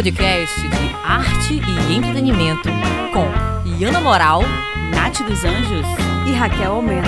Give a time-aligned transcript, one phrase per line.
[0.00, 2.70] podcast de arte e entretenimento
[3.12, 4.40] com Iana Moral,
[4.94, 5.86] Nath dos Anjos.
[6.26, 7.06] e Raquel Almeida.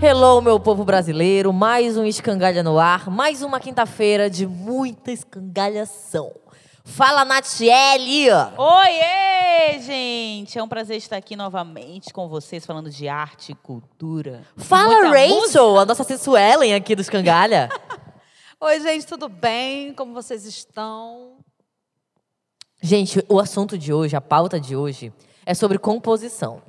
[0.00, 1.52] Hello, meu povo brasileiro.
[1.52, 3.10] Mais um Escangalha no ar.
[3.10, 6.43] Mais uma quinta-feira de muita escangalhação.
[6.84, 8.30] Fala, Natiele!
[8.56, 10.58] Oiê, gente!
[10.58, 14.42] É um prazer estar aqui novamente com vocês, falando de arte e cultura.
[14.56, 15.60] Fala, Rachel, música.
[15.80, 17.70] a nossa sensuelen aqui do Escangalha.
[18.60, 19.94] Oi, gente, tudo bem?
[19.94, 21.38] Como vocês estão?
[22.80, 25.10] gente, o assunto de hoje, a pauta de hoje,
[25.46, 26.60] é sobre composição.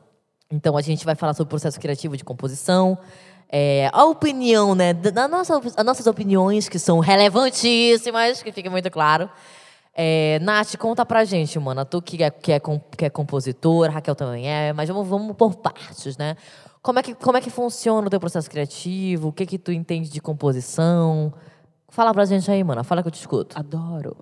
[0.49, 2.97] Então, a gente vai falar sobre o processo criativo de composição,
[3.49, 4.93] é, a opinião, né?
[4.93, 9.29] da nossa, as nossas opiniões, que são relevantíssimas, que fica muito claro.
[9.97, 11.85] É, Nath, conta pra gente, mana.
[11.85, 15.55] Tu que é, que é, que é compositora, Raquel também é, mas vamos, vamos por
[15.55, 16.35] partes, né?
[16.81, 19.29] Como é, que, como é que funciona o teu processo criativo?
[19.29, 21.33] O que que tu entende de composição?
[21.87, 22.83] Fala pra gente aí, mana.
[22.83, 23.57] Fala que eu te escuto.
[23.57, 24.17] Adoro.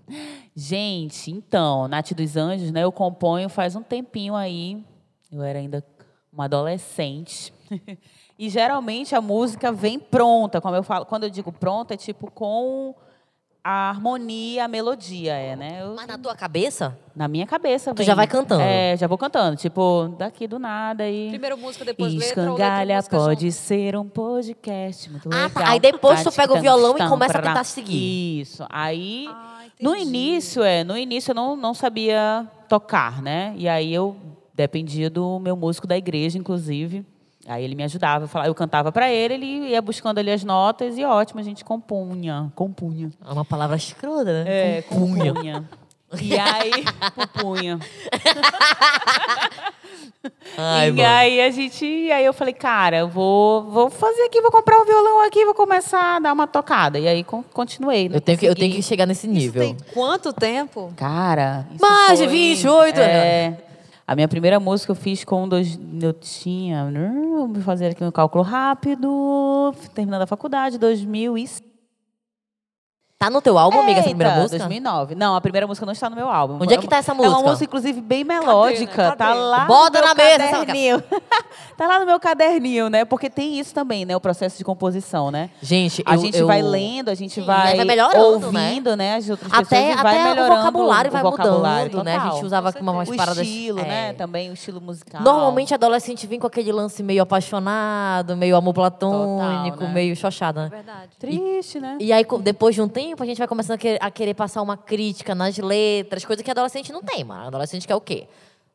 [0.56, 2.82] Gente, então, Nath dos Anjos, né?
[2.82, 4.84] Eu componho faz um tempinho aí.
[5.30, 5.84] Eu era ainda
[6.32, 7.54] uma adolescente.
[8.38, 11.06] E geralmente a música vem pronta, como eu falo.
[11.06, 12.92] Quando eu digo pronta, é tipo com
[13.64, 15.78] a harmonia, a melodia, é, né?
[15.82, 16.98] Eu- Mas na tua cabeça?
[17.14, 17.92] na minha cabeça.
[17.94, 18.06] Tu vem.
[18.06, 18.62] já vai cantando?
[18.62, 19.54] É, já vou cantando.
[19.56, 21.28] Tipo, daqui do nada e.
[21.28, 23.52] Primeiro música, depois letra ou letra Escangalha música pode junto?
[23.60, 25.50] ser um podcast muito Ah, legal.
[25.50, 25.68] tá.
[25.70, 28.40] Aí depois tu Tá, pega o violão e começa a tentar seguir.
[28.40, 28.64] Isso.
[28.70, 33.52] Aí, Ah, no início, é, no início eu não, não sabia tocar, né?
[33.56, 34.16] E aí eu
[34.54, 37.04] dependia do meu músico da igreja, inclusive.
[37.46, 40.44] Aí ele me ajudava, eu, falava, eu cantava para ele, ele ia buscando ali as
[40.44, 43.10] notas e ótimo, a gente compunha, compunha.
[43.26, 44.78] É uma palavra escrota, né?
[44.78, 45.32] É, Compunha.
[45.34, 45.68] compunha.
[46.20, 46.70] E aí,
[47.16, 47.80] pupunha.
[50.56, 51.08] Ai, e mano.
[51.08, 54.84] aí a gente, aí eu falei, cara, eu vou, vou fazer aqui, vou comprar um
[54.84, 56.98] violão aqui, vou começar a dar uma tocada.
[56.98, 58.08] E aí con- continuei.
[58.08, 58.16] né?
[58.16, 59.62] Eu tenho, que, eu tenho que chegar nesse Isso nível.
[59.62, 60.92] tem quanto tempo?
[60.96, 63.56] Cara, isso Mais de foi- 28, é,
[64.06, 66.90] A minha primeira música eu fiz com dois, eu tinha,
[67.52, 71.71] vou fazer aqui um cálculo rápido, terminando a faculdade, 2005.
[73.22, 74.58] Tá no teu álbum, amiga, essa primeira música?
[74.58, 75.14] 2009.
[75.14, 76.58] Não, a primeira música não está no meu álbum.
[76.60, 77.36] Onde é que tá essa É música?
[77.38, 78.96] uma música, inclusive, bem melódica.
[79.10, 79.16] Cadê?
[79.16, 81.00] Tá lá Bota no na meu mesa essa- caderninho.
[81.78, 83.04] tá lá no meu caderninho, né?
[83.04, 84.16] Porque tem isso também, né?
[84.16, 85.50] O processo de composição, né?
[85.62, 89.14] Gente, A eu, gente eu- vai lendo, a gente Sim, vai, vai melhorando, ouvindo, né?
[89.14, 92.16] As outras pessoas Até, vai até o melhorando vocabulário o vai vocabulário, mudando, né?
[92.16, 92.34] A total.
[92.34, 93.46] gente usava Com aqui umas o paradas...
[93.46, 93.84] estilo, é.
[93.84, 94.12] né?
[94.14, 95.22] Também o estilo musical.
[95.22, 99.94] Normalmente, adolescente vem com aquele lance meio apaixonado, meio amor platônico, Total, né?
[99.94, 100.68] meio xoxada, né?
[100.70, 101.10] Verdade.
[101.20, 101.98] Triste, né?
[102.00, 104.62] E aí, depois de um tempo, a gente vai começando a querer, a querer passar
[104.62, 107.46] uma crítica nas letras, coisa que adolescente não tem, mano.
[107.48, 108.26] Adolescente quer o quê?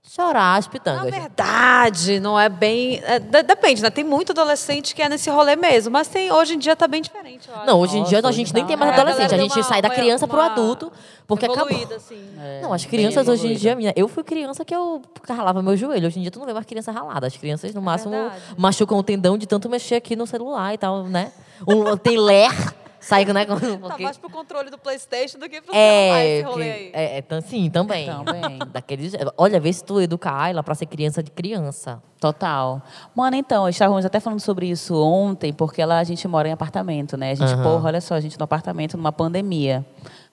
[0.10, 1.12] Chorar as Na pitangas.
[1.14, 3.02] verdade, não é bem.
[3.04, 3.90] é, de- depende, né?
[3.90, 7.02] Tem muito adolescente que é nesse rolê mesmo, mas tem, hoje em dia tá bem
[7.02, 7.50] diferente.
[7.66, 9.26] Não, hoje em dia Nossa, a hoje gente nem tá- tem mais É, a adolescente.
[9.26, 10.90] A galera gente uma- sai da uma- criança pro uma adulto,
[11.28, 11.68] porque acabou.
[11.94, 12.26] Assim.
[12.62, 15.76] Não, as bem crianças hoje em dia, menina, eu fui criança que eu ralava meu
[15.76, 16.08] joelho.
[16.08, 17.28] Hoje em dia tu não vê mais criança ralada.
[17.28, 18.42] As crianças, no máximo, verdade.
[18.56, 21.34] machucam o tendão de tanto mexer aqui no celular e tal, né?
[21.68, 22.52] Um, tem ler,
[23.00, 23.46] sai, né?
[23.46, 26.64] com- Tá porque- mais pro controle do Playstation do que pro celular é, esse rolê
[26.66, 26.92] que- aí.
[26.94, 28.06] é, é, tam- sim, também.
[28.08, 28.60] Também.
[28.74, 32.02] Daquele, olha, vê se tu educa a Ayla pra ser criança de criança.
[32.20, 32.82] Total.
[33.16, 37.16] Mano, então, estávamos até falando sobre isso ontem, porque lá a gente mora em apartamento,
[37.16, 37.32] né?
[37.32, 37.64] A gente, Aham.
[37.64, 39.86] porra, olha só, a gente no apartamento numa pandemia.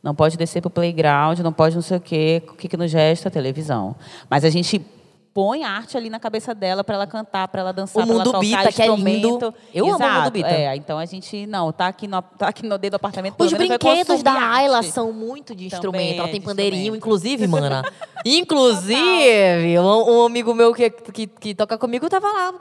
[0.03, 2.43] Não pode descer pro playground, não pode não sei o quê.
[2.49, 3.31] O que, que nos resta?
[3.31, 3.95] Televisão.
[4.29, 4.85] Mas a gente
[5.35, 8.25] põe arte ali na cabeça dela para ela cantar, para ela dançar, O pra ela
[8.25, 9.53] tocar Bita, que é lindo.
[9.75, 10.49] Eu amo o Exato, mundo Bita.
[10.49, 13.35] É, então a gente, não, tá aqui no, tá aqui no dedo do apartamento.
[13.37, 16.21] Os brinquedos da Ayla são muito de instrumento.
[16.21, 17.83] Ela é tem de pandeirinho, inclusive, mana.
[18.25, 22.55] inclusive, um, um amigo meu que, que, que toca comigo tava lá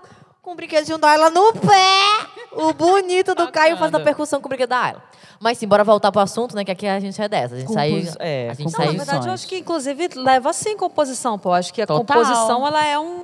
[0.44, 2.28] com o brinquedinho da Ayla no pé.
[2.52, 5.04] O bonito do Caio fazendo a percussão com o brinquedo da Ayla.
[5.40, 6.63] Mas sim, bora voltar pro assunto, né?
[6.63, 7.56] Que aqui a gente é dessa.
[7.56, 8.13] A gente Compos- saiu.
[8.19, 8.92] é, a gente Não, saiu.
[8.94, 11.51] na verdade, eu acho que, inclusive, leva sim composição, pô.
[11.54, 12.06] Acho que a Total.
[12.06, 13.24] composição, ela é um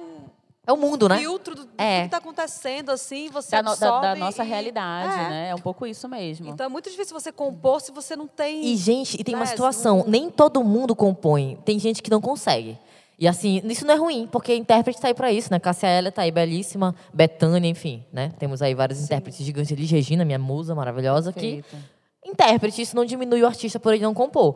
[0.66, 1.18] É o mundo, né?
[1.18, 2.04] filtro do, do É.
[2.04, 5.30] que tá acontecendo, assim, você Da, no- da- da nossa e- realidade, é.
[5.30, 5.50] né?
[5.50, 6.48] É um pouco isso mesmo.
[6.50, 8.64] Então é muito difícil você compor se você não tem...
[8.66, 11.58] E, gente, e tem uma Né, situação, nem todo mundo compõe.
[11.66, 12.78] Tem gente que não consegue.
[13.20, 15.60] E assim, isso não é ruim, porque intérprete tá aí pra isso, né?
[15.60, 16.96] Cássia Eller tá aí, belíssima.
[17.14, 18.32] Betânia, enfim, né?
[18.40, 19.72] Temos aí vários intérpretes gigantes.
[19.72, 21.62] Elis Regina, minha musa maravilhosa, que...
[21.62, 22.00] Perfeito.
[22.26, 24.56] Intérprete, isso não diminui o artista por ele não compor.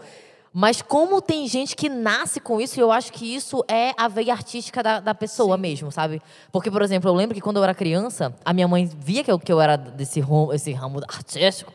[0.54, 4.34] Mas como tem gente que nasce com isso, eu acho que isso é a veia
[4.34, 6.22] artística da, da pessoa mesmo, sabe?
[6.52, 9.32] Porque, por exemplo, eu lembro que quando eu era criança, a minha mãe via que
[9.32, 10.24] eu, que eu era desse
[10.54, 11.74] esse ramo artístico,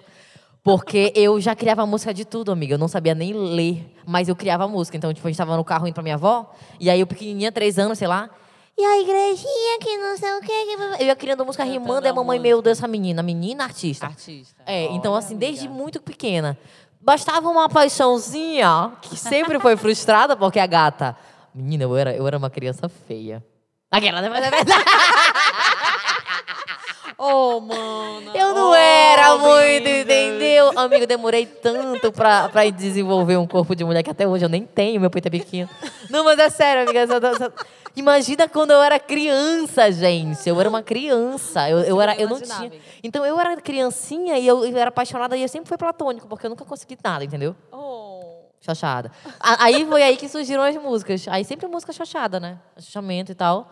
[0.69, 2.75] porque eu já criava música de tudo, amiga.
[2.75, 4.99] Eu não sabia nem ler, mas eu criava música.
[4.99, 7.50] Então, tipo, a gente tava no carro indo pra minha avó, e aí eu pequenininha,
[7.50, 8.29] três anos, sei lá,
[8.76, 10.47] E a igrejinha que não sei o quê.
[10.47, 12.49] que- Eu ia criando música Cantando rimando e a mamãe, música.
[12.55, 14.06] meu Deus, essa menina, menina artista.
[14.06, 14.62] Artista.
[14.67, 15.82] É, então Olha, assim, desde amiga.
[15.82, 16.56] muito pequena.
[17.00, 21.17] Bastava uma paixãozinha, que sempre foi frustrada, porque a gata.
[21.55, 23.43] Menina, eu era, eu era uma criança feia.
[23.91, 24.29] Aquela, né?
[24.29, 24.85] Mas é verdade.
[27.19, 28.31] Oh, mano.
[28.35, 30.70] Eu não Oh, era muito, entendeu?
[30.79, 34.65] Amigo, demorei tanto pra, pra desenvolver um corpo de mulher que até hoje eu nem
[34.65, 35.69] tenho, meu peito é pequeno.
[36.11, 37.00] Não, mas é sério, amiga.
[37.00, 37.53] essa- essa-
[37.97, 40.49] Imagina quando eu era criança, gente.
[40.49, 41.69] Eu era uma criança.
[41.69, 42.70] Eu, eu, era, eu não tinha.
[43.03, 46.47] Então eu era criancinha e eu, eu era apaixonada e eu sempre fui platônico, porque
[46.47, 47.56] eu nunca consegui nada, entendeu?
[47.73, 48.44] Oh.
[48.61, 49.11] Chachada.
[49.41, 51.26] Aí foi aí que surgiram as músicas.
[51.29, 52.59] Aí sempre música chachada, né?
[52.79, 53.69] Chachamento e tal.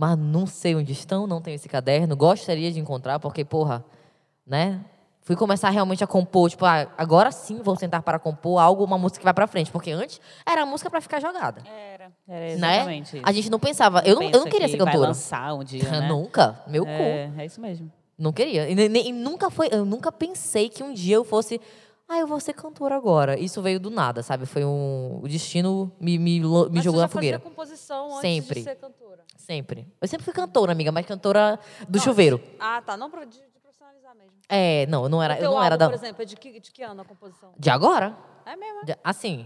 [0.00, 2.16] Mas não sei onde estão, não tenho esse caderno.
[2.16, 3.84] Gostaria de encontrar, porque, porra,
[4.46, 4.80] né?
[5.20, 8.96] Fui começar realmente a compor, tipo, ah, agora sim vou sentar para compor algo, uma
[8.96, 9.70] música que vai pra frente.
[9.70, 11.60] Porque antes era música pra ficar jogada.
[11.66, 12.76] Era, era Né?
[12.78, 13.26] exatamente isso.
[13.28, 14.00] A gente não pensava.
[14.06, 15.08] Eu não, eu não queria que ser Vai cantora.
[15.08, 16.08] lançar um dia, né?
[16.08, 16.58] Nunca.
[16.66, 16.90] Meu cu.
[16.90, 17.92] É, é isso mesmo.
[18.18, 18.70] Não queria.
[18.70, 19.68] E, nem- e nunca foi.
[19.70, 21.60] Eu nunca pensei que um dia eu fosse.
[22.08, 23.38] Ah, eu vou ser cantora agora.
[23.38, 24.46] Isso veio do nada, sabe?
[24.46, 25.20] Foi um.
[25.22, 27.38] O destino me, me, me Mas jogou você na já fogueira.
[27.38, 28.54] fazia composição antes Sempre.
[28.60, 28.99] de ser cantora?
[29.50, 29.84] Sempre.
[30.00, 31.58] Eu sempre fui cantora, amiga, mas cantora
[31.88, 32.40] do chuveiro.
[32.60, 32.96] Ah, tá.
[32.96, 34.30] Não pro- de, de profissionalizar mesmo.
[34.48, 35.88] É, não, eu não era, eu não era álbum, da.
[35.88, 37.52] por exemplo, é de que, de que ano a composição?
[37.58, 38.16] De agora?
[38.46, 38.84] É mesmo?
[38.84, 39.44] De- assim.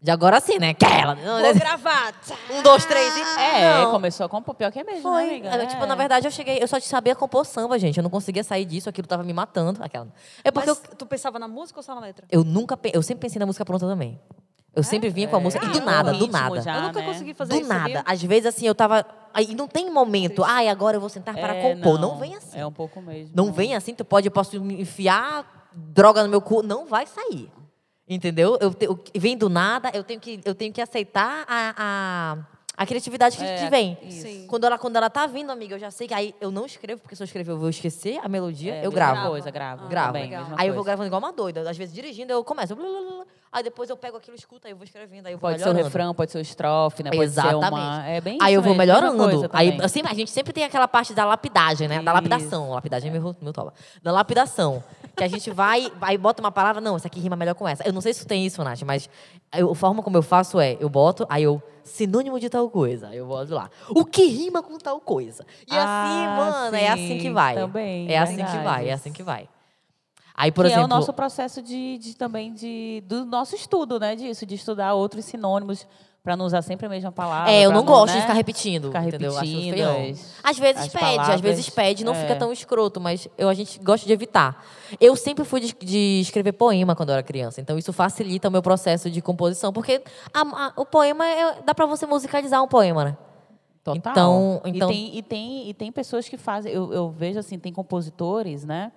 [0.00, 0.70] De agora sim, né?
[0.70, 1.16] Aquela.
[1.16, 2.12] Não, Vou gravar.
[2.20, 2.36] Tchá.
[2.52, 3.20] Um, dois, três e.
[3.40, 3.90] É, Não.
[3.90, 4.54] começou a compor.
[4.54, 5.28] Pior que é mesmo, né, Foi.
[5.30, 5.48] amiga?
[5.48, 5.86] É, Tipo, É.
[5.86, 6.62] na verdade, eu cheguei.
[6.62, 7.96] Eu só sabia compor samba, gente.
[7.96, 9.82] Eu não conseguia sair disso, aquilo tava me matando.
[9.82, 10.06] Aquela.
[10.44, 12.24] É porque Mas eu, tu pensava na música ou só na letra?
[12.30, 12.76] eu nunca.
[12.76, 14.20] pe- Eu sempre pensei na música pronta também.
[14.76, 15.64] Eu sempre vinha com a música.
[15.64, 16.60] E do É, nada, do nada.
[16.60, 17.06] já, eu nunca né?
[17.06, 17.80] consegui fazer Do isso, nada.
[17.80, 18.02] sabia?
[18.06, 19.06] Às vezes, assim, eu tava.
[19.32, 20.44] Aí não tem momento.
[20.44, 21.98] Ai, agora eu vou sentar para É, compor.
[21.98, 22.58] Não, vem assim.
[22.58, 23.32] É um pouco mesmo.
[23.34, 27.06] Não vem assim, tu pode, eu posso me enfiar droga no meu cu, não vai
[27.06, 27.50] sair.
[28.08, 28.56] Entendeu?
[28.60, 32.82] Eu, te- eu- vem do nada, eu tenho que, eu tenho que aceitar a, a,
[32.82, 33.98] a criatividade que, É, que vem.
[34.02, 34.22] isso.
[34.22, 34.46] Sim.
[34.46, 37.00] Quando ela, quando ela tá vindo, amiga, eu já sei que aí eu não escrevo,
[37.00, 39.28] porque se eu escrever eu vou esquecer a melodia, É, eu gravo.
[39.30, 39.88] coisa, gravo.
[39.88, 40.12] Gravo.
[40.12, 41.68] Também, Aí eu vou gravando igual uma doida.
[41.68, 42.76] Às vezes dirigindo, eu começo.
[42.76, 43.24] blá, blá, blá, blá.
[43.52, 45.64] Aí depois eu pego aquilo, escuto, aí eu vou escrevendo, aí eu vou Pode ser
[45.64, 45.84] o melhorando.
[45.88, 47.10] refrão, pode ser o estrofe, né?
[47.10, 47.64] Pode Exatamente.
[47.64, 48.06] ser uma...
[48.06, 49.48] É bem Aí eu vou mesmo, melhorando.
[49.52, 51.96] Aí, assim, a gente sempre tem aquela parte da lapidagem, né?
[51.96, 52.14] Da Isso.
[52.14, 52.70] lapidação.
[52.70, 53.72] Lapidagem é meu, meu toba.
[54.02, 54.82] Da lapidação.
[55.16, 57.82] Que a gente vai, aí bota uma palavra, não, essa aqui rima melhor com essa.
[57.86, 59.08] Eu não sei se tu tem isso, Nath, mas
[59.54, 63.08] eu- a forma como eu faço é, eu boto, aí eu, sinônimo de tal coisa.
[63.08, 63.70] Aí eu boto lá.
[63.88, 65.46] O que rima com tal coisa?
[65.66, 67.54] E assim, Ah, mano, é assim que sim, vai.
[67.54, 68.64] também, É assim que verdade.
[68.64, 69.48] vai, é assim que vai.
[70.36, 70.82] Aí, por que exemplo.
[70.82, 74.14] é o nosso processo de, de também de, do nosso estudo, né?
[74.14, 75.86] Disso, de estudar outros sinônimos
[76.22, 77.50] para não usar sempre a mesma palavra.
[77.52, 78.22] É, eu pra não gosto de né?
[78.22, 79.32] ficar repetindo, Ficar entendeu?
[79.32, 81.70] Repetindo Às vezes pede, às vezes palavras.
[81.70, 82.20] pede, não É.
[82.20, 84.62] fica tão escroto, mas eu, a gente gosta de evitar.
[85.00, 88.50] Eu sempre fui de, de escrever poema quando eu era criança, então isso facilita o
[88.50, 90.02] meu processo de composição, porque
[90.34, 93.16] a- a- o poema, é- dá pra você musicalizar um poema, né?
[93.84, 94.00] Total.
[94.12, 97.56] Então- então- E, tem, e, tem, e tem pessoas que fazem, eu, eu vejo assim,
[97.56, 98.90] tem compositores, né?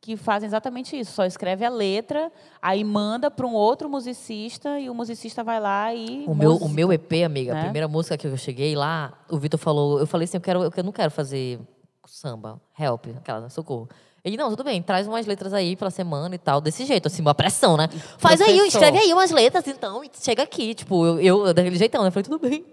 [0.00, 2.30] Que fazem exatamente isso, só escreve a letra,
[2.62, 6.24] aí manda para um outro musicista e o musicista vai lá e.
[6.26, 7.62] O meu, o meu EP, amiga, a né?
[7.64, 10.84] primeira música que eu cheguei lá, o Vitor falou, eu falei assim, eu, quero, eu
[10.84, 11.58] não quero fazer
[12.06, 13.88] samba, help, aquela, socorro.
[14.24, 17.22] Ele, não, tudo bem, traz umas letras aí pela semana e tal, desse jeito, assim,
[17.22, 17.88] uma pressão, né?
[18.18, 18.66] Faz aí, Professor.
[18.66, 22.08] escreve aí umas letras, então, e chega aqui, tipo, eu, eu daquele jeitão, né?
[22.08, 22.64] Eu falei, tudo bem.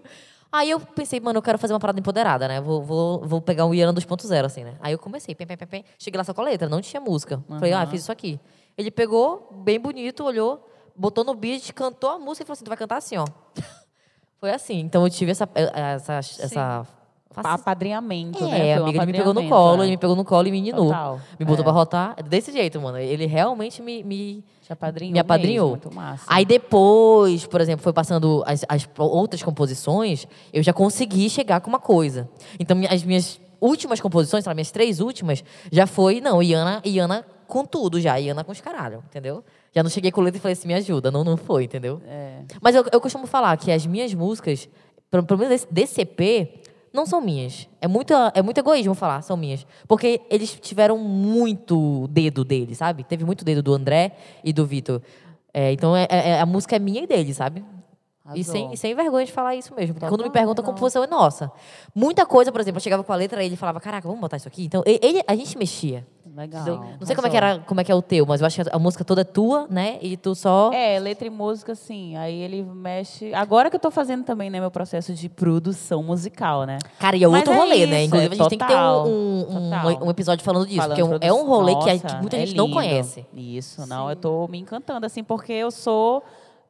[0.50, 2.60] Aí eu pensei, mano, eu quero fazer uma parada empoderada, né?
[2.60, 4.74] Vou, vou, vou pegar um Iana 2.0, assim, né?
[4.80, 5.84] Aí eu comecei, pem, pem, pem, pem.
[5.98, 7.42] cheguei lá só com a letra, não tinha música.
[7.48, 8.40] Falei, ah, fiz isso aqui.
[8.76, 12.68] Ele pegou, bem bonito, olhou, botou no beat, cantou a música e falou assim, tu
[12.68, 13.26] vai cantar assim, ó.
[14.38, 14.78] Foi assim.
[14.80, 15.48] Então eu tive essa.
[15.54, 16.86] essa, essa
[17.34, 18.74] Pa- Apadrinhamento, é, né?
[18.74, 19.82] Foi um amiga, ele me pegou no colo, né?
[19.84, 20.90] ele me pegou no colo e me ninou.
[21.38, 21.64] Me botou É.
[21.64, 22.22] pra rotar.
[22.24, 22.96] Desse jeito, mano.
[22.98, 25.70] Ele realmente me, me, Te apadrinhou me apadrinhou.
[25.72, 26.24] mesmo, muito massa.
[26.28, 31.68] Aí depois, por exemplo, foi passando as, as outras composições, eu já consegui chegar com
[31.68, 32.26] uma coisa.
[32.58, 37.24] Então, as minhas últimas composições, sei lá, minhas três últimas, já foi, não, Iana, Iana
[37.46, 39.44] com tudo já, Iana com os caralho, entendeu?
[39.74, 41.10] Já não cheguei com letra e falei assim, me ajuda.
[41.10, 42.00] Não, não foi, entendeu?
[42.08, 42.38] É.
[42.62, 44.68] Mas eu, eu costumo falar que as minhas músicas,
[45.10, 46.64] pelo pelo menos desse, desse EP,
[46.96, 47.68] não são minhas.
[47.80, 49.64] É muito, é muito egoísmo falar, são minhas.
[49.86, 53.04] Porque eles tiveram muito dedo dele, sabe?
[53.04, 55.00] Teve muito dedo do André e do Vitor.
[55.54, 57.64] É, então é, é- a música é minha e dele, sabe?
[58.34, 59.94] E sem, sem vergonha de falar isso mesmo.
[59.94, 61.52] Porque quando me perguntam, a composição é nossa.
[61.94, 64.36] Muita coisa, por exemplo, eu chegava com a letra e ele falava, caraca, vamos botar
[64.36, 64.64] isso aqui?
[64.64, 66.04] Então, ele, a gente mexia.
[66.36, 66.66] Legal.
[67.00, 68.62] Não sei como é, que era, como é que é o teu, mas eu acho
[68.62, 69.98] que a música toda é tua, né?
[70.02, 70.70] E tu só...
[70.70, 72.14] É, letra e música, sim.
[72.16, 73.32] Aí ele mexe.
[73.32, 76.76] Agora que eu tô fazendo também, né, meu processo de produção musical, né?
[76.98, 78.04] Cara, e é Mas outro é rolê, né?
[78.04, 80.06] isso, Inclusive, é a gente tem que ter total, um, um, total.
[80.06, 80.76] um, episódio falando disso.
[80.82, 82.76] Falando porque é um, é rolê que, a- que Nossa, muita é gente não lindo.
[82.76, 83.26] conhece.
[83.32, 86.22] Isso, não, eu tô me encantando, assim, porque eu sou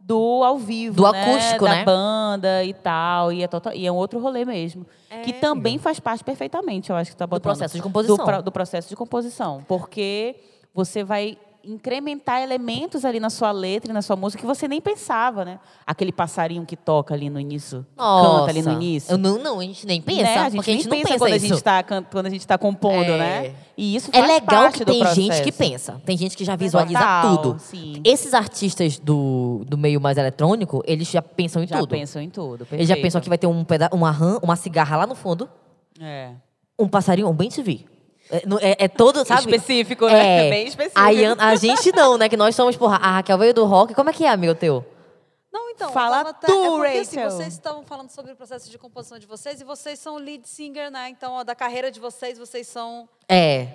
[0.06, 1.20] do ao vivo, Do né?
[1.32, 1.84] acústico, da né?
[1.84, 4.86] banda e tal, e é, total, e é um outro rolê mesmo,
[5.24, 7.42] que também faz parte perfeitamente, eu acho que tá botando.
[7.42, 8.16] processo de composição.
[8.16, 10.36] Do, pro- do processo de composição, porque
[10.72, 11.36] você vai
[11.66, 15.58] incrementar elementos ali na sua letra e na sua música que você nem pensava, né?
[15.86, 18.38] Aquele passarinho que toca ali no início, Nossa.
[18.38, 19.12] canta ali no início.
[19.12, 20.22] Eu não, não, a gente nem pensa.
[20.22, 20.36] né?
[20.38, 22.30] A gente porque a nem gente não pensa, pensa quando a gente está quando a
[22.30, 23.18] gente tá compondo, É.
[23.18, 23.54] né?
[23.76, 26.00] E isso É faz legal parte que tem gente que pensa.
[26.04, 27.58] Tem gente que já visualiza Total, tudo.
[27.58, 28.00] sim.
[28.04, 31.90] Esses artistas do, do meio mais eletrônico, eles já pensam em Já tudo.
[31.90, 32.66] pensam em tudo.
[32.72, 33.02] Eles já perfeito.
[33.02, 35.48] pensam que vai ter um peda uma rã, uma cigarra lá no fundo,
[36.00, 36.30] É.
[36.78, 37.48] um passarinho, um bem.
[37.48, 37.95] É, no-
[38.60, 39.40] é- é todo, sabe?
[39.42, 40.46] Específico, né?
[40.46, 40.50] É.
[40.50, 41.00] Bem específico.
[41.00, 42.28] Aí a, a gente não, né?
[42.28, 43.94] Que nós somos, porra, a Raquel veio do rock.
[43.94, 44.84] Como é que é, amigo teu?
[45.52, 45.90] Não, então.
[45.92, 49.18] Fala tava até- tu, é porque, assim, vocês estavam falando sobre o processo de composição
[49.18, 51.08] de vocês e vocês são lead singer, né?
[51.08, 53.68] Então, ó, da carreira de vocês, vocês são É.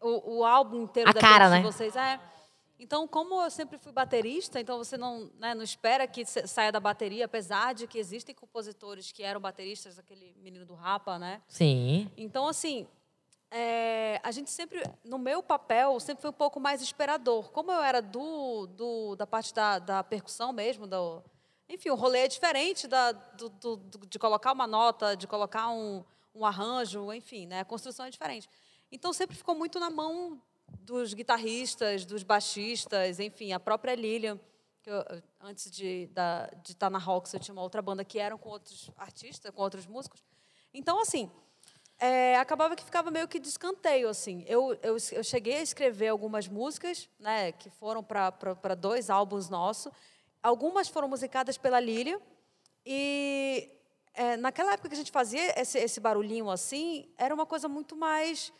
[0.00, 1.62] o, o álbum inteiro A da cara, de né?
[1.62, 1.96] vocês.
[1.96, 2.20] É.
[2.78, 6.80] Então, como eu sempre fui baterista, então você não, né, não espera que saia da
[6.80, 11.40] bateria, apesar de que existem compositores que eram bateristas, aquele menino do Rapa, né?
[11.48, 12.10] Sim.
[12.16, 12.86] Então, assim,
[13.50, 17.50] é, a gente sempre, no meu papel, sempre foi um pouco mais esperador.
[17.52, 21.22] Como eu era do, do- da parte da, da percussão mesmo, do,
[21.68, 26.04] enfim, o rolê é diferente da, do, do- de colocar uma nota, de colocar um,
[26.34, 27.60] um arranjo, enfim, né?
[27.60, 28.48] a construção é diferente.
[28.90, 30.40] Então, sempre ficou muito na mão
[30.80, 34.38] dos guitarristas, dos baixistas, enfim, a própria Lilian,
[34.82, 35.02] que eu,
[35.40, 36.08] antes de
[36.62, 39.62] de estar na Rox, eu tinha uma outra banda que eram com outros artistas, com
[39.62, 40.22] outros músicos.
[40.72, 41.30] Então, assim,
[41.98, 44.44] é, acabava que ficava meio que de escanteio, assim.
[44.46, 49.92] Eu, eu, eu cheguei a escrever algumas músicas, né, que foram para dois álbuns nossos.
[50.42, 52.20] Algumas foram musicadas pela Lília.
[52.84, 53.70] E
[54.12, 57.96] é, naquela época que a gente fazia esse, esse barulhinho assim, era uma coisa muito
[57.96, 58.52] mais,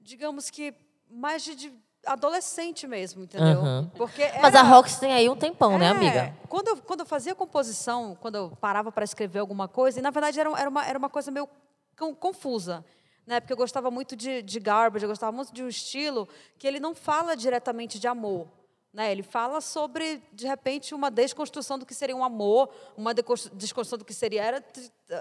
[0.00, 0.74] digamos que,
[1.08, 1.72] mais de, de
[2.04, 3.60] adolescente mesmo, entendeu?
[3.60, 3.90] Aham.
[3.96, 6.36] Porque Mas era- a Rox tem aí um tempão, né, é, amiga?
[6.48, 10.10] Quando eu, quando eu fazia composição, quando eu parava para escrever alguma coisa, e na
[10.10, 11.48] verdade era, era, uma, era uma coisa meio
[11.94, 12.84] confusa.
[13.26, 13.40] Né?
[13.40, 16.78] Porque eu gostava muito de, de Garbage, eu gostava muito de um estilo que ele
[16.78, 18.48] não fala diretamente de amor.
[18.94, 19.10] Né?
[19.10, 24.04] Ele fala sobre, de repente, uma desconstrução do que seria um amor, uma desconstrução do
[24.04, 24.44] que seria.
[24.44, 24.62] Era,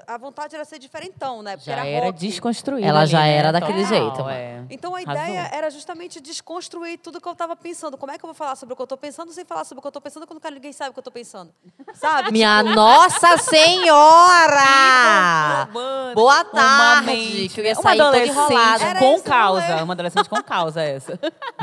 [0.05, 1.57] a vontade era ser diferentão, né?
[1.57, 2.87] Porque Já era, era desconstruída.
[2.87, 3.35] Ela ali, já né?
[3.35, 4.29] era daquele Total, jeito.
[4.29, 4.63] é.
[4.69, 7.97] Então a ideia era justamente desconstruir tudo que eu estava pensando.
[7.97, 9.79] Como é que eu vou falar sobre o que eu estou pensando sem falar sobre
[9.79, 11.51] o que eu estou pensando quando ninguém sabe o que eu estou pensando?
[11.95, 12.31] Sabe?
[12.31, 14.63] Minha Nossa Senhora!
[16.13, 17.05] Boa Uma tarde!
[17.07, 19.67] mente, Que eu ia uma sair toda adolescente com causa.
[19.67, 19.81] rolê.
[19.81, 21.19] Uma adolescente com causa essa.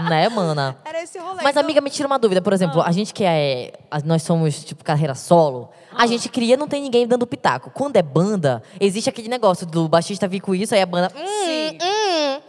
[0.09, 0.77] Né, mana?
[0.85, 1.43] Era esse rolê.
[1.43, 2.41] Mas, Então, amiga, me tira uma dúvida.
[2.41, 3.73] Por exemplo, a gente que é.
[4.05, 5.69] Nós somos, tipo, carreira solo.
[5.95, 7.71] A gente cria, não tem ninguém dando pitaco.
[7.71, 11.13] Quando é banda, existe aquele negócio do baixista vir com isso, aí a banda.
[11.15, 11.79] Hum, Sim.
[11.83, 12.41] hum,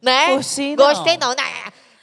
[0.00, 0.28] né?
[0.28, 0.86] Curti, não.
[0.86, 1.30] Gostei, não.
[1.30, 1.42] né?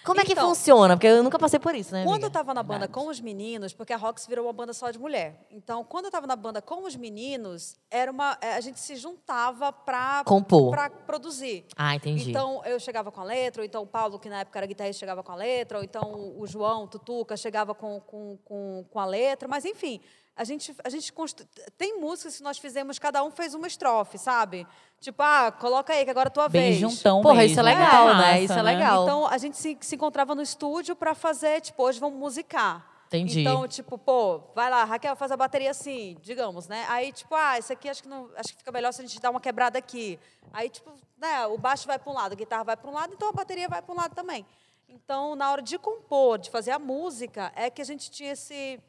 [0.07, 0.95] Como é que Então, funciona?
[0.95, 2.03] Porque eu nunca passei por isso, né?
[2.03, 2.27] Quando eu amiga?
[2.27, 5.45] estava na banda com os meninos, porque a Rox virou uma banda só de mulher.
[5.51, 8.95] Então, quando eu estava na banda com os meninos, era uma, eh, a gente se
[8.95, 10.71] juntava para Compor.
[10.71, 11.65] para produzir.
[11.75, 12.29] Ah, entendi.
[12.29, 14.99] Então, eu chegava com a letra, ou então o Paulo, que na época era guitarrista,
[15.01, 18.99] chegava com a letra, ou então o João, o Tutuca, chegava com, com, com, com
[18.99, 19.45] a letra.
[19.45, 19.99] Mas, enfim,
[20.37, 21.45] a gente, a gente constru...
[21.77, 24.67] tem músicas que nós fizemos, cada um fez uma estrofe, sabe?
[24.99, 26.77] Tipo, ah, coloca aí, que agora é a tua Bem vez.
[26.79, 27.51] juntão Porra, mesmo.
[27.51, 28.13] isso é muito legal, né?
[28.13, 29.03] massa, Isso é legal.
[29.03, 32.97] Então, a gente se, se encontrava no estúdio para fazer, tipo, hoje vamos musicar.
[33.07, 33.41] Entendi.
[33.41, 36.85] Então, tipo, pô, vai lá, Raquel, faz a bateria assim, digamos, né?
[36.89, 39.19] Aí, tipo, ah, isso aqui acho que, não, acho que fica melhor se a gente
[39.19, 40.19] dar uma quebrada aqui.
[40.53, 43.13] Aí, tipo, né, o baixo vai para um lado, a guitarra vai para um lado,
[43.13, 44.45] então a bateria vai para um lado também.
[44.89, 48.79] Então, na hora de compor, de fazer a música, é que a gente tinha esse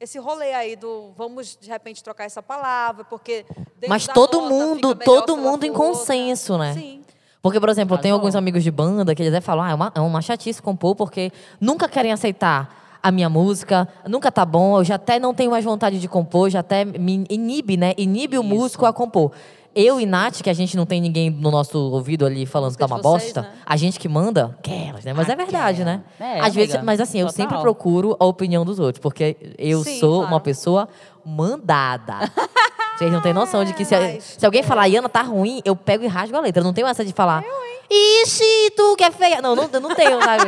[0.00, 3.44] esse rolê aí do vamos de repente trocar essa palavra, porque
[3.88, 5.98] Mas todo nota mundo, todo mundo em for outra.
[5.98, 6.74] consenso, né?
[6.74, 7.02] Sim.
[7.40, 8.26] Porque, por exemplo, eu tenho Arrasou.
[8.26, 10.94] alguns amigos de banda que eles até falam, ah, é uma, é uma chatice compor,
[10.94, 15.50] porque nunca querem aceitar a minha música, nunca tá bom, eu já até não tenho
[15.50, 17.94] mais vontade de compor, já até me inibe, né?
[17.98, 18.48] Inibe o Isso.
[18.48, 19.32] músico a compor.
[19.74, 22.78] Eu e Nath, que a gente não tem ninguém no nosso ouvido ali falando que
[22.78, 23.50] tá uma vocês, bosta, né?
[23.64, 25.12] a gente que manda, quelas, né?
[25.14, 26.02] Mas é verdade, né?
[26.20, 27.36] É, Às vezes, mas assim, eu Total.
[27.46, 30.28] sempre procuro a opinião dos outros, porque eu Sim, sou claro.
[30.28, 30.88] uma pessoa
[31.24, 32.30] mandada.
[32.98, 35.74] Vocês não têm noção de que se, Mas- se alguém falar, Iana, tá ruim, eu
[35.74, 36.60] pego e rasgo a letra.
[36.60, 37.42] Eu não tenho essa de falar,
[37.90, 39.40] ixi, tu que é feia.
[39.40, 40.44] Não, não, eu não tenho, sabe?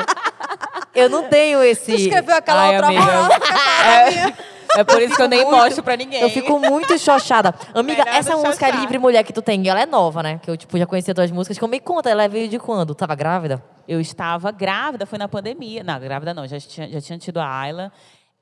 [0.94, 1.92] Eu não tenho esse...
[1.92, 2.96] Tu escreveu aquela Ai, outra que
[4.28, 4.53] é.
[4.76, 6.20] É por isso que eu nem muito- mostro pra ninguém.
[6.20, 7.54] Eu fico muito chochada.
[7.74, 8.70] Amiga, Melhor essa música.
[8.70, 10.40] Livre Mulher que tu tem, ela é nova, né?
[10.42, 11.58] Que eu, tipo, já conhecia tuas músicas.
[11.58, 12.94] Como me conta, ela veio de quando?
[12.94, 13.62] Tava grávida?
[13.86, 15.82] Eu estava grávida, foi na pandemia.
[15.82, 17.92] Não, grávida não, já tinha, já tinha tido a Ayla.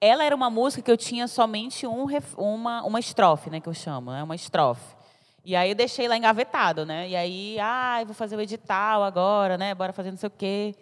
[0.00, 3.74] Ela era uma música que eu tinha somente um, uma, uma estrofe, né, que eu
[3.74, 4.82] chamo, né, uma estrofe.
[5.44, 7.08] E aí eu deixei lá engavetado, né?
[7.08, 9.74] E aí, ah, eu vou fazer o edital agora, né?
[9.74, 10.74] Bora fazer não sei o quê.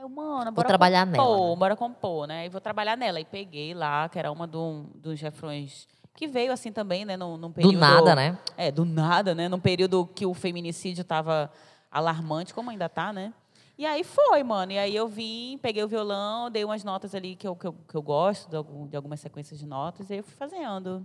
[0.00, 2.46] Eu, mano, bora trabalhar compor, nela, bora compor, né?
[2.46, 3.20] E vou trabalhar nela.
[3.20, 7.18] E peguei lá, que era uma do, dos refrões que veio assim também, né?
[7.18, 8.38] Num, num período, nada, né?
[8.56, 9.46] É, do nada, né?
[9.46, 11.50] Num período que o feminicídio tava
[11.90, 13.30] alarmante, como ainda tá, né?
[13.76, 14.72] E aí foi, mano.
[14.72, 17.74] E aí eu vim, peguei o violão, dei umas notas ali que eu, que eu,
[17.86, 21.04] que eu gosto, de, algum- de algumas sequências de notas, e aí eu fui fazendo.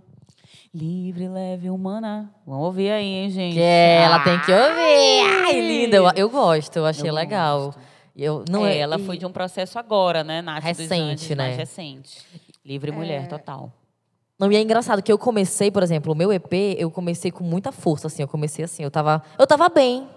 [0.72, 2.30] Livre, leve, humana.
[2.46, 3.58] Vamos ouvir aí, hein, gente?
[3.60, 5.20] É, ela tem que ouvir.
[5.44, 5.60] Ai, Ai!
[5.60, 5.96] linda.
[5.96, 7.66] Eu, eu gosto, eu achei Eu legal.
[7.66, 7.95] gosto.
[8.16, 10.40] Eu, não é, é, ela e- foi de um processo agora, né?
[10.40, 11.44] Nath Recente, né?
[11.44, 12.22] Mais recente.
[12.64, 13.70] Livre mulher, total.
[14.38, 17.44] Não, e é engraçado que eu comecei, por exemplo, o meu EP, eu comecei com
[17.44, 18.22] muita força, assim.
[18.22, 20.08] Eu comecei assim, eu tava, eu tava bem.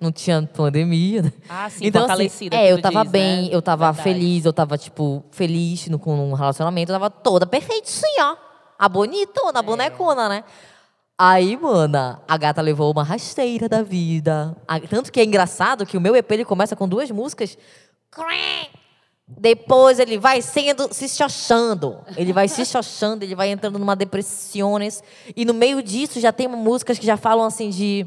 [0.00, 1.22] Não tinha pandemia.
[1.22, 1.32] né?
[1.48, 2.56] Ah, sim, então, assim, fortalecida.
[2.56, 3.48] é, que eu tava diz, bem, né?
[3.50, 4.02] eu tava Verdade.
[4.02, 8.36] feliz, eu tava, tipo, feliz no, com um relacionamento, eu tava toda perfeitinha, ó.
[8.78, 10.44] A bonitona, a bonecona, né?
[11.20, 14.56] Aí, mana, a gata levou uma rasteira da vida.
[14.88, 17.58] Tanto que é engraçado que o meu EP ele começa com duas músicas.
[19.26, 21.98] Depois ele vai sendo, se chochando.
[22.16, 25.02] Ele vai se chochando, ele vai entrando numa depressões.
[25.36, 28.06] E no meio disso já tem músicas que já falam assim de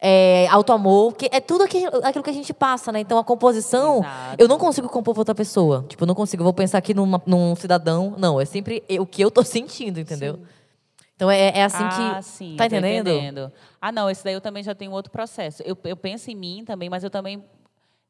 [0.00, 1.14] é, auto-amor.
[1.14, 3.00] Que é tudo aquilo, aquilo que a gente passa, né?
[3.00, 4.36] Então a composição, Exato.
[4.38, 5.84] eu não consigo compor pra outra pessoa.
[5.88, 8.14] Tipo, eu não consigo, eu vou pensar aqui numa- num cidadão.
[8.16, 10.38] Não, é sempre o que eu tô sentindo, entendeu?
[11.22, 12.24] Então é, é assim ah, que.
[12.24, 13.52] sim, tá tô entendendo?
[13.80, 15.62] Ah, não, esse daí eu também já tenho outro processo.
[15.62, 17.44] Eu, eu penso em mim também, mas eu também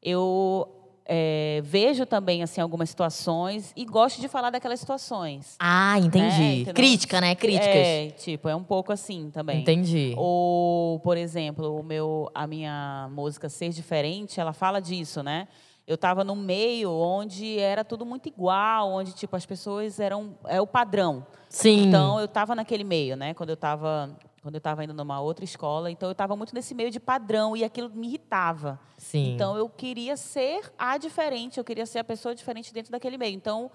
[0.01, 0.67] eu
[1.05, 5.55] é, vejo também assim algumas situações e gosto de falar daquelas situações.
[5.59, 6.07] Ah, né?
[6.07, 6.61] entendi.
[6.61, 6.73] Entendeu?
[6.73, 7.35] Crítica, né?
[7.35, 7.67] Críticas.
[7.67, 9.61] É, tipo, é um pouco assim também.
[9.61, 10.15] Entendi.
[10.17, 15.47] Ou, por exemplo, o meu, a minha música Ser Diferente, ela fala disso, né?
[15.85, 20.61] Eu estava num meio onde era tudo muito igual, onde tipo as pessoas eram é
[20.61, 21.25] o padrão.
[21.49, 21.87] Sim.
[21.87, 23.33] Então eu estava naquele meio, né?
[23.33, 26.75] Quando eu estava quando eu estava indo numa outra escola, então eu estava muito nesse
[26.75, 28.77] meio de padrão e aquilo me irritava.
[28.97, 29.33] Sim.
[29.33, 33.33] Então eu queria ser a diferente, eu queria ser a pessoa diferente dentro daquele meio.
[33.33, 33.71] Então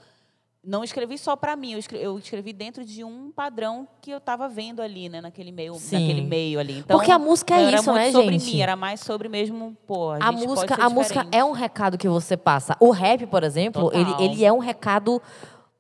[0.65, 4.19] não escrevi só para mim, eu escrevi, eu escrevi dentro de um padrão que eu
[4.19, 5.99] estava vendo ali, né, naquele meio, Sim.
[6.01, 6.79] naquele meio ali.
[6.79, 8.55] Então, Porque a música é era isso, né, sobre gente?
[8.55, 11.37] mim, era mais sobre mesmo, pô, a, a gente música, a música diferente.
[11.37, 12.77] é um recado que você passa.
[12.81, 15.23] O rap, por exemplo, ele, ele é um recado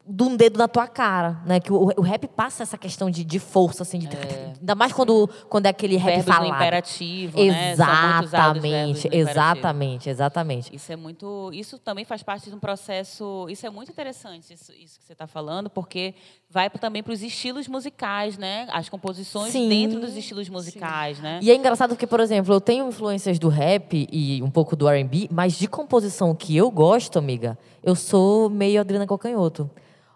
[0.09, 1.61] de um dedo na tua cara, né?
[1.61, 5.29] Que o, o rap passa essa questão de, de força, assim, de ainda mais quando,
[5.49, 6.55] quando é aquele rap verbos falado.
[6.55, 7.45] imperativo, né?
[7.45, 9.15] Verbos Exatamente, imperativo.
[9.17, 10.75] exatamente, exatamente.
[10.75, 13.47] Isso é muito, isso também faz parte de um processo.
[13.51, 16.15] Isso é muito interessante isso, isso que você está falando, porque
[16.49, 18.67] vai também para os estilos musicais, né?
[18.71, 19.69] As composições Sim.
[19.69, 21.39] dentro dos estilos musicais, né?
[21.43, 24.89] E é engraçado porque, por exemplo, eu tenho influências do rap e um pouco do
[24.89, 29.71] R&B, mas de composição que eu gosto, amiga, eu sou meio Adriana Calcanhoto.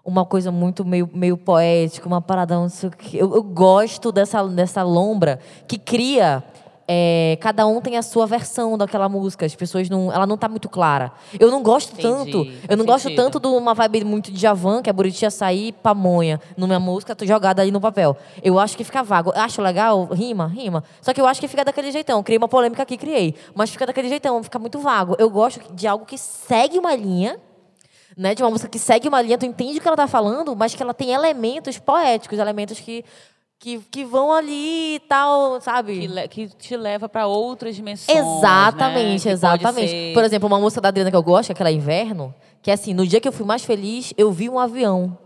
[0.04, 3.18] Uma coisa muito meio, meio poética, uma parada, não sei o quê.
[3.18, 5.38] Eu, eu gosto dessa, dessa lombra
[5.68, 6.42] que cria...
[6.88, 9.46] é, cada um tem a sua versão daquela música.
[9.46, 10.12] As pessoas não...
[10.12, 11.12] Ela não tá muito clara.
[11.38, 12.46] Eu não gosto Entendi, tanto.
[12.68, 16.40] Eu não gosto tanto de uma vibe muito de Javan, que é Buriti Açaí, Pamonha,
[16.56, 18.16] numa música tô jogada ali no papel.
[18.42, 19.30] Eu acho que fica vago.
[19.34, 20.82] Eu acho legal, rima, rima.
[21.00, 22.22] Só que eu acho que fica daquele jeitão.
[22.22, 23.36] Criei uma polêmica aqui, criei.
[23.54, 25.14] Mas fica daquele jeitão, fica muito vago.
[25.18, 27.38] Eu gosto de algo que segue uma linha,
[28.16, 28.34] né?
[28.34, 30.74] De uma música que segue uma linha, tu entende o que ela tá falando, mas
[30.74, 33.04] que ela tem elementos poéticos, elementos que,
[33.58, 36.08] que, que vão ali e tal, sabe?
[36.28, 38.18] Que, que te leva para outras dimensões.
[38.18, 39.32] Exatamente, né?
[39.32, 40.14] Exatamente.
[40.14, 43.06] Por exemplo, uma música da Adriana que eu gosto, aquela Inverno, que é assim, no
[43.06, 45.16] dia que eu fui mais feliz, eu vi um avião.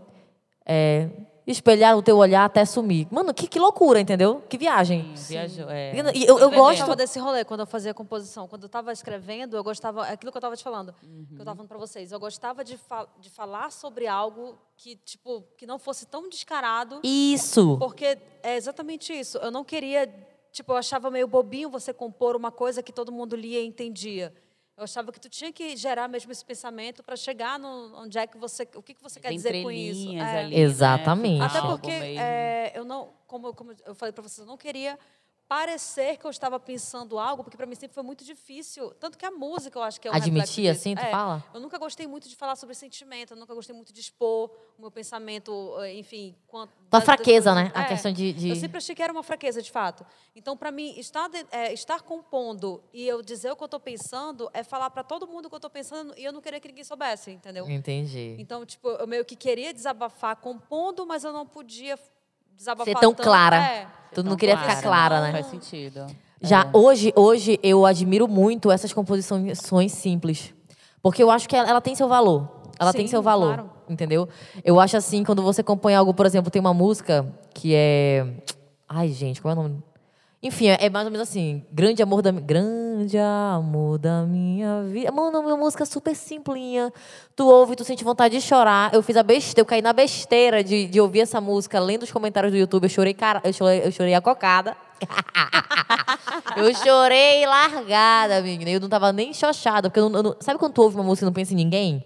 [0.65, 1.07] É,
[1.47, 3.07] espelhar o teu olhar até sumir.
[3.09, 4.43] Mano, que, que loucura, entendeu?
[4.49, 5.13] Que viagem.
[5.15, 5.95] Viajou, é.
[6.13, 6.71] E eu, eu Eu gosto.
[6.79, 8.47] gostava desse rolê quando eu fazia composição.
[8.47, 10.07] Quando eu estava escrevendo, eu gostava.
[10.07, 12.11] é Aquilo que eu estava te falando, que eu estava falando para vocês.
[12.11, 16.99] Eu gostava de, fa- de falar sobre algo que, tipo, que não fosse tão descarado.
[17.03, 17.77] Isso.
[17.79, 19.37] Porque é exatamente isso.
[19.37, 20.07] Eu não queria.
[20.51, 24.33] Tipo, eu achava meio bobinho você compor uma coisa que todo mundo lia e entendia.
[24.77, 28.27] Eu achava que tu tinha que gerar mesmo esse pensamento para chegar no onde é
[28.27, 30.11] que você, o que, que você quer dizer com isso.
[30.15, 30.39] É.
[30.39, 30.61] ali, né?
[30.61, 31.41] Exatamente.
[31.41, 34.99] Até porque é, eu não, como, como eu falei para vocês, eu não queria
[35.47, 38.91] parecer que eu estava pensando algo, porque para mim sempre foi muito difícil.
[38.99, 41.43] Tanto que a música eu acho que é um Admitir assim, tu É, fala?
[41.53, 44.81] Eu nunca gostei muito de falar sobre sentimento, eu nunca gostei muito de expor o
[44.81, 46.35] meu pensamento, eh, enfim.
[46.47, 47.71] Quanto, Tua das fraqueza, né?
[47.73, 47.85] A É.
[47.85, 48.33] questão de.
[48.33, 50.05] de- Eu sempre achei que era uma fraqueza, de fato.
[50.35, 54.49] Então, para mim, estar, é, estar compondo e eu dizer o que eu estou pensando
[54.53, 56.67] é falar para todo mundo o que eu estou pensando e eu não queria que
[56.67, 57.69] ninguém soubesse, entendeu?
[57.69, 58.35] Entendi.
[58.39, 61.97] Então, tipo, eu meio que queria desabafar compondo, mas eu não podia
[62.57, 63.23] desabafar Ser tão tanto.
[63.23, 63.57] clara.
[63.57, 63.85] É.
[64.13, 65.31] Tu não Então, queria clara, ficar clara, né?
[65.31, 66.05] Faz sentido.
[66.41, 66.69] Já É.
[66.73, 70.53] hoje, hoje eu admiro muito essas composições simples.
[71.01, 72.47] Porque eu acho que ela, ela tem seu valor.
[72.79, 73.53] Ela tem Sim, seu valor.
[73.55, 73.69] claro.
[73.89, 74.27] Entendeu?
[74.63, 78.25] Eu acho assim, quando você compõe algo, por exemplo, tem uma música que é.
[78.87, 79.83] Ai, gente, como é o nome?
[80.41, 81.65] Enfim, é, é mais ou menos assim.
[81.71, 82.31] Grande amor da.
[82.31, 85.11] Grande grande amor da minha vida.
[85.11, 86.91] Mano, uma música super simplinha.
[87.35, 88.91] Tu ouve, tu sente vontade de chorar.
[88.91, 92.11] Eu fiz a besteira, eu caí na besteira de, de ouvir essa música, lendo os
[92.11, 92.85] comentários do YouTube.
[92.85, 94.75] Eu chorei, cara, eu chorei, eu chorei a cocada.
[96.57, 98.71] eu chorei largada, menina.
[98.71, 99.89] Eu não tava nem xoxada.
[99.89, 101.57] Porque eu não, eu não- sabe quando tu ouve uma música e não pensa em
[101.57, 102.03] ninguém?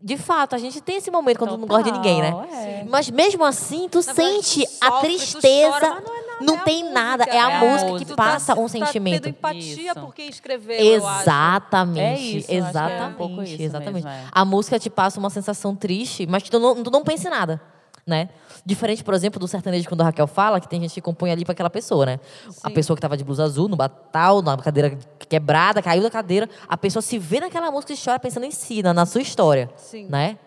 [0.00, 2.30] De fato, a gente tem esse momento quando não gosta de ninguém, né?
[2.30, 2.84] Total, é.
[2.88, 5.70] Mas mesmo assim, tu Na verdade, sente tu a tu tristeza.
[5.70, 7.24] chora, mas não é não é a tem música, nada.
[7.24, 9.22] É a é a música que passa tá, um tu tá sentimento.
[9.22, 10.00] tendo empatia Isso.
[10.00, 11.22] porque escreveu, eu acho.
[11.22, 14.04] Exatamente, É isso, eu acho que é um exatamente, isso exatamente.
[14.04, 14.24] mesmo, é.
[14.30, 17.30] A música te passa uma sensação triste, mas que tu não, tu não pensa em
[17.30, 17.60] nada,
[18.06, 18.28] né?
[18.66, 21.44] Diferente, por exemplo, do sertanejo quando a Raquel fala, que tem gente que compõe ali
[21.44, 22.20] para aquela pessoa, né?
[22.62, 22.74] A Sim.
[22.74, 26.76] pessoa que tava de blusa azul, no batal, na cadeira quebrada, caiu da cadeira, a
[26.76, 30.06] pessoa se vê naquela música e chora pensando em si, na, na sua história, Sim.
[30.08, 30.38] né?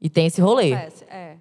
[0.00, 0.72] E tem esse rolê.
[0.74, 1.36] Acontece, é.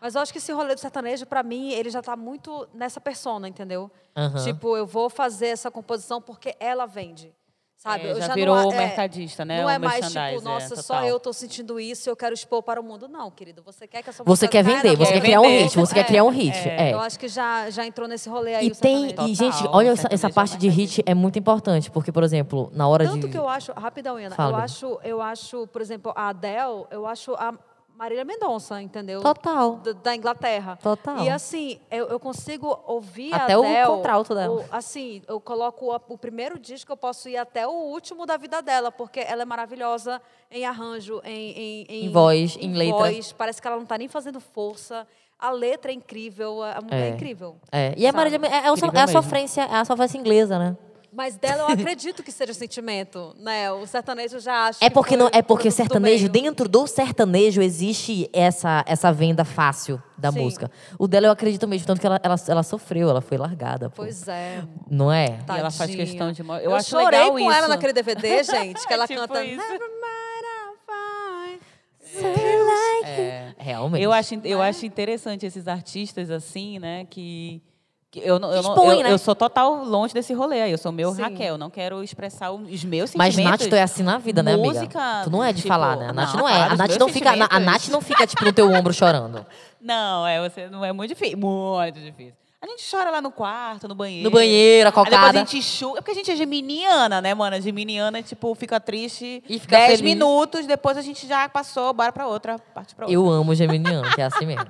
[0.00, 3.00] Mas eu acho que esse rolê do sertanejo, pra mim, ele já tá muito nessa
[3.00, 3.90] persona, entendeu?
[4.16, 4.42] Aham.
[4.44, 7.32] Tipo, eu vou fazer essa composição porque ela vende.
[7.76, 8.08] Sabe?
[8.08, 9.60] É, Eu já não virou a- o é, mercadista, né?
[9.60, 12.16] Não O é mais merchandise, tipo, nossa, é, só eu tô sentindo isso e eu
[12.16, 13.08] quero expor para o mundo.
[13.08, 13.62] Não, querido.
[13.62, 16.08] Você quer que essa Você quer vender, você quer criar um hit, você quer povo?
[16.08, 16.68] criar um É, hit.
[16.68, 16.92] É.
[16.92, 19.90] Eu acho que já, já entrou nesse rolê aí E o tem, e gente, olha
[19.90, 23.06] o essa, essa é parte de hit é muito importante, porque, por exemplo, na hora
[23.06, 23.32] Tanto de.
[23.32, 27.06] que eu acho, rapidão, Ana, Fala, eu acho, eu acho, por exemplo, a Adele, eu
[27.06, 27.54] acho a
[28.00, 29.20] Marília Mendonça, entendeu?
[29.20, 29.76] Total.
[29.76, 30.78] Da, da Inglaterra.
[30.82, 31.18] Total.
[31.22, 33.86] E assim, eu, eu consigo ouvir Até a o Adele.
[33.88, 34.54] contralto dela.
[34.54, 38.38] o- assim, eu coloco a- o primeiro disco, eu posso ir até o último da
[38.38, 40.18] vida dela, porque ela é maravilhosa
[40.50, 42.96] em arranjo, em, em, Em voz, em letra.
[43.00, 43.32] voz.
[43.32, 45.06] Parece que ela não tá nem fazendo força.
[45.38, 47.10] A letra é incrível, a mulher é, É.
[47.10, 47.56] incrível.
[47.70, 48.16] É, e a sabe?
[48.16, 50.74] Marília é, é, o so- Incrível é a sofrência, é a sofrência inglesa, né?
[51.12, 53.70] Mas dela eu acredito que seja sentimento, né?
[53.72, 54.78] O sertanejo eu já acho.
[54.82, 56.32] É que porque foi não, é porque do sertanejo, meio.
[56.44, 60.40] dentro do sertanejo existe essa essa venda fácil da Sim.
[60.40, 60.70] música.
[60.98, 64.02] O dela eu acredito mesmo, tanto que ela, ela, ela sofreu, ela foi largada, pô.
[64.02, 64.62] Pois é.
[64.88, 65.38] Não é?
[65.48, 67.50] E ela faz questão de eu Eu, acho chorei legal com isso.
[67.50, 69.44] ela naquele DVD, gente, que ela Tipo canta.
[69.44, 69.62] isso.
[73.04, 73.54] É.
[73.58, 74.02] Realmente.
[74.02, 77.06] Eu acho, eu acho interessante esses artistas assim, né?
[77.08, 77.62] Que
[78.16, 79.12] eu, não- eu, não- expõe, eu, né?
[79.12, 80.72] eu sou total longe desse rolê aí.
[80.72, 81.22] Eu sou meu Sim.
[81.22, 81.56] Raquel.
[81.56, 83.60] Não quero expressar os meus Mas sentimentos.
[83.66, 84.68] Nath, tu é assim na vida, né, amiga?
[84.80, 86.08] Música, Tu não é de tipo, falar, né?
[86.08, 86.52] A Nath não, é.
[86.52, 87.60] falar A Nath não, fica, a.
[87.60, 89.44] Nath não fica, tipo, no teu ombro chorando.
[89.82, 91.38] Não, é, você não é muito difícil.
[91.38, 92.34] Muito difícil.
[92.60, 94.24] A gente chora lá no quarto, no banheiro.
[94.24, 95.38] No banheiro, a Aí depois cocada.
[95.38, 95.98] a gente enxuga.
[95.98, 97.58] É porque a gente é geminiana, né, mano?
[97.58, 100.00] Geminiana, tipo, fica triste E fica 10 feliz.
[100.02, 103.14] minutos, depois a gente já passou, bora pra outra, parte pra outra.
[103.14, 104.66] Eu amo Geminiano, que é assim mesmo.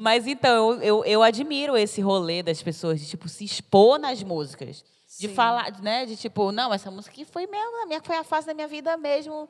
[0.00, 4.22] Mas então, eu, eu, eu admiro esse rolê das pessoas de, tipo, se expor nas
[4.22, 4.84] músicas.
[5.18, 5.34] De Sim.
[5.34, 6.06] falar, né?
[6.06, 8.68] De tipo, não, essa música aqui foi mesmo, a minha, foi a fase da minha
[8.68, 9.48] vida mesmo.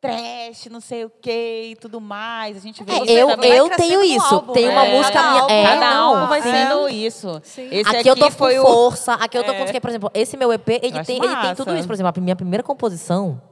[0.00, 2.56] Trash, não sei o quê e tudo mais.
[2.56, 4.34] A gente vê É, eu eu tenho isso.
[4.34, 4.72] álbum, tem né?
[4.72, 5.40] uma É, música minha.
[5.42, 6.50] álbum, é, Cada não, álbum vai sim.
[6.50, 7.40] sendo isso.
[7.44, 7.68] Sim.
[7.70, 8.62] Esse aqui, eu tô com o.
[8.62, 9.58] força, aqui eu tô É.
[9.66, 9.80] com.
[9.80, 11.86] Por exemplo, esse meu EP, ele, tem, ele tem tudo isso.
[11.86, 13.42] Por exemplo, a minha primeira composição.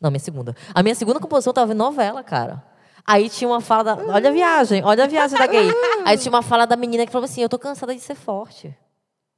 [0.00, 0.56] Não, minha segunda.
[0.74, 2.64] A minha segunda composição tava em novela, cara.
[3.06, 3.96] Aí tinha uma fala da.
[3.96, 5.70] Olha a viagem, olha a viagem da gay.
[6.04, 8.74] Aí tinha uma fala da menina que falou assim: Eu tô cansada de ser forte.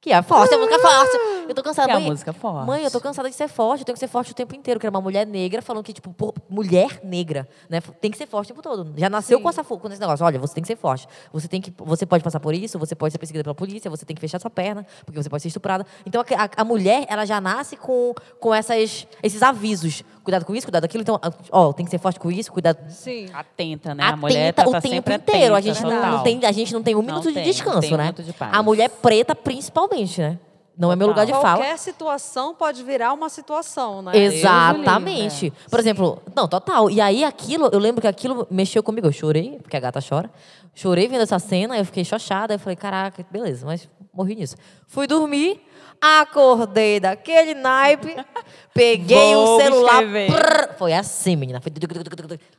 [0.01, 1.17] Que é forte, a música é forte.
[1.49, 1.87] Eu tô cansada.
[1.89, 2.67] Que é a mãe, música forte.
[2.67, 4.79] Mãe, eu tô cansada de ser forte, eu tenho que ser forte o tempo inteiro.
[4.81, 7.81] Que era uma mulher negra falando que, tipo, pô, mulher negra, né?
[8.01, 8.93] Tem que ser forte o tempo todo.
[8.97, 9.43] Já nasceu Sim.
[9.43, 10.25] com, essa, com esse negócio.
[10.25, 11.07] Olha, você tem que ser forte.
[11.33, 11.73] Você tem que.
[11.79, 14.41] Você pode passar por isso, você pode ser perseguida pela polícia, você tem que fechar
[14.41, 15.87] sua perna, porque você pode ser estuprada.
[16.05, 20.03] Então a, a- a mulher, ela já nasce com, com essas, esses avisos.
[20.25, 21.03] Cuidado com isso, cuidado com aquilo.
[21.03, 21.21] Então,
[21.53, 22.79] ó, tem que ser forte com isso, cuidado.
[22.91, 23.29] Sim.
[23.33, 24.03] Atenta, né?
[24.03, 25.55] a mulher Atenta tá, o tá tempo inteiro.
[25.55, 27.45] a atenta, gente não, não tem, a gente não tem um Não minuto de tem,
[27.45, 28.03] não descanso, tem um né?
[28.05, 28.53] minuto de paz.
[28.53, 30.39] A mulher preta, principalmente, né?
[30.79, 31.57] Não é meu lugar de fala.
[31.57, 34.13] Qualquer situação pode virar uma situação, né?
[34.15, 35.51] Exatamente.
[35.71, 36.91] Por exemplo, não, total.
[36.91, 39.07] E aí aquilo, eu lembro que aquilo mexeu comigo.
[39.07, 40.31] Eu chorei, porque a gata chora.
[40.75, 42.55] Chorei vendo essa cena, eu fiquei chochada.
[42.55, 44.57] Eu falei, caraca, beleza, mas morri nisso.
[44.87, 45.59] Fui dormir,
[45.99, 48.15] acordei daquele naipe,
[48.75, 50.03] peguei o celular.
[50.03, 50.31] escrever.
[50.31, 51.59] prrr, foi assim, menina.
[51.63, 51.73] Foi...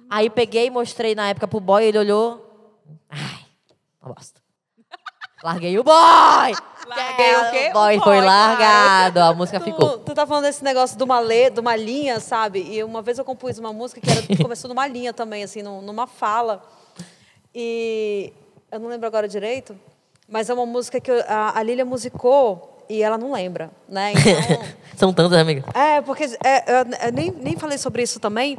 [0.09, 2.43] Aí peguei, mostrei na época pro boy, ele olhou.
[3.09, 3.45] Ai,
[4.01, 4.41] uma bosta.
[5.43, 6.55] Larguei o boy!
[6.87, 7.69] Larguei o quê?
[7.69, 9.97] O boy O foi boy, largado, a música ficou.
[9.97, 12.59] Tu, tu tá falando desse negócio de uma, le, de uma linha, sabe?
[12.61, 15.81] E uma vez eu compus uma música que, era, começou numa linha também, assim, num-
[15.81, 16.63] numa fala.
[17.53, 18.33] E
[18.71, 19.77] eu não lembro agora direito,
[20.27, 24.13] mas é uma música que a, a Lília musicou e ela não lembra, né?
[24.13, 24.63] Então,
[24.95, 25.63] São tantas, né, amiga?
[25.73, 28.57] é, porque é, eu, nem, nem falei sobre isso também,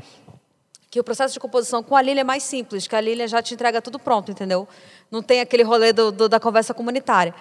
[0.91, 3.43] que o processo de composição com a Lília é mais simples, que a Lília já
[3.43, 4.67] te entrega tudo pronto, entendeu?
[5.11, 7.35] Não tem aquele rolê do, do- da conversa comunitária.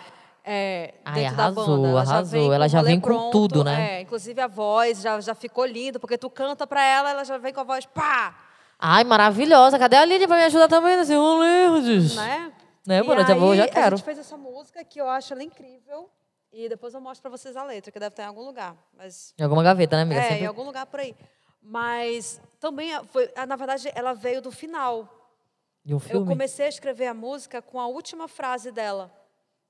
[0.50, 1.88] É, Ai, dentro da arrasou, banda.
[1.90, 2.16] Ela arrasou.
[2.26, 3.98] Já vem Ela com já vem com pronto, tudo, né?
[3.98, 7.38] É, inclusive a voz já, já ficou lindo, porque tu canta pra ela, ela já
[7.38, 8.34] vem com a voz pá!
[8.80, 9.78] Ai, maravilhosa.
[9.78, 11.68] Cadê a Lídia pra me ajudar também nesse rolê?
[12.16, 12.54] Né?
[12.86, 13.22] Né, mano?
[13.22, 13.98] Eu já vou, já A quero.
[13.98, 16.10] gente fez essa música que eu acho ela incrível.
[16.54, 18.74] E depois eu mostro pra vocês a letra, que deve estar em algum lugar.
[18.98, 20.22] Mas Em alguma gaveta, né, amiga?
[20.22, 21.14] é, Sempre- em algum lugar por aí.
[21.62, 25.10] Mas também a- foi, a- na verdade, ela veio do final.
[25.84, 26.26] De um Eu filme?
[26.28, 29.12] comecei a escrever a música com a última frase dela.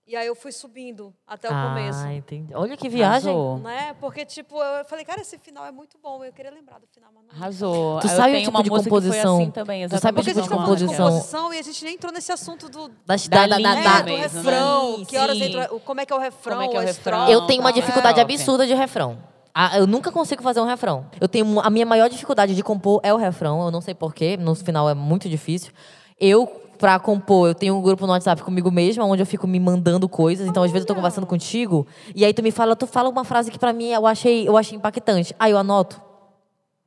[0.07, 2.07] E aí eu fui subindo até o ah, começo.
[2.07, 2.55] entendi.
[2.55, 3.29] Olha que viagem.
[3.29, 3.57] Arrasou.
[3.59, 3.93] Né?
[3.99, 6.23] Porque, tipo, eu falei, cara, esse final é muito bom.
[6.23, 7.35] Eu queria lembrar do final, mas não.
[7.35, 7.99] Arrasou.
[7.99, 9.35] Tu Eu sabe o tipo uma de composição?
[9.35, 11.05] assim também, Tu sabe o exatamente Porque a gente tipo tá de composição?
[11.09, 13.99] composição e a gente nem entrou nesse assunto do, Da da- da- linha é, da-
[13.99, 14.51] do mesmo, né?
[14.51, 14.95] refrão.
[14.99, 15.43] Sim, que horas sim.
[15.43, 16.55] entra, como é que é o refrão?
[16.57, 17.27] Como é que é o refrão?
[17.29, 18.21] Eu tenho uma dificuldade é.
[18.23, 19.17] absurda de refrão.
[19.53, 21.05] Ah, Eu nunca consigo fazer um refrão.
[21.19, 23.65] Eu tenho a minha maior dificuldade de compor é o refrão.
[23.65, 24.37] Eu não sei porquê.
[24.37, 25.73] No final é muito difícil.
[26.19, 29.59] Eu, pra compor, eu tenho um grupo no WhatsApp comigo mesma, onde eu fico me
[29.59, 30.47] mandando coisas.
[30.47, 31.85] Então, às vezes, eu tô conversando contigo,
[32.15, 34.57] e aí tu me fala, tu fala uma frase que pra mim eu achei, eu
[34.57, 35.35] achei impactante.
[35.39, 36.01] Aí eu anoto.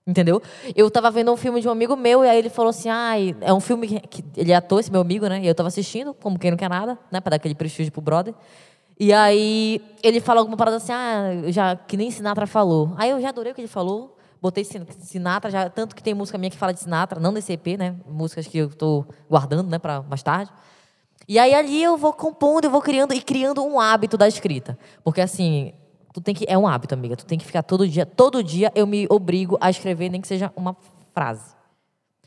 [0.07, 0.43] Entendeu?
[0.75, 3.37] Eu tava vendo um filme de um amigo meu, e aí ele falou assim: ai,
[3.41, 5.41] é um filme que, ele é ator, esse meu amigo, né?
[5.43, 7.21] E eu tava assistindo, como quem não quer nada, né?
[7.21, 8.35] Pra dar aquele prestígio pro brother.
[8.99, 12.93] E aí ele fala alguma parada assim, ah, já, que nem Sinatra falou.
[12.97, 14.17] Aí eu já adorei o que ele falou.
[14.41, 17.53] Botei Sin- Sinatra, já, tanto que tem música minha que fala de Sinatra, não desse
[17.53, 17.95] EP, né?
[18.09, 20.51] Músicas que eu tô guardando, né, pra mais tarde.
[21.29, 24.79] E aí ali eu vou compondo, eu vou criando e criando um hábito da escrita.
[25.05, 25.73] Porque assim,
[26.13, 27.15] tu tem que é um hábito, amiga.
[27.17, 30.27] Tu tem que ficar todo dia, todo dia eu me obrigo a escrever nem que
[30.27, 30.75] seja uma
[31.15, 31.55] frase.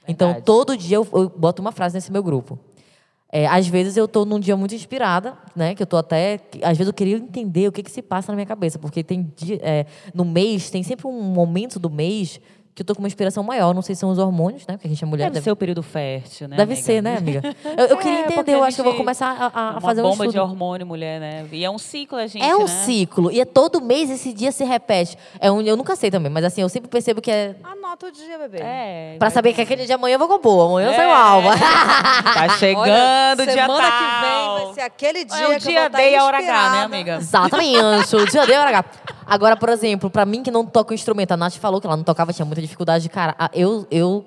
[0.07, 0.45] Então Verdade.
[0.45, 2.59] todo dia eu, eu boto uma frase nesse meu grupo.
[3.35, 5.73] É, às vezes eu tô num dia muito inspirada, né?
[5.73, 6.39] Que eu tô até.
[6.61, 8.77] Às vezes eu queria entender o que, que se passa na minha cabeça.
[8.77, 12.39] Porque tem dia, é, no mês, tem sempre um momento do mês
[12.75, 13.73] que eu tô com uma inspiração maior.
[13.73, 14.73] Não sei se são os hormônios, né?
[14.75, 15.25] Porque a gente é mulher.
[15.25, 16.57] Deve deve- ser o período fértil, né?
[16.57, 16.85] Deve amiga?
[16.85, 17.41] ser, né, amiga?
[17.77, 19.71] Eu, eu queria É, entender, a eu acho que eu vou começar a, a- a
[19.73, 20.31] Uma fazer um bomba estudo.
[20.31, 21.45] de hormônio, mulher, né?
[21.51, 22.67] E é um ciclo, a gente, É um né?
[22.67, 23.31] ciclo.
[23.31, 25.17] E é todo mês esse dia se repete.
[25.39, 27.55] É um, eu nunca sei também, mas assim, eu sempre percebo que é.
[27.63, 28.57] Anota o dia, bebê.
[28.61, 29.15] É.
[29.19, 30.69] Pra saber que aquele dia amanhã eu vou compor.
[30.71, 31.13] Amanhã eu sou É.
[31.13, 31.51] alma.
[32.33, 33.91] Tá chegando Olha, o dia semana tal.
[33.91, 36.37] que vem vai ser aquele dia É o que eu dia D e a hora
[36.37, 37.15] H, né, amiga?
[37.17, 38.15] Exatamente.
[38.15, 38.85] O dia de hora.
[39.33, 41.97] Agora, por exemplo, pra mim que não toca o instrumento, a Nath falou que ela
[41.97, 43.09] não tocava, tinha muita dificuldade.
[43.09, 44.23] Cara, eu, eu,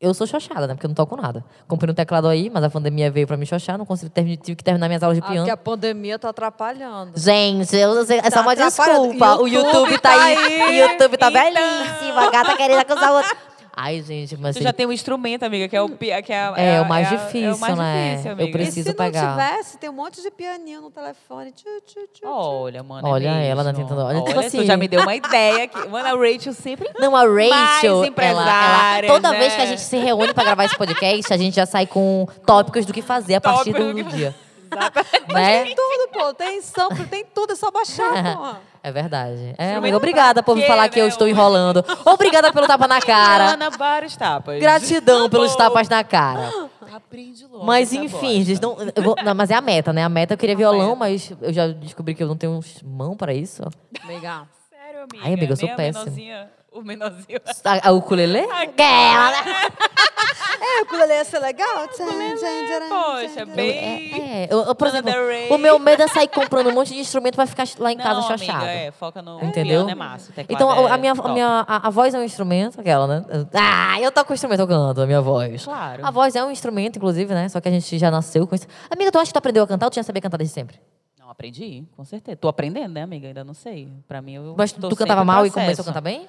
[0.00, 0.74] eu sou xoxada, né?
[0.74, 1.44] Porque eu não toco nada.
[1.66, 4.56] Comprei um teclado aí, mas a pandemia veio pra me xoxar, não consegui terminar, tive
[4.56, 5.40] que terminar minhas aulas de Ah, piano.
[5.40, 7.12] porque a pandemia tá atrapalhando.
[7.16, 9.08] Gente, eu, sei- é só Tá uma atrapalhando.
[9.08, 9.42] desculpa.
[9.42, 10.36] O YouTube YouTube tá tá aí.
[10.36, 10.80] aí.
[10.82, 11.42] O YouTube tá Então.
[11.42, 12.18] belíssimo.
[12.20, 13.36] A gata querendo acusar o outro.
[13.76, 14.56] Ai, gente, mas.
[14.56, 16.22] Você já tem um instrumento, amiga, que é o, que é,
[16.56, 18.10] É, a- o mais a- difícil, é o mais né?
[18.10, 18.52] difícil, Eu amiga.
[18.52, 19.22] preciso e se pegar.
[19.22, 21.52] não tivesse, tem um monte de pianinho no telefone.
[21.52, 22.26] Tchu, tchu, tchu.
[22.26, 23.06] Olha, mano.
[23.06, 23.84] é Olha ela, né, mesmo.
[23.88, 25.88] tentando- olha, tipo tu assim- já me deu uma ideia aqui.
[25.88, 26.90] Mano, a Rachel sempre.
[26.98, 29.38] Não, a Rachel, Mais ela, ela, toda né?
[29.38, 32.26] vez que a gente se reúne pra gravar esse podcast, a gente já sai com
[32.44, 34.34] tópicos do que fazer a partir do, do que- dia.
[34.70, 35.32] Exatamente.
[35.34, 35.64] Né?
[35.64, 36.34] Tem tudo, pô.
[36.34, 37.52] Tem sample, tem tudo.
[37.54, 38.56] É só baixar, pô.
[38.82, 39.54] É verdade.
[39.58, 41.84] É, amiga, obrigada por me falar que eu né, estou enrolando.
[42.06, 43.50] Obrigada pelo tapa na cara.
[43.52, 44.58] Ana, vários tapas.
[44.58, 45.58] Gratidão pelos Bom.
[45.58, 46.50] tapas na cara.
[46.94, 47.64] Aprende logo.
[47.64, 48.44] Mas essa enfim, bosta.
[48.44, 50.02] gente, não, eu vou- não, mas é a meta, né?
[50.02, 50.98] A meta eu queria violão, meta.
[50.98, 53.62] mas eu já descobri que eu não tenho mão pra isso.
[54.02, 54.42] Amiga.
[54.70, 55.24] Sério, amiga.
[55.24, 56.04] Ai, amiga, eu sou péssima.
[56.04, 57.40] menorzinha- O menorzinho.
[57.64, 58.38] A, a ukulele?
[58.50, 59.32] Aquela,
[60.62, 61.88] É, o ukulele ia ser legal?
[61.88, 63.70] Poxa, bem.
[63.70, 64.48] É, é.
[64.50, 65.10] Eu, eu, por exemplo,
[65.50, 68.20] o meu medo é sair comprando um monte de instrumento pra ficar lá em casa
[68.20, 69.84] Não, amiga, é, foca no Entendeu?
[69.86, 70.30] piano, é massa.
[70.30, 73.24] o Então, é a, minha, a, minha, a, a voz é um instrumento, aquela, né?
[73.54, 75.64] Ah, eu toco instrumento, eu canto, a minha voz.
[75.64, 76.06] Claro.
[76.06, 77.48] A voz é um instrumento, inclusive, né?
[77.48, 78.66] Só que a gente já nasceu com isso.
[78.90, 80.78] Amiga, tu acha que tu aprendeu a cantar ou tu tinha saber cantar desde sempre?
[81.18, 82.36] Não, aprendi, com certeza.
[82.36, 83.28] Tô aprendendo, né, amiga?
[83.28, 83.88] Ainda não sei.
[84.06, 85.64] Pra mim, eu Mas tu cantava mal e processo.
[85.66, 86.28] começou a cantar bem?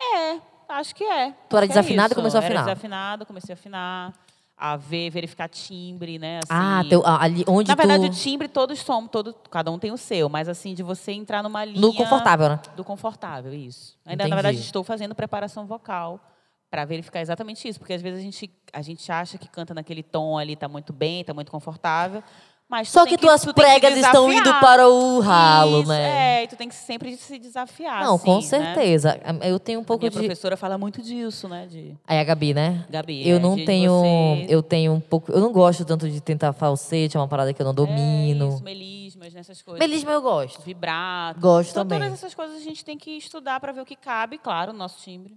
[0.00, 1.32] É, acho que é.
[1.48, 2.60] Tu era que é desafinada e começou a afinar?
[2.60, 4.14] Era desafinada, comecei a afinar.
[4.60, 6.38] A ver, verificar timbre, né?
[6.38, 6.48] Assim.
[6.50, 8.12] Ah, teu, ali onde Na verdade, tu...
[8.12, 11.44] o timbre todos somos, todo, cada um tem o seu, mas assim, de você entrar
[11.44, 11.80] numa linha.
[11.80, 12.60] No confortável, né?
[12.74, 13.96] Do confortável, isso.
[14.04, 14.30] Ainda, Entendi.
[14.30, 16.20] na verdade, estou fazendo preparação vocal
[16.68, 20.02] para verificar exatamente isso, porque às vezes a gente, a gente acha que canta naquele
[20.02, 22.22] tom ali, tá muito bem, tá muito confortável.
[22.68, 25.80] Mas tu Só tem que tuas tu tem que pregas estão indo para o ralo,
[25.80, 26.40] Isso, né?
[26.40, 28.04] É, e tu tem que sempre se desafiar.
[28.04, 28.74] Não, com assim, né?
[28.74, 29.18] certeza.
[29.42, 30.18] Eu tenho um A pouco minha de...
[30.18, 31.66] professora fala muito disso, né?
[31.66, 32.84] De Aí a Gabi, né?
[32.90, 33.26] Gabi.
[33.26, 33.90] Eu é, não de tenho.
[33.92, 35.32] você- Eu tenho um pouco.
[35.32, 38.48] Eu não gosto tanto de tentar falsete, é uma parada que eu não É domino.
[38.50, 39.80] isso, melismas, nessas coisas.
[39.80, 40.60] Melisma eu gosto.
[40.60, 41.40] Vibrato.
[41.40, 41.98] Gosto então, também.
[42.00, 44.78] todas essas coisas a gente tem que estudar para ver o que cabe, claro, no
[44.78, 45.34] nosso timbre.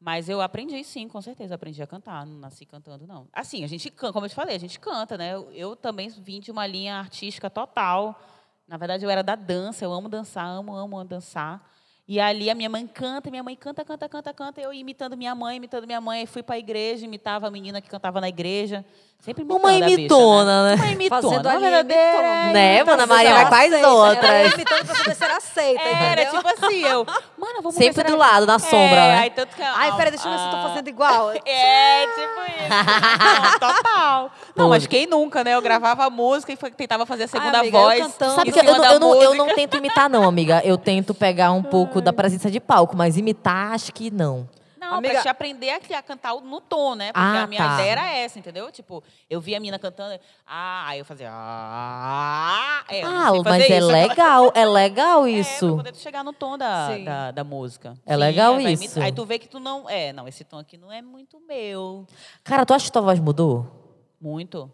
[0.00, 1.56] Mas eu aprendi, sim, com certeza.
[1.56, 2.24] Aprendi a cantar.
[2.24, 3.28] Não nasci cantando, não.
[3.32, 5.34] Assim, a gente canta, como eu te falei, a gente canta, né?
[5.34, 8.20] Eu, eu também vim de uma linha artística total.
[8.66, 9.84] Na verdade, eu era da dança.
[9.84, 11.68] Eu amo dançar, amo, amo dançar.
[12.06, 14.60] E ali a minha mãe canta, minha mãe canta, canta, canta, canta.
[14.60, 16.24] Eu imitando minha mãe, imitando minha mãe.
[16.26, 18.84] Fui pra igreja, imitava a menina que cantava na igreja.
[19.20, 20.74] Sempre Uma a bicha, imitona, né?
[20.76, 21.22] Uma imitona.
[21.22, 22.52] Fazendo uma ali, verdadeira imitona.
[22.52, 23.88] Né, Mana Maria vai com as aceita.
[23.88, 24.52] outras.
[24.54, 26.42] Imitando pra saber se aceita, Era entendeu?
[26.42, 27.04] tipo assim, eu...
[27.36, 29.18] Mano, vamos Sempre do lado, na sombra, é, né?
[29.18, 31.32] Aí, tanto que, Ai, peraí, deixa eu ver se eu tô ah, fazendo igual.
[31.44, 33.58] É, tipo isso.
[33.58, 34.30] Não, total.
[34.54, 35.54] Não, mas quem nunca, né?
[35.54, 37.98] Eu gravava a música e tentava fazer a segunda amiga, eu voz.
[38.00, 38.34] cantando.
[38.36, 39.36] Sabe que eu, não- eu não, eu música.
[39.46, 40.62] não tento imitar, não, amiga.
[40.64, 44.48] Eu tento pegar um pouco da presença de palco, mas imitar, acho que não.
[44.90, 47.12] Não, Amiga- pra te aprender a, a cantar no tom, né?
[47.12, 47.74] Porque Ah, a minha tá.
[47.74, 48.70] ideia era essa, entendeu?
[48.72, 53.78] Tipo, eu via a mina cantando, ah, aí eu fazia, ah, é, Ah, mas é
[53.78, 53.86] isso.
[53.88, 55.76] legal, é legal É, pra isso.
[55.76, 57.04] poder chegar no tom da, Sim.
[57.04, 57.94] da, da música.
[58.06, 59.00] É legal aí vai isso.
[59.00, 62.06] Aí tu vê que tu não, é, não, esse tom aqui não é muito meu.
[62.44, 63.66] Cara, tu acha que tua voz mudou?
[64.20, 64.70] Muito,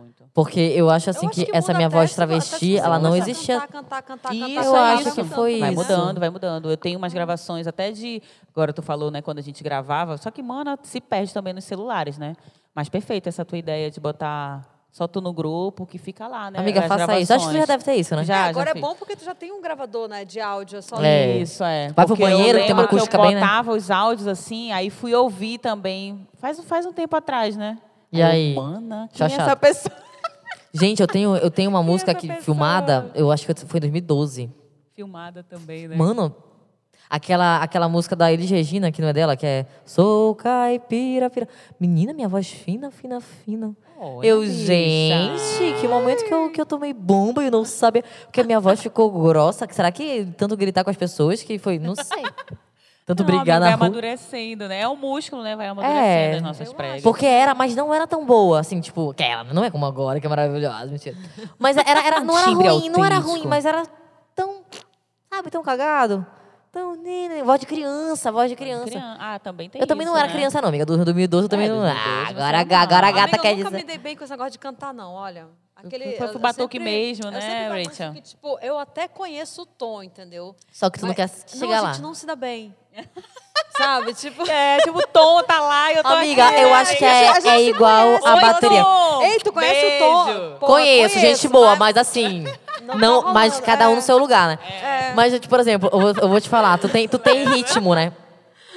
[0.00, 0.24] muito.
[0.34, 3.60] Porque eu acho assim Eu acho que, essa minha voz travesti, ela não existia.
[3.60, 5.34] Cantar, cantar, cantar, Isso, cantar, eu acho vai que mudando.
[5.34, 5.82] foi Vai isso.
[5.82, 6.70] mudando, vai mudando.
[6.70, 8.22] Eu tenho umas gravações até de.
[8.52, 10.16] Agora tu falou, né, quando a gente gravava.
[10.16, 12.34] Só que, mano, se perde também nos celulares, né?
[12.74, 16.58] Mas perfeito essa tua ideia de botar só tu no grupo, que fica lá, né?
[16.58, 17.32] Amiga, as faça isso.
[17.32, 17.66] Acho que tu já gravações.
[17.68, 18.24] deve ter isso, né?
[18.24, 18.82] Já, É, já agora é fiz.
[18.82, 20.82] bom porque tu já tem um gravador, né, de áudio.
[20.82, 21.38] Só É.
[21.38, 21.92] Isso, é.
[21.92, 23.40] Vai pro Porque eu banheiro, tem uma que acústica eu bem, né?
[23.40, 26.26] botava os áudios assim, aí fui ouvir também.
[26.40, 27.78] Faz, faz um tempo atrás, né?
[28.12, 28.54] E aí?
[28.54, 29.94] Mana, quem é essa pessoa?
[30.72, 32.44] Gente, eu tenho, eu tenho uma música essa aqui pessoa?
[32.44, 34.50] filmada, eu acho que foi em 2012.
[34.92, 35.96] Filmada também, né?
[35.96, 36.34] Mano,
[37.08, 41.48] aquela, aquela música da Elis Regina, que não é dela, que é Sou caipira, pira.
[41.78, 43.76] Menina, minha voz fina, fina, fina.
[43.98, 44.52] Olha, eu, bicha.
[44.52, 48.04] gente, que momento que eu, que eu tomei bomba e eu não sabia.
[48.24, 49.66] Porque a minha voz ficou grossa.
[49.70, 51.78] Será que tanto gritar com as pessoas que foi?
[51.78, 52.22] Não sei.
[53.14, 53.86] Tanto Não, brigar na vai rua.
[53.86, 54.80] amadurecendo, né?
[54.82, 55.56] É o músculo, né?
[55.56, 56.36] Vai amadurecendo É.
[56.36, 57.02] as nossas pregas.
[57.02, 60.20] Porque era, mas não era tão boa, assim, tipo, que ela não é como agora,
[60.20, 61.16] que é maravilhosa, mentira.
[61.58, 63.38] Mas era, era, não era ruim, não era autêntico.
[63.40, 63.82] ruim, mas era
[64.34, 64.62] tão,
[65.32, 66.24] sabe, tão cagado.
[66.72, 68.86] Tão, nene, voz de criança, voz de criança.
[68.90, 70.34] Crian- Ah, também tem Eu também não isso, era né?
[70.38, 71.80] criança não, amiga, do 2012 eu também É, não...
[71.80, 72.68] 2012 Ah, agora, a não.
[72.68, 73.76] ga- agora a gata Amiga, quer eu nunca dizer...
[73.78, 75.48] me dei bem com esse negócio de cantar, não, olha.
[75.74, 78.12] Aquele, Foi pro eu batuque sempre- mesmo, eu né, isso Rachel?
[78.12, 80.54] que, tipo, eu até conheço o tom, entendeu?
[80.70, 81.92] Só que tu não Mas- quer Não, chegar a lá.
[81.94, 82.72] gente não se dá bem.
[83.76, 84.12] Sabe?
[84.12, 84.46] Tipo...
[84.50, 86.60] É, tipo, o Tom tá lá e eu tô Amiga, aqui.
[86.60, 88.26] eu acho que é, A gente é igual conhece.
[88.28, 88.84] a Oi, bateria.
[88.84, 89.22] Tom!
[89.22, 90.04] Ei, tu conhece Beijo.
[90.04, 90.56] o tom?
[90.60, 92.44] Pô, conheço, gente boa, mas assim.
[92.82, 93.96] Não Não, tá mas rolando, cada um é.
[93.96, 94.58] no seu lugar, né?
[94.82, 95.12] É.
[95.14, 97.94] Mas, tipo, por exemplo, eu vou, eu vou te falar, tu tem, tu tem ritmo,
[97.94, 98.12] né?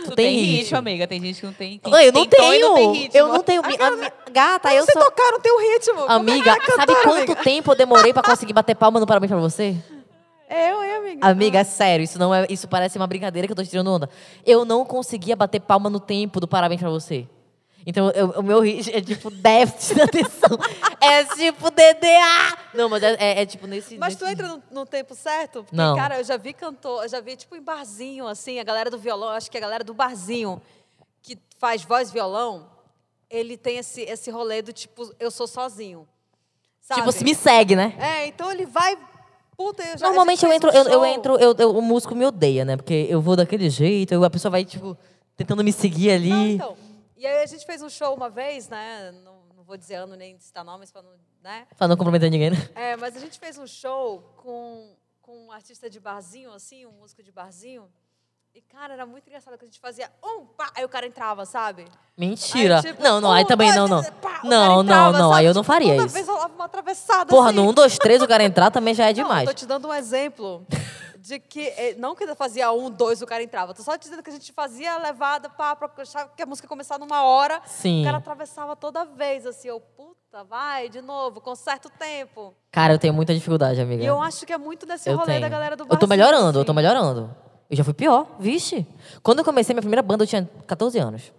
[0.06, 1.08] Tu tem ritmo, amiga.
[1.08, 1.82] Tem gente que não tem.
[1.86, 2.68] Não, eu não tem tenho.
[2.70, 3.18] não tem ritmo.
[3.20, 3.62] eu não tenho.
[3.66, 5.02] mi- a mi- gata, eu Você sou.
[5.04, 6.02] tocar no teu ritmo.
[6.02, 7.36] É Amiga, vai cantar, sabe quanto amiga?
[7.38, 9.76] tempo eu demorei pra conseguir bater palma no parabéns pra você?
[10.50, 11.28] Eu, hein, amiga?
[11.28, 12.46] Amiga, sério, isso não é.
[12.50, 14.10] Isso parece uma brincadeira que eu tô tirando onda.
[14.46, 17.28] Eu não conseguia bater palma no tempo do parabéns pra você.
[17.86, 20.58] Então, eu- o meu ritmo é tipo déficit de atenção.
[21.02, 22.58] é tipo DDA.
[22.74, 23.98] Não, mas é, é- é tipo nesse.
[23.98, 25.64] Mas tu nesse- entra no, no tempo certo?
[25.64, 25.96] Porque, Não.
[25.96, 28.98] cara, eu já vi cantor, eu já vi, tipo, em barzinho, assim, a galera do
[28.98, 30.62] violão, acho que a galera do barzinho
[31.22, 32.68] que faz voz violão,
[33.30, 36.08] ele tem esse, esse rolê do tipo, eu sou sozinho.
[36.82, 37.02] Sabe?
[37.02, 37.96] Tipo, se me segue, né?
[38.00, 38.98] É, então ele vai.
[39.56, 41.06] Puta, eu já, Normalmente eu entro, eu, um eu show.
[41.06, 42.76] entro, eu, eu- o músico me odeia, né?
[42.76, 44.98] Porque eu vou daquele jeito, eu- a pessoa vai, tipo,
[45.38, 46.30] tentando me seguir ali.
[46.30, 46.78] Não, então.
[47.16, 49.12] E aí a gente fez um show uma vez, né?
[49.24, 51.12] Não, não vou dizer ano nem citar nomes pra não.
[51.44, 51.68] Né?
[51.78, 52.70] Pra não comprometer ninguém, né?
[52.74, 56.92] É, mas a gente fez um show com, com um artista de barzinho, assim, um
[56.94, 57.90] músico de barzinho.
[58.56, 61.44] E, cara, era muito engraçado que a gente fazia um, pá, aí o cara entrava,
[61.44, 61.86] sabe?
[62.16, 62.76] Mentira.
[62.78, 64.04] Aí, tipo, não, não, aí um, também dois, não, não.
[64.04, 65.40] pá, Não, não, entrava, não, sabe?
[65.40, 66.14] aí eu não Tipo, faria toda isso.
[66.14, 67.56] vez rolava uma atravessada, Porra, assim.
[67.58, 69.48] no 1, 2, 3 o cara entrar também já é Não, demais.
[69.50, 70.64] tô te dando um exemplo
[71.18, 73.74] de que, eh, não que fazia um, dois, o cara entrava.
[73.74, 76.46] Tô só te dizendo que a gente fazia a levada pá, pra achar que a
[76.46, 77.60] música ia começar numa hora.
[77.66, 78.02] Sim.
[78.02, 82.54] O cara atravessava toda vez, assim, eu, puta, vai, de novo, com certo tempo.
[82.72, 84.04] Cara, eu tenho muita dificuldade, amiga.
[84.04, 85.42] E eu acho que é muito desse Eu rolê tenho.
[85.42, 86.76] da galera do Eu tô melhorando, eu tô assim.
[86.76, 87.36] melhorando.
[87.74, 88.86] Eu já fui pior, vixe.
[89.24, 91.34] Quando eu comecei minha primeira banda, eu tinha 14 anos.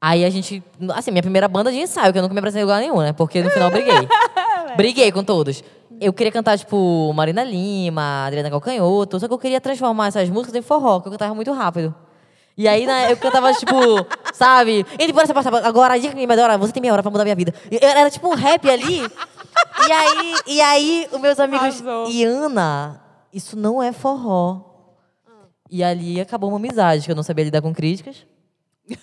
[0.00, 0.62] Aí a gente.
[0.94, 3.12] Assim, minha primeira banda de ensaio, que eu nunca me apresentei em lugar nenhum, né?
[3.12, 4.08] Porque no final eu briguei.
[4.74, 5.62] briguei com todos.
[6.00, 10.54] Eu queria cantar, tipo, Marina Lima, Adriana Calcanhoto, só que eu queria transformar essas músicas
[10.54, 11.94] em forró, que eu cantava muito rápido.
[12.56, 13.74] E aí, né, eu cantava, tipo,
[14.32, 14.86] sabe?
[14.98, 17.10] Ele por essa parte, agora a dica que me melhora, você tem meia hora pra
[17.10, 17.52] mudar minha vida.
[17.70, 19.00] Era tipo um rap ali.
[19.86, 21.82] E aí, e aí, os meus amigos.
[21.82, 22.10] Arrasou.
[22.10, 24.75] E Ana, isso não é forró.
[25.70, 28.26] E ali acabou uma amizade, que eu não sabia lidar com críticas.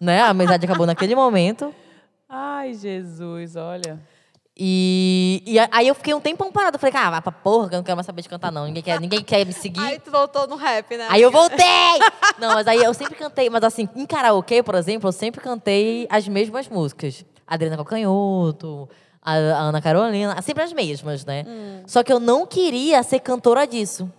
[0.00, 0.20] né?
[0.20, 1.74] A amizade acabou naquele momento.
[2.28, 3.98] Ai, Jesus, olha.
[4.62, 6.78] E, e aí eu fiquei um tempão parado.
[6.78, 8.66] Falei, cara, vai pra porra, que eu não quero mais saber de cantar, não.
[8.66, 9.80] Ninguém quer, ninguém quer me seguir.
[9.80, 11.06] Aí tu voltou no rap, né?
[11.08, 11.58] Aí eu voltei!
[12.38, 16.06] Não, mas aí eu sempre cantei, mas assim, em karaokê, por exemplo, eu sempre cantei
[16.10, 17.24] as mesmas músicas.
[17.46, 18.88] Adriana Calcanhoto,
[19.22, 21.44] a, a Ana Carolina, sempre as mesmas, né?
[21.86, 24.10] Só que eu não queria ser cantora disso.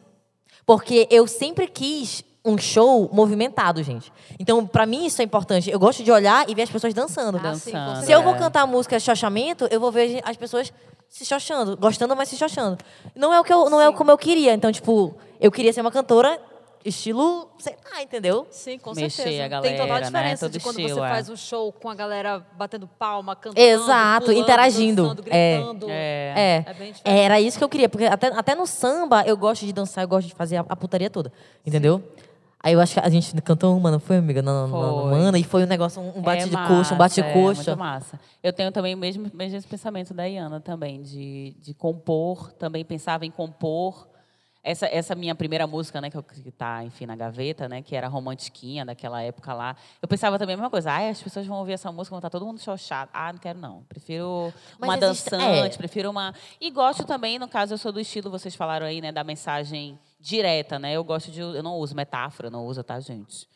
[0.72, 4.10] Porque eu sempre quis um show movimentado, gente.
[4.40, 5.70] Então, pra mim, isso é importante.
[5.70, 7.38] Eu gosto de olhar e ver as pessoas dançando.
[7.44, 8.06] Ah, sim, Dançando.
[8.06, 8.38] Se eu vou É.
[8.38, 10.72] cantar a música Xoxamento, eu vou ver as pessoas
[11.10, 12.78] se xoxando, gostando, mas se xoxando.
[13.14, 14.54] Não é o que eu, não é como eu queria.
[14.54, 16.40] Então, tipo, eu queria ser uma cantora
[16.84, 18.48] estilo, sei lá, entendeu?
[18.52, 19.46] Sim, com Mexer certeza.
[19.46, 20.06] a galera, Tem toda a né?
[20.06, 21.10] diferença Todo de quando estilo, você é.
[21.10, 25.02] faz um show com a galera batendo palma, cantando, Exato, pulando, interagindo.
[25.04, 25.56] dançando, É.
[25.58, 25.88] gritando.
[25.90, 26.34] É.
[26.36, 26.66] É,
[27.04, 30.04] É era isso que eu queria, porque até, até no samba eu gosto de dançar,
[30.04, 31.32] eu gosto de fazer a, a putaria toda,
[31.66, 32.02] entendeu?
[32.64, 34.40] Aí eu acho que a gente cantou uma, não foi, amiga?
[34.44, 37.16] Não, não, mano, e foi um negócio, um, um bate É de coxa, um bate
[37.16, 37.72] de É, coxa.
[37.72, 38.20] muito massa.
[38.44, 43.26] Eu tenho também o mesmo, mesmo pensamento da Iana também, de, de compor, também pensava
[43.26, 44.08] em compor.
[44.64, 47.96] Essa, essa minha primeira música, né, que eu- que tá, enfim, na gaveta, né, que
[47.96, 49.76] era romantiquinha daquela época lá.
[50.00, 50.92] Eu pensava também a mesma coisa.
[50.92, 53.10] Ai, as pessoas vão ouvir essa música, vão estar todo mundo xoxado.
[53.12, 53.82] Ah, não quero não.
[53.90, 55.78] Prefiro Mas uma existe- dançante, é.
[55.78, 56.32] prefiro uma...
[56.60, 59.98] E gosto também, no caso, eu sou do estilo, vocês falaram aí, né, da mensagem
[60.20, 60.94] direta, né?
[60.94, 61.40] Eu gosto de...
[61.40, 63.48] Eu não uso metáfora, não uso, tá, gente?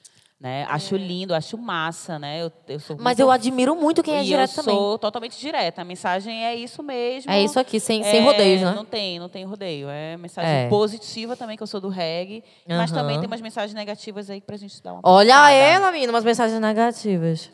[0.45, 0.63] Né?
[0.69, 2.39] Acho lindo, acho massa, né?
[2.43, 4.75] Eu, eu sou Mas muito eu admiro muito quem é e direto eu também.
[4.75, 5.81] sou totalmente direta.
[5.81, 7.31] A mensagem é isso mesmo.
[7.31, 8.71] É isso aqui, sem, sem É, rodeios, né?
[8.75, 9.89] Não tem, não tem rodeio.
[9.89, 10.69] É mensagem É.
[10.69, 12.43] positiva também, que eu sou do reggae.
[12.67, 13.01] Mas Aham.
[13.01, 15.51] também tem umas mensagens negativas aí pra gente dar uma Olha pensada.
[15.51, 17.49] ela, menina, umas mensagens negativas.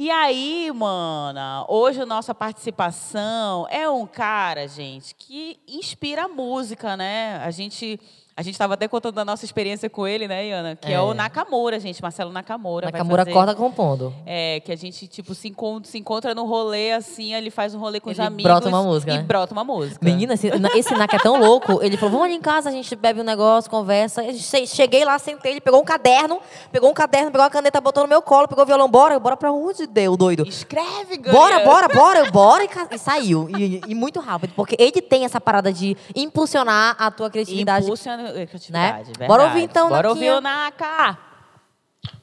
[0.00, 6.96] E aí, mana, hoje a nossa participação é um cara, gente, que inspira a música,
[6.96, 7.40] né?
[7.42, 7.98] A gente
[8.38, 10.76] a gente estava até contando a nossa experiência com ele, né, Iana?
[10.76, 11.00] Que é, É.
[11.00, 12.86] o Nakamura, gente, Marcelo Nakamura.
[12.86, 14.14] Nakamura fazer- corda compondo.
[14.24, 17.80] É, que a gente, tipo, se encontra, se encontra no rolê, assim, ele faz um
[17.80, 18.44] rolê com os Ele amigos.
[18.44, 19.22] brota uma música, E né?
[19.24, 19.98] brota uma música.
[20.04, 21.82] Menina, esse, esse NAC é tão louco.
[21.82, 24.22] Ele falou: vamos ali em casa, a gente bebe um negócio, conversa.
[24.22, 26.38] Eu che- Cheguei lá, sentei, ele pegou um caderno,
[26.70, 29.36] pegou um caderno, pegou uma caneta, botou no meu colo, pegou o violão, bora, bora
[29.36, 30.46] pra onde deu, doido?
[30.46, 31.34] Escreve, ganha.
[31.36, 33.48] Bora, bora, bora, bora e, e saiu.
[33.58, 37.84] E, e muito rápido, porque ele tem essa parada de impulsionar a tua criatividade.
[37.86, 39.26] Impulsiona a criatividade, verdade.
[39.28, 40.32] Bora ouvir então, Bora Naquinha.
[40.32, 41.18] ouvir o Naka.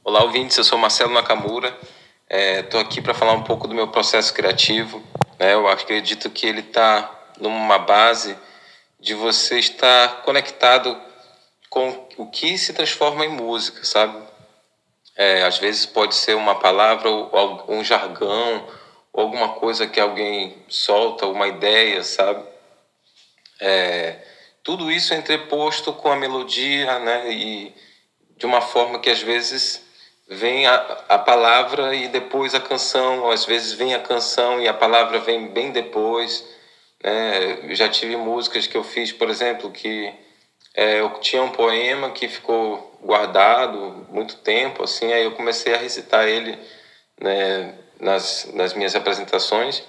[0.04, 0.58] Olá, ouvintes.
[0.58, 1.76] Eu sou Marcelo Nakamura.
[2.30, 5.02] Estou aqui para falar um pouco do meu processo criativo.
[5.40, 5.54] né?
[5.54, 8.38] Eu acredito que ele está numa base
[9.00, 11.00] de você estar conectado
[11.70, 14.18] com o que se transforma em música, sabe?
[15.16, 18.68] É, às vezes pode ser uma palavra ou um jargão
[19.12, 22.44] ou alguma coisa que alguém solta, uma ideia, sabe?
[23.60, 24.20] É,
[24.66, 27.32] tudo isso é entreposto com a melodia, né?
[27.32, 27.72] E
[28.36, 29.86] de uma forma que às vezes
[30.28, 30.76] vem a,
[31.08, 35.20] a palavra e depois a canção, ou às vezes vem a canção e a palavra
[35.20, 36.44] vem bem depois.
[37.04, 37.60] Né?
[37.70, 40.12] Eu já tive músicas que eu fiz, por exemplo, que
[40.74, 45.78] é, eu tinha um poema que ficou guardado muito tempo, assim, aí eu comecei a
[45.78, 46.58] recitar ele
[47.22, 49.84] né, nas, nas minhas apresentações.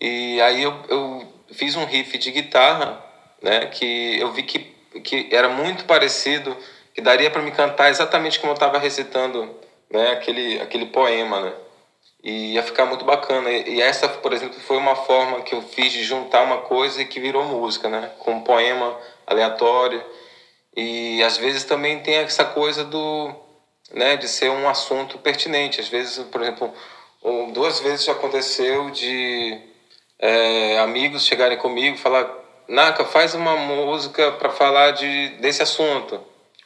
[0.00, 3.08] E aí eu, eu fiz um riff de guitarra,
[3.42, 4.58] né, que eu vi que,
[5.00, 6.56] que era muito parecido,
[6.94, 9.54] que daria para me cantar exatamente como eu estava recitando
[9.90, 11.52] né, aquele, aquele poema, né?
[12.22, 13.50] E ia ficar muito bacana.
[13.50, 17.06] E essa, por exemplo, foi uma forma que eu fiz de juntar uma coisa e
[17.06, 18.10] que virou música, né?
[18.18, 18.94] Com um poema
[19.26, 20.04] aleatório.
[20.76, 23.34] E às vezes também tem essa coisa do,
[23.92, 25.80] né, de ser um assunto pertinente.
[25.80, 26.72] Às vezes, por exemplo,
[27.52, 29.58] duas vezes já aconteceu de
[30.18, 32.28] é, amigos chegarem comigo e falar:
[32.70, 36.20] Naka, faz uma música para falar de, desse assunto.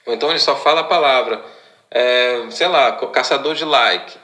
[0.04, 1.42] Ou então ele só fala a palavra,
[1.90, 4.18] é, sei lá, caçador de like,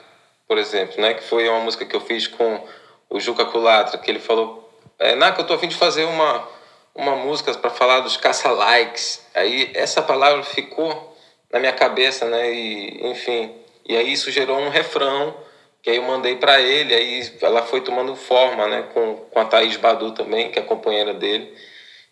[0.47, 1.15] por exemplo, né?
[1.15, 2.63] Que foi uma música que eu fiz com
[3.09, 6.47] o Juca Culatra, que ele falou: é, Naka, eu tô a fim de fazer uma,
[6.93, 9.25] uma música para falar dos caça-likes.
[9.33, 11.17] Aí essa palavra ficou
[11.51, 12.53] na minha cabeça, né?
[12.53, 13.55] E, enfim,
[13.87, 15.35] e aí isso gerou um refrão
[15.81, 18.83] que aí eu mandei para ele, aí ela foi tomando forma, né?
[18.93, 21.51] Com, com a Thaís Badu também, que é a companheira dele.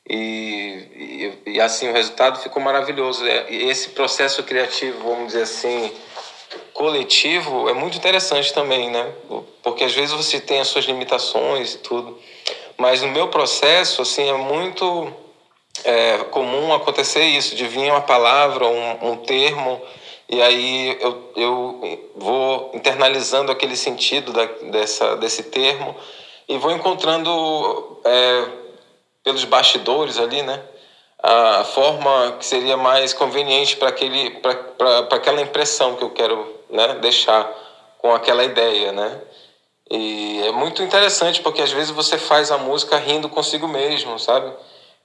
[0.10, 3.26] E, e, e, assim, o resultado ficou maravilhoso.
[3.28, 5.91] É, esse processo criativo, vamos dizer assim,
[6.74, 9.12] coletivo, é muito interessante também, né?
[9.62, 12.18] Porque às vezes você tem as suas limitações e tudo.
[12.78, 15.14] Mas no meu processo, assim, é muito
[15.84, 19.80] é, comum acontecer isso, de vir uma palavra, um, um termo,
[20.28, 25.95] e aí eu, eu vou internalizando aquele sentido da, dessa, desse termo
[26.47, 28.45] e vou encontrando é,
[29.24, 30.61] pelos bastidores ali, né?
[31.22, 33.89] A forma que seria mais conveniente para
[35.11, 37.43] aquela impressão que eu quero né, deixar
[37.97, 39.22] com aquela ideia, né?
[39.91, 44.51] E é muito interessante porque às vezes você faz a música rindo consigo mesmo, sabe?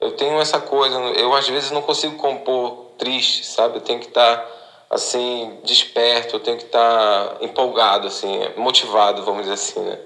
[0.00, 3.78] Eu tenho essa coisa, eu às vezes não consigo compor triste, sabe?
[3.78, 4.46] Eu tenho que estar
[4.90, 9.98] assim desperto, eu tenho que estar empolgado, assim, motivado, vamos dizer assim, né?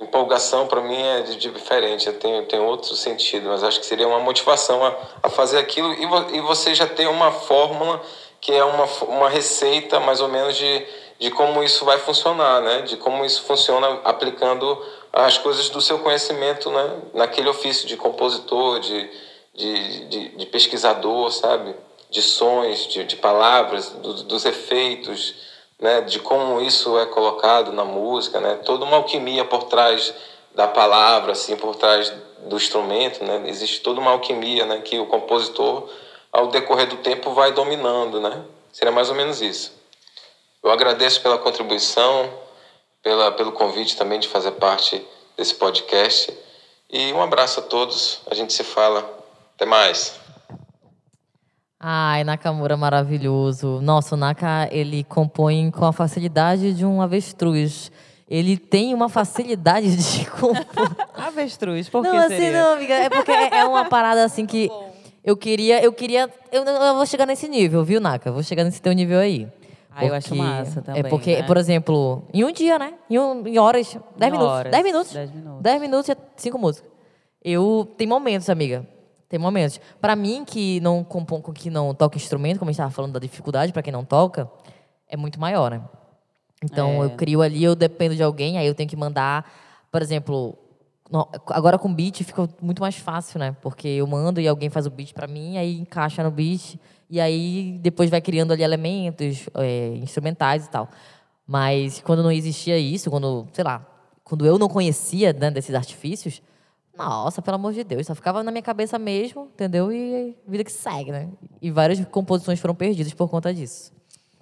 [0.00, 4.84] Empolgação para mim é diferente, tenho, tenho outro sentido, mas acho que seria uma motivação
[4.84, 4.92] a,
[5.22, 8.02] a fazer aquilo e, vo, e você já tem uma fórmula
[8.40, 10.86] que é uma, uma receita mais ou menos de,
[11.20, 12.82] de como isso vai funcionar, né?
[12.82, 16.96] De como isso funciona aplicando as coisas do seu conhecimento, né?
[17.14, 19.10] Naquele ofício de compositor, de,
[19.54, 21.74] de, de, de pesquisador, sabe?
[22.10, 25.34] De sons, de, de palavras, do- dos efeitos,
[25.80, 26.00] né?
[26.02, 28.56] De como isso é colocado na música, né?
[28.64, 30.14] Toda uma alquimia por trás
[30.54, 32.12] da palavra, assim, por trás
[32.46, 33.44] do instrumento, né?
[33.46, 34.80] Existe toda uma alquimia, né?
[34.80, 35.88] Que o compositor,
[36.32, 38.44] ao decorrer do tempo, vai dominando, né?
[38.72, 39.72] Seria mais ou menos isso.
[40.62, 42.32] Eu agradeço pela contribuição,
[43.02, 45.06] pela, pelo convite também de fazer parte
[45.36, 46.32] desse podcast.
[46.90, 48.20] E um abraço a todos.
[48.30, 49.22] A gente se fala.
[49.54, 50.23] Até mais.
[51.78, 53.80] Ai, Nakamura maravilhoso.
[53.82, 57.90] Nossa, o Naka, ele compõe com a facilidade de um avestruz.
[58.28, 60.96] Ele tem uma facilidade de compor.
[61.14, 62.62] Avestruz, por não, que assim seria?
[62.62, 62.94] não, amiga.
[62.94, 64.70] É porque é é uma parada assim que
[65.22, 68.30] eu queria, eu queria, eu, eu vou chegar nesse nível, viu, Naka?
[68.30, 69.46] Eu vou chegar nesse teu nível aí.
[69.96, 71.42] Ah, eu acho massa também, É porque, né?
[71.44, 72.94] por exemplo, em um dia, né?
[73.08, 74.52] Em, um- em horas, 10 minutos.
[74.52, 75.12] horas, 10 minutos.
[75.12, 75.62] 10 minutos.
[75.62, 76.90] 10 minutos e cinco músicas.
[77.44, 78.84] Eu tem momentos, amiga.
[79.34, 79.80] Tem momentos.
[80.00, 83.18] Pra mim que não compõe, que não toca instrumento, como a gente tava falando da
[83.18, 84.48] dificuldade pra quem não toca,
[85.08, 85.82] é muito maior, né?
[86.62, 87.06] Então É.
[87.06, 89.44] eu crio ali, eu dependo de alguém, aí eu tenho que mandar,
[89.90, 90.56] por exemplo,
[91.48, 93.56] agora com beat fica muito mais fácil, né?
[93.60, 96.78] Porque eu mando e alguém faz o beat pra mim, aí encaixa no beat
[97.10, 100.88] e aí depois vai criando ali elementos é, instrumentais e tal.
[101.44, 103.84] Mas quando não existia isso, quando, sei lá,
[104.22, 106.40] quando eu não conhecia né, desses artifícios,
[106.96, 109.92] nossa, pelo amor de Deus, só ficava na minha cabeça mesmo, entendeu?
[109.92, 111.28] E vida que segue, né?
[111.60, 113.92] E várias composições foram perdidas por conta disso.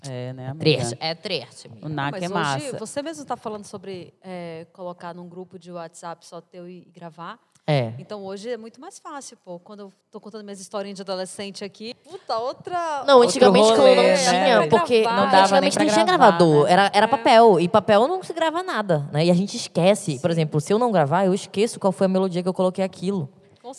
[0.08, 0.64] É, né, amiga?
[0.64, 1.68] Triste, é triste.
[1.68, 1.86] amiga.
[1.86, 2.78] O NAC Mas é hoje, massa.
[2.78, 7.38] você mesmo está falando sobre é, colocar num grupo de WhatsApp só teu e gravar.
[7.66, 7.92] É.
[7.98, 9.58] Então hoje é muito mais fácil, pô.
[9.60, 13.04] Quando eu tô contando minhas historinhas de adolescente aqui, puta, outra.
[13.06, 14.16] Não, antigamente rolê, quando não né?
[14.16, 15.02] tinha, Pra porque.
[15.02, 16.72] Não dava nem antigamente pra não tinha gravar, gravador, né?
[16.72, 19.26] era, era papel, e papel não se grava nada, né?
[19.26, 22.08] E a gente esquece, por exemplo, se eu não gravar, eu esqueço qual foi a
[22.08, 23.28] melodia que eu coloquei aquilo.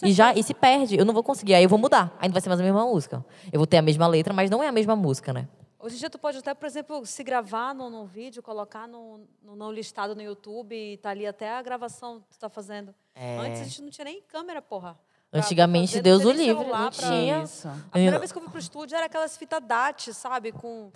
[0.02, 2.42] E já e se perde, eu não vou conseguir, aí eu vou mudar, não vai
[2.42, 3.24] ser mais a mesma música.
[3.52, 5.46] Eu vou ter a mesma letra, mas não é a mesma música, né?
[5.84, 9.20] Hoje em dia tu pode até, por exemplo, se gravar no, no vídeo, colocar no,
[9.44, 12.96] no não listado no YouTube e tá ali até a gravação que tu tá fazendo.
[13.42, 14.98] Antes a gente não tinha nem câmera, porra.
[15.30, 17.44] pra- Antigamente, pra fazer, Deus não o livre, não pra- tinha.
[17.44, 17.68] Isso.
[17.68, 20.54] A primeira vez que eu fui pro estúdio era aquelas fitas DAT, sabe?
[20.54, 20.90] Com.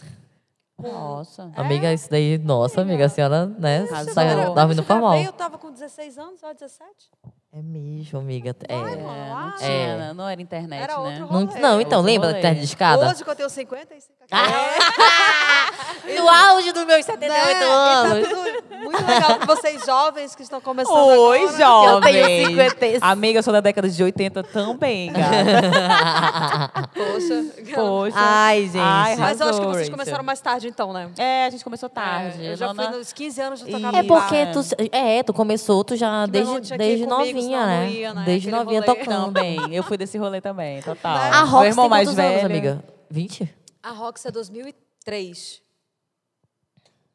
[0.80, 1.52] Nossa.
[1.58, 5.18] Amiga, isso daí, nossa, amiga, a senhora, né, tava indo eu gravei, formal.
[5.18, 7.10] Eu tava com 16 anos, ou 17.
[7.58, 8.56] É mesmo, amiga.
[8.70, 8.96] Vai, É.
[8.98, 9.46] mano, É, lá.
[9.48, 10.14] não tinha, né?
[10.14, 11.00] não era internet, Era né?
[11.00, 11.60] outro Não, rolê.
[11.60, 12.42] não, então, Outro lembra da rolê.
[12.42, 13.10] terra de escada?
[13.10, 16.14] Hoje que eu tenho 55 aqui.
[16.18, 17.60] No auge dos meus 78 Né?
[17.60, 18.28] E anos.
[18.30, 21.58] tá tudo muito legal com vocês jovens que estão começando Oi, agora.
[21.58, 22.16] jovem.
[22.16, 23.06] Eu tenho 55.
[23.06, 26.90] Amiga, eu sou da década de 80 também, cara.
[26.94, 27.46] Poxa.
[27.76, 28.16] Poxa.
[28.18, 28.78] Ai, gente.
[28.78, 29.92] Mas eu acho que arrasou, vocês Rachel.
[29.92, 31.10] começaram mais tarde, então, né?
[31.18, 32.46] É, a gente começou tarde.
[32.46, 34.60] É, eu já Nona- fui nos 15 anos, já tocava É porque tu,
[34.92, 37.90] é, tu começou, tu já Que meu irmão desde, que desde comigo, novinha, né?
[37.92, 38.24] ia, né?
[38.26, 38.96] Desde Aquele novinha rolê.
[39.00, 39.26] tocando.
[39.34, 39.74] Também.
[39.76, 41.18] Eu fui desse rolê também, total.
[41.18, 42.30] A Meu Rox irmão tem mais velho.
[42.32, 42.84] anos, amiga?
[43.10, 43.54] 20?
[43.84, 45.62] A Rox é 2003.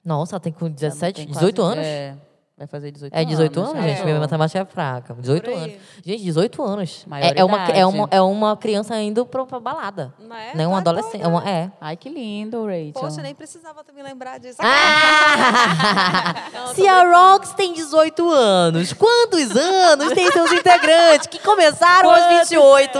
[0.05, 1.87] Nossa, ela tem com Ela 17, tem 18 quase- anos?
[1.87, 2.17] É,
[2.63, 3.31] vai fazer 18 É anos.
[3.31, 3.89] 18 anos, é.
[3.89, 4.05] gente.
[4.05, 5.15] Minha matemática é fraca.
[5.19, 5.57] 18 Por aí.
[5.57, 5.73] anos.
[6.05, 7.07] Gente, 18 anos.
[7.11, 10.15] É, é, uma, é, uma, é uma criança indo pra, pra balada.
[10.19, 10.55] Não é?
[10.55, 11.23] Não é um Tá adolescente.
[11.23, 11.71] É, uma, é.
[11.81, 12.93] Ai, que lindo, Rachel.
[12.95, 14.59] Poxa, nem precisava também lembrar disso.
[14.61, 16.35] Ah!
[16.53, 17.03] Não, Se a
[17.33, 22.99] Rox tem 18 anos, quantos anos tem seus integrantes que começaram aos 28?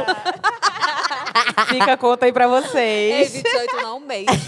[1.69, 3.33] Fica a conta aí pra Ei, vocês.
[3.35, 4.27] 28 não mesmo.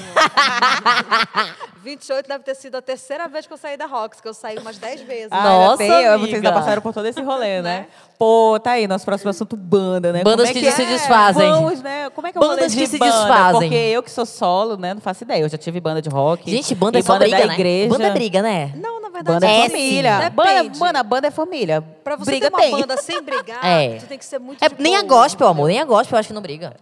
[1.83, 4.57] 28 deve ter sido a terceira vez que eu saí da Rox, que eu saí
[4.59, 5.29] umas 10 vezes.
[5.31, 6.19] Ah, Nossa, amiga.
[6.19, 7.87] Vocês já passaram por todo esse rolê, né?
[8.19, 10.23] Pô, tá aí, nosso próximo assunto, banda, né?
[10.23, 11.51] Bandas Como é que se desfazem.
[11.51, 12.09] Vamos, né?
[12.11, 13.11] Como é que é o Bandas que se banda?
[13.13, 13.61] desfazem.
[13.69, 14.95] Porque eu que sou solo, né?
[14.95, 15.43] Não faço ideia.
[15.43, 16.49] Eu já tive banda de rock.
[16.51, 17.55] Gente, banda é só banda briga, da né?
[17.55, 17.89] igreja.
[17.89, 18.73] Banda é briga, né?
[18.77, 20.31] Não, na verdade, Banda é, É, família.
[20.31, 20.79] Banda, Depende.
[20.79, 21.83] mano, a banda é família.
[22.05, 22.71] Pra você briga ter uma tem.
[22.73, 23.97] banda sem brigar, É.
[23.99, 25.69] tu tem que ser muito É, nem a gospel, amor.
[25.69, 26.73] Nem a gospel eu acho que não briga.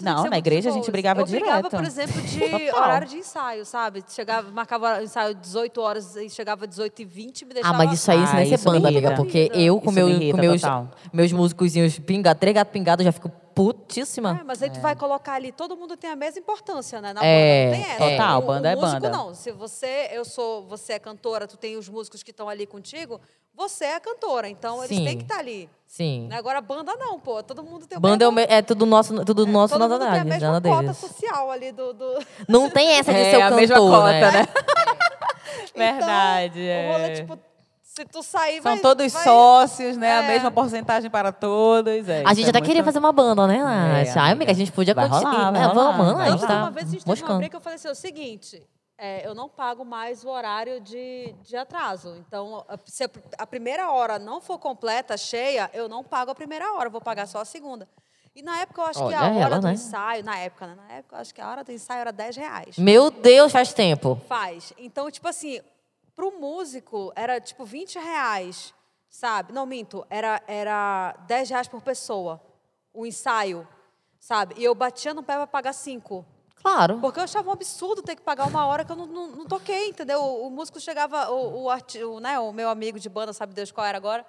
[0.00, 1.76] Não, Não, na igreja a gente brigava eu brigava, direto.
[1.76, 2.42] por exemplo, de
[2.74, 4.04] horário de ensaio, sabe?
[4.08, 7.74] Chegava, marcava ensaio 18 horas e chegava 18 e 20 me deixava...
[7.74, 9.14] Ah, mas isso aí isso Ah, nem ser isso me banda, amiga.
[9.16, 10.88] Porque eu, com, meu, me irrita com meus, total.
[11.12, 14.38] meus músicozinhos pinga, três gatos pingados, eu já fico putíssima.
[14.40, 17.12] É, mas aí tu vai colocar ali, todo mundo tem a mesma importância, né?
[17.12, 18.04] Na É, banda, não tem essa.
[18.04, 18.10] é.
[18.16, 19.10] Total, O- banda o é músico, banda.
[19.10, 19.34] não.
[19.34, 23.20] Se você, eu sou, você é cantora, tu tem os músicos que estão ali contigo,
[23.54, 25.04] você é a cantora, então eles Sim.
[25.04, 25.68] têm que estar ali.
[25.92, 26.28] Sim.
[26.28, 26.36] Né?
[26.36, 27.42] Agora, banda não, pô.
[27.42, 29.94] Todo mundo tem o Banda é, o me- é tudo nosso, tudo nosso, todo nada
[29.98, 30.96] mundo tem a mesma nada cota deles.
[30.96, 31.92] social ali do...
[31.92, 32.18] do...
[32.48, 34.30] Não tem essa de É, ser o a cantor, mesma cota, né?
[34.30, 34.46] né?
[35.74, 36.60] Verdade.
[36.60, 37.12] Então, o rolê, é.
[37.14, 37.38] tipo,
[37.82, 40.12] Se tu sair, São vai, todos vai- sócios, né?
[40.12, 40.28] A É.
[40.28, 42.08] mesma porcentagem para todos.
[42.08, 44.16] é, A gente é até muito- queria fazer uma banda, né, Nath?
[44.16, 44.50] Ai, amiga.
[44.52, 45.32] a gente podia Vai continuar.
[45.32, 47.36] rolar, vai é, rolar, vamos, vai a gente tá uma vez a gente teve uma
[47.38, 48.62] break, eu falei assim, é o seguinte,
[49.00, 52.14] é, eu não pago mais o horário de, de atraso.
[52.18, 56.70] Então, se a, a primeira hora não for completa, cheia, eu não pago a primeira
[56.74, 57.88] hora, vou pagar só a segunda.
[58.36, 59.72] E na época eu acho que Olha a hora ela, do né?
[59.72, 60.74] ensaio, na época, né?
[60.76, 62.78] Na época eu acho que a hora do ensaio era 10 reais.
[62.78, 64.20] Meu Deus, faz tempo.
[64.28, 64.72] Faz.
[64.76, 65.60] Então, tipo assim,
[66.14, 68.74] pro músico era tipo 20 reais,
[69.08, 69.52] sabe?
[69.52, 72.38] Não, minto, era, era 10 reais por pessoa,
[72.92, 73.66] o ensaio,
[74.18, 74.54] sabe?
[74.58, 76.24] E eu batia no pé pra pagar 5.
[76.62, 76.98] Claro.
[77.00, 79.46] Porque eu achava um absurdo ter que pagar uma hora que eu não, não, não
[79.46, 80.20] toquei, entendeu?
[80.20, 83.54] O, o músico chegava, o, o, arti- o, né, o meu amigo de banda, sabe
[83.54, 84.24] Deus qual era agora?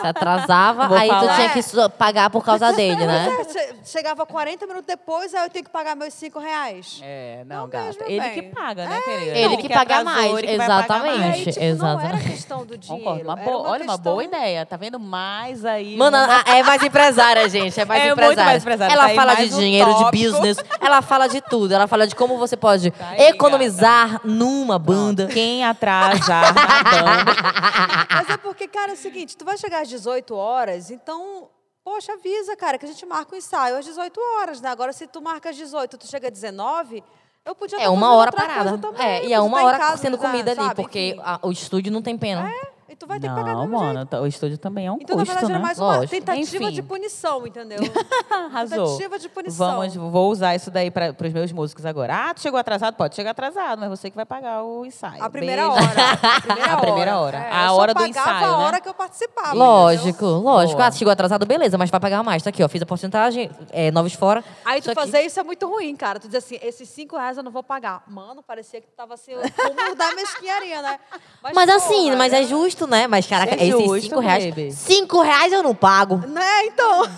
[0.00, 1.36] Se atrasava, Vou aí tu falar.
[1.36, 3.28] tinha que pagar por causa dele, né?
[3.40, 7.00] É, che- Chegava 40 minutos depois, aí eu tenho que pagar meus 5 reais.
[7.02, 7.84] É, não, Não gata.
[7.86, 8.34] mesmo, Ele bem.
[8.34, 9.38] que paga, né, querida?
[9.38, 11.18] Ele que paga atrasou, mais, ele que pagar exatamente.
[11.20, 11.34] mais.
[11.36, 12.30] Aí, tipo, não era exatamente.
[12.30, 13.04] questão do dinheiro.
[13.04, 13.24] Concordo.
[13.24, 14.66] Uma era boa, uma olha, uma boa questão- ideia.
[14.66, 15.96] Tá vendo mais aí?
[15.96, 17.80] Mano, uma- é mais empresária, gente.
[17.80, 18.44] É mais É muito empresária.
[18.50, 18.92] mais empresária.
[18.92, 20.58] Ela Tá fala de um dinheiro, de business.
[20.80, 21.72] Ela fala de tudo.
[21.72, 25.28] Ela fala de como você pode Tá aí, economizar numa banda.
[25.28, 27.32] Quem atrasar na banda.
[28.12, 31.48] Mas é porque, cara, é o seguinte, tu vai chegar às 18 horas, então,
[31.84, 34.68] poxa, avisa, cara, que a gente marca o ensaio às 18 horas, né?
[34.70, 37.02] Agora, se tu marca às 18 tu chega às 19,
[37.44, 38.76] eu podia É uma hora parada.
[38.78, 40.74] também, É, e é uma tá hora casa, sendo comida ali, sabe?
[40.82, 42.50] porque a- o estúdio não tem pena.
[42.96, 43.94] E tu vai ter que pagar do Não, mesmo jeito.
[43.94, 45.58] mano, tá- o estúdio também é um Então, na custo, verdade, né?
[45.58, 46.10] era mais uma Lógico.
[46.12, 46.72] tentativa Enfim.
[46.74, 47.78] de punição, entendeu?
[48.30, 48.86] Arrasou.
[48.86, 49.66] Tentativa de punição.
[49.76, 52.14] Vamos, vou usar isso daí para os meus músicos agora.
[52.30, 52.94] Ah, tu chegou atrasado?
[52.94, 55.22] Pode chegar atrasado, mas você que vai pagar o ensaio.
[55.22, 55.76] A primeira Beijo.
[55.76, 56.10] hora.
[56.22, 57.36] A primeira A primeira hora.
[57.38, 58.64] É, A hora do pagava ensaio, a né?
[58.64, 59.52] hora que eu participava.
[59.52, 60.40] Lógico, entendeu?
[60.40, 60.76] lógico.
[60.78, 60.88] Boa.
[60.88, 62.42] Ah, chegou atrasado, beleza, mas vai pagar mais.
[62.42, 62.68] Tá aqui, ó.
[62.68, 64.42] Fiz a porcentagem, é, novos fora.
[64.64, 64.98] Aí tu aqui.
[64.98, 66.18] fazer isso é muito ruim, cara.
[66.18, 68.02] Tu diz assim, esses cinco reais eu não vou pagar.
[68.08, 70.98] Mano, parecia que tu tava assim, o da mesquinharia, né?
[71.54, 72.40] Mas assim, porra, mas né?
[72.40, 73.06] é justo, né?
[73.06, 74.44] Mas, caraca, É esses justo, cinco reais.
[74.46, 74.72] baby.
[74.72, 76.16] Cinco reais eu não pago.
[76.26, 77.08] Né, então.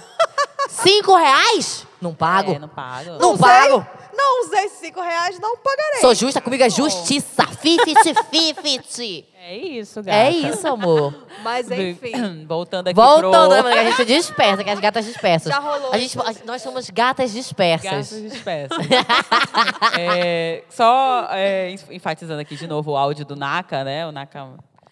[0.69, 1.87] Cinco reais?
[2.01, 2.53] Não pago.
[2.53, 3.11] É, não pago.
[3.19, 3.87] Não usei, pago.
[4.16, 6.01] Não usei cinco reais, não pagarei.
[6.01, 7.47] Sou justa, comigo é justiça.
[7.47, 7.95] Fifty,
[8.62, 9.25] fifty.
[9.41, 10.16] É isso, gata.
[10.19, 11.14] É isso, amor.
[11.43, 12.45] Mas enfim.
[12.47, 13.69] Voltando aqui Voltando, pro...
[13.69, 15.53] a gente é dispersa, que as gatas dispersas.
[15.53, 17.91] Já rolou A gente, a- nós somos gatas dispersas.
[17.91, 18.77] Gastos dispersos.
[19.99, 24.07] É, só é, enf- enfatizando aqui de novo o áudio do Naka, né?
[24.07, 24.49] O Naka,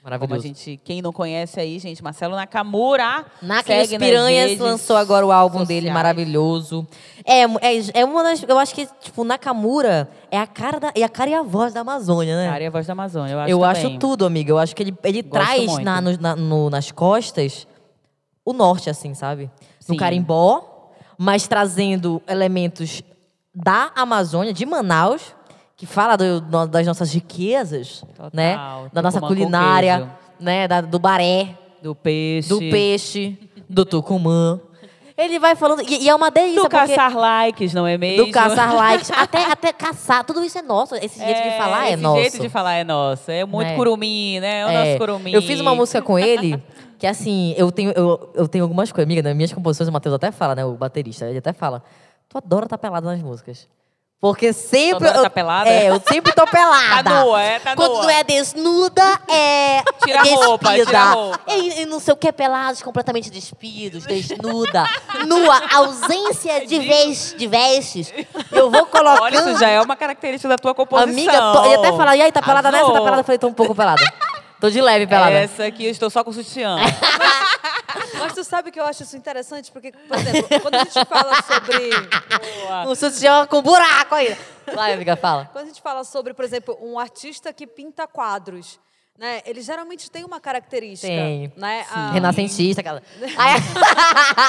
[0.06, 0.46] como a Maravilhoso.
[0.46, 3.26] gente, quem não conhece aí, gente, Marcelo Nakamura.
[3.42, 5.94] Naka os segue nas Piranhas lançou agora o álbum dele sociais.
[5.94, 6.86] maravilhoso.
[7.24, 8.42] É, é, é uma das.
[8.46, 11.74] Eu acho que, tipo, Nakamura é a cara da, é a cara e a voz
[11.74, 12.48] da Amazônia, né?
[12.48, 13.86] Cara, e a voz da Amazônia, eu acho eu também.
[13.86, 14.50] acho tudo, amiga.
[14.52, 15.84] Eu acho que ele, ele Gosto traz muito.
[15.84, 17.66] na, no- na- no- nas costas
[18.44, 19.50] o norte, assim, sabe?
[19.88, 19.96] No Sim.
[19.96, 23.02] carimbó, mas trazendo elementos
[23.52, 25.34] da Amazônia, de Manaus,
[25.76, 28.56] que fala do- das nossas riquezas, Total, né?
[28.92, 30.10] Da nossa culinária, queijo.
[30.40, 30.66] né?
[30.68, 31.50] Da- do baré,
[31.82, 32.48] Do peixe.
[32.48, 34.60] do peixe, do tucumã.
[35.18, 35.80] Ele vai falando.
[35.82, 38.26] E, e é uma delícia, Do caçar likes, não é mesmo?
[38.26, 39.10] Do caçar likes.
[39.10, 40.22] até, até caçar.
[40.24, 40.94] Tudo isso é nosso.
[40.94, 42.20] Esse jeito de falar é esse nosso.
[42.20, 43.30] jeito de falar é nosso.
[43.30, 43.76] É muito Né?
[43.76, 44.60] curumim, né?
[44.60, 45.30] É o É, nosso curumim.
[45.32, 46.62] Eu fiz uma música com ele,
[46.98, 49.06] que assim, eu tenho, eu, eu tenho algumas coisas.
[49.06, 50.66] Amiga, nas minhas composições, o Matheus até fala, né?
[50.66, 51.82] O baterista, ele até fala.
[52.28, 53.66] Tu adora estar pelada nas músicas.
[54.18, 55.08] Porque sempre.
[55.08, 55.68] eu, tá pelada?
[55.68, 56.86] É, eu sempre tô pelada.
[57.06, 57.58] Tá nua, é?
[57.58, 58.02] Tá Quando nua.
[58.02, 59.82] não é desnuda, é.
[60.02, 60.86] Tira a roupa, despida.
[60.86, 61.40] tira a roupa.
[61.48, 64.84] E, e não sei o que, pelados, completamente despidos, desnuda.
[65.26, 68.12] nua, ausência de, ves, de vestes.
[68.50, 69.22] Eu vou colocando.
[69.22, 71.12] Olha, isso já é uma característica da tua composição.
[71.12, 72.86] Amiga, tô, ele até fala, e aí, tá pelada nessa?
[72.86, 73.20] Tá pelada?
[73.20, 74.02] Eu falei, tô um pouco pelada.
[74.66, 75.30] Tô de leve pelada.
[75.36, 76.74] Essa aqui eu estou só com sutiã.
[78.18, 81.40] Mas tu sabe que eu acho isso interessante, porque, por exemplo, quando a gente fala
[81.42, 81.90] sobre.
[82.90, 84.36] Um sutiã com buraco aí.
[84.74, 85.48] Vai, amiga, fala.
[85.54, 88.80] Quando a gente fala sobre, por exemplo, um artista que pinta quadros,
[89.16, 89.40] né?
[89.46, 91.06] Ele geralmente tem uma característica.
[91.12, 91.52] Tem.
[91.56, 91.86] Né?
[91.88, 93.00] A- Renascentista, aquela.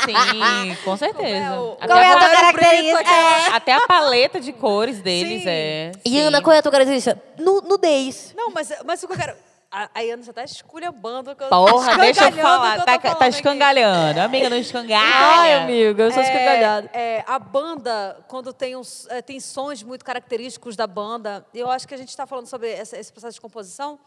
[0.03, 1.28] Sim, com certeza.
[1.28, 3.11] É, o- Até Qual é a tua característica?
[3.11, 3.47] É.
[3.55, 5.49] Até a paleta de cores deles Sim.
[5.49, 5.91] é.
[6.03, 6.20] E sim.
[6.22, 7.22] Ana, qual é a tua característica?
[7.38, 8.34] Nu- Nudez.
[8.36, 9.46] Não, mas, mas o que eu quero.
[9.70, 11.36] A, a Ana já tá esculhambando.
[11.36, 12.78] Porra, deixa eu falar.
[12.80, 14.20] eu Tá, tá escangalhando.
[14.22, 15.01] Amiga, não escangalha.
[15.05, 16.89] Ai, amiga, eu sou escangalhada.
[16.93, 21.86] É, a banda, quando tem, uns, é, tem sons muito característicos da banda, eu acho
[21.88, 23.99] que a gente está falando sobre essa- esse processo de composição,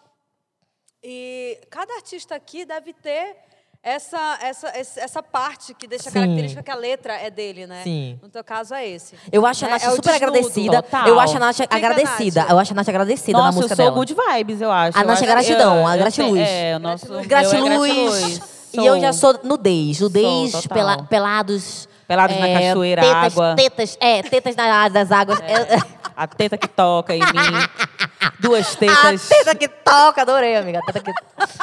[1.03, 3.37] e cada artista aqui deve ter
[3.83, 4.69] essa, essa,
[5.01, 6.21] essa parte que deixa Sim.
[6.21, 7.81] característica que a letra é dele, né?
[7.83, 8.19] Sim.
[8.23, 9.15] No teu caso é esse.
[9.33, 10.83] Eu acho a É, Nath é super agradecida.
[10.83, 11.09] Total.
[11.09, 12.41] Eu acho a Nath que é a agradecida.
[12.43, 12.51] Nath?
[12.51, 13.97] Eu acho a Nath agradecida na Nossa, eu música sou dela.
[13.97, 14.99] good vibes, eu acho.
[14.99, 16.49] A Eu Nath é gratidão, eu- a eu gratiluz.
[16.49, 17.15] É, o nosso.
[17.19, 18.41] é Gratiluz.
[18.73, 19.33] E eu já Sou.
[19.35, 19.99] sou nudez.
[20.01, 20.77] Nudez, total.
[20.77, 21.89] pela- pelados.
[22.07, 23.55] Pelados na é, cachoeira, tetas, água.
[23.57, 25.39] Tetas, é, tetas na, das águas.
[25.41, 25.79] É,
[26.17, 27.27] A teta que toca em mim.
[28.41, 29.29] Duas A tetas.
[29.29, 30.79] teta que toca, adorei, amiga.
[30.79, 31.13] A teta que...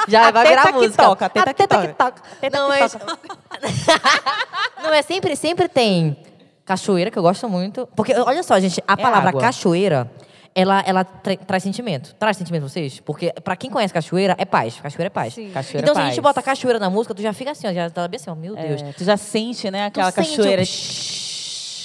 [0.08, 1.02] Já A vai teta virar que música.
[1.02, 1.88] toca, a teta que toca.
[1.94, 2.22] toca.
[2.40, 2.96] Teta Não, que mas...
[4.82, 6.16] Não, é sempre, sempre tem
[6.64, 7.88] cachoeira, que eu gosto muito.
[7.96, 9.40] Porque, olha só, gente, a É palavra água.
[9.40, 10.10] cachoeira,
[10.54, 12.14] ela, ela tra- traz sentimento.
[12.14, 13.00] Traz sentimento pra vocês?
[13.00, 14.78] Porque pra quem conhece cachoeira, é paz.
[14.80, 15.34] Cachoeira é paz.
[15.52, 17.90] Cachoeira então, se a gente bota cachoeira na música, tu já fica assim, ó, já
[17.90, 18.82] tá bem assim, ó, meu Deus.
[18.82, 19.90] É, tu já sente, né?
[19.90, 20.62] Tu Aquela sente cachoeira.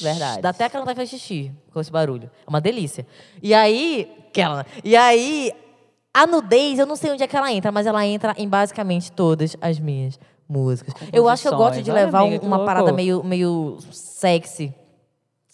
[0.03, 0.41] Verdade.
[0.41, 2.29] Dá até aquela vontade de fazer xixi com esse barulho.
[2.45, 3.05] É uma delícia.
[3.41, 4.65] E aí, aquela, né?
[4.83, 5.51] E aí,
[6.13, 9.11] a nudez, eu não sei onde é que ela entra, mas ela entra em basicamente
[9.11, 10.93] todas as minhas músicas.
[11.11, 14.73] Eu acho que eu gosto de levar amiga, um- uma parada meio, meio sexy.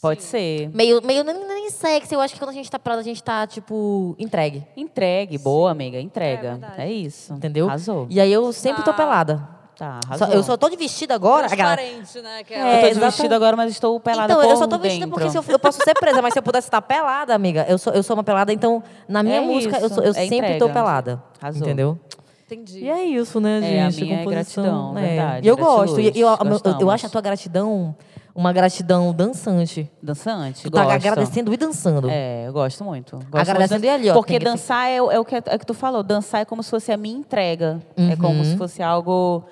[0.02, 0.70] Pode ser.
[0.74, 2.14] Meio, meio nem, nem sexy.
[2.16, 4.66] Eu acho que quando a gente tá parada, a gente tá, tipo, entregue.
[4.78, 6.00] Entregue, boa, amiga.
[6.00, 6.58] Entrega.
[6.78, 6.86] É.
[6.88, 7.34] É, isso.
[7.34, 7.68] Entendeu?
[7.68, 8.08] Arrasou.
[8.10, 8.94] E aí eu sempre tô Ah.
[8.94, 9.59] pelada.
[9.80, 11.48] Tá, Só- eu só tô de vestida agora.
[11.48, 12.44] Transparente, né?
[12.44, 13.00] Que Eu é, tô de exatamente.
[13.00, 15.18] vestido agora, mas estou pelada Então, eu só tô vestida dentro.
[15.18, 17.78] porque se eu, eu posso ser presa, mas se eu pudesse estar pelada, amiga, eu
[17.78, 20.14] sou, eu sou uma pelada, então na minha É música eu, isso, sou- eu é
[20.16, 20.60] sempre entrega.
[20.60, 21.24] tô pelada.
[21.42, 21.62] Arrasou.
[21.62, 21.98] Entendeu?
[22.46, 22.80] Entendi.
[22.84, 24.04] E é isso, né, É, a gente?
[24.04, 25.02] minha é gratidão, né?
[25.08, 26.00] verdade, E eu gosto.
[26.00, 27.96] E, eu, eu, eu acho a tua gratidão
[28.36, 29.90] uma gratidão dançante.
[30.04, 30.96] Dançante, Tu tá gosto.
[30.96, 32.10] agradecendo e dançando.
[32.10, 33.18] É, eu gosto muito.
[33.30, 35.60] Gosto Agradecendo muito e ali, ó, Porque dançar é, o- é o que, é o
[35.60, 36.02] que tu falou.
[36.04, 37.80] Dançar é como se fosse a minha entrega.
[37.98, 38.44] É como Uhum.
[38.44, 39.44] se fosse algo...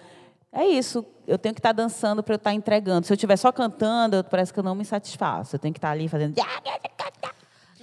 [0.52, 1.06] É isso.
[1.28, 3.06] Eu tenho que estar dançando para eu estar entregando.
[3.06, 5.56] Se eu estiver só cantando, parece que eu não me satisfaço.
[5.56, 6.36] Eu tenho que estar ali fazendo...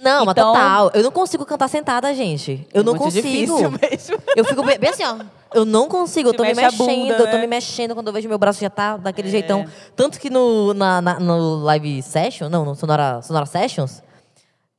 [0.01, 0.91] Não, mas Então- total.
[0.93, 2.67] Eu não consigo cantar sentada, gente.
[2.73, 3.25] Eu É não consigo.
[3.25, 4.17] difícil mesmo.
[4.35, 5.17] Eu fico bem, bem assim, ó.
[5.53, 7.41] Eu não consigo, eu tô me mexendo, bunda, eu tô né?
[7.41, 9.31] me mexendo quando eu vejo meu braço já tá daquele É.
[9.31, 9.65] jeitão.
[9.95, 14.03] Tanto que no, na, na- no live session, não, no Sonora, Sonora Sessions,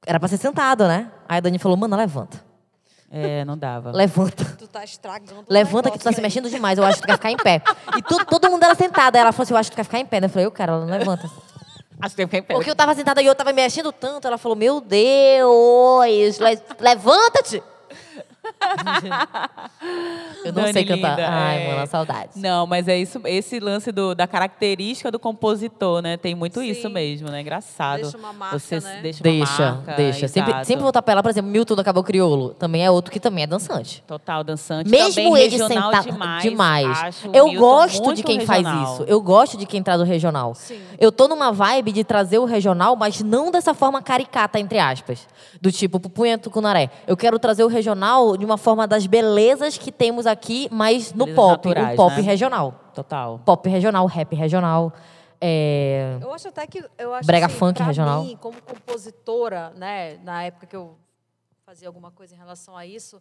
[0.07, 1.11] era pra ser sentado, né?
[1.27, 2.45] Aí a Dani falou, mano, levanta.
[3.11, 3.93] É, não dava.
[3.93, 4.45] Levanta.
[4.59, 5.45] Tu tá estragando.
[5.49, 7.63] Levanta que tu tá se mexendo demais, eu acho que tu quer ficar em pé.
[7.97, 9.17] E tu- todo mundo era sentado.
[9.17, 10.21] Ela falou assim, eu acho que tu quer ficar em pé.
[10.21, 10.27] né?
[10.27, 11.31] Eu falei, eu quero, ela não levanta.
[12.01, 14.27] Acho que tem que Porque eu tava sentada e eu tava me mexendo tanto.
[14.27, 17.63] Ela falou, meu Deus, le- levanta-te.
[20.45, 21.11] Eu não Dani sei cantar.
[21.11, 21.75] linda, Ai, é.
[21.75, 22.37] mano, saudades.
[22.37, 26.17] Não, mas é isso, esse lance do, da característica do compositor, né?
[26.17, 26.67] Tem muito Sim.
[26.67, 27.41] isso mesmo, né?
[27.41, 28.03] Engraçado.
[28.03, 29.01] Deixa uma marca, Você né?
[29.03, 30.29] deixa Deixa, marca, deixa.
[30.29, 32.51] Sempre, sempre voltar pra ela, por exemplo, Milton do Acabou Criolo.
[32.51, 34.03] Também é outro que também é dançante.
[34.07, 34.91] Total, dançante.
[34.91, 36.43] Mesmo também ele sentado demais.
[36.43, 37.25] demais.
[37.33, 38.65] Eu Milton gosto de quem regional.
[38.65, 39.05] faz isso.
[39.07, 40.55] Eu gosto de quem traz o regional.
[40.55, 40.81] Sim.
[40.99, 45.27] Eu tô numa vibe de trazer o regional, mas não dessa forma caricata, entre aspas.
[45.61, 46.91] Do tipo, pupunha tucunaré.
[47.07, 51.27] Eu quero trazer o regional de uma forma das belezas que temos aqui, mas no
[51.27, 51.69] Belezas pop.
[51.69, 52.23] naturais, um pop né?
[52.23, 52.81] regional.
[52.95, 53.41] Total.
[53.45, 54.93] Pop regional, rap regional.
[55.41, 56.19] É...
[56.21, 58.23] Eu acho até que eu acho Brega assim, funk pra regional.
[58.23, 60.97] Mim, como compositora, né, na época que eu
[61.65, 63.21] fazia alguma coisa em relação a isso,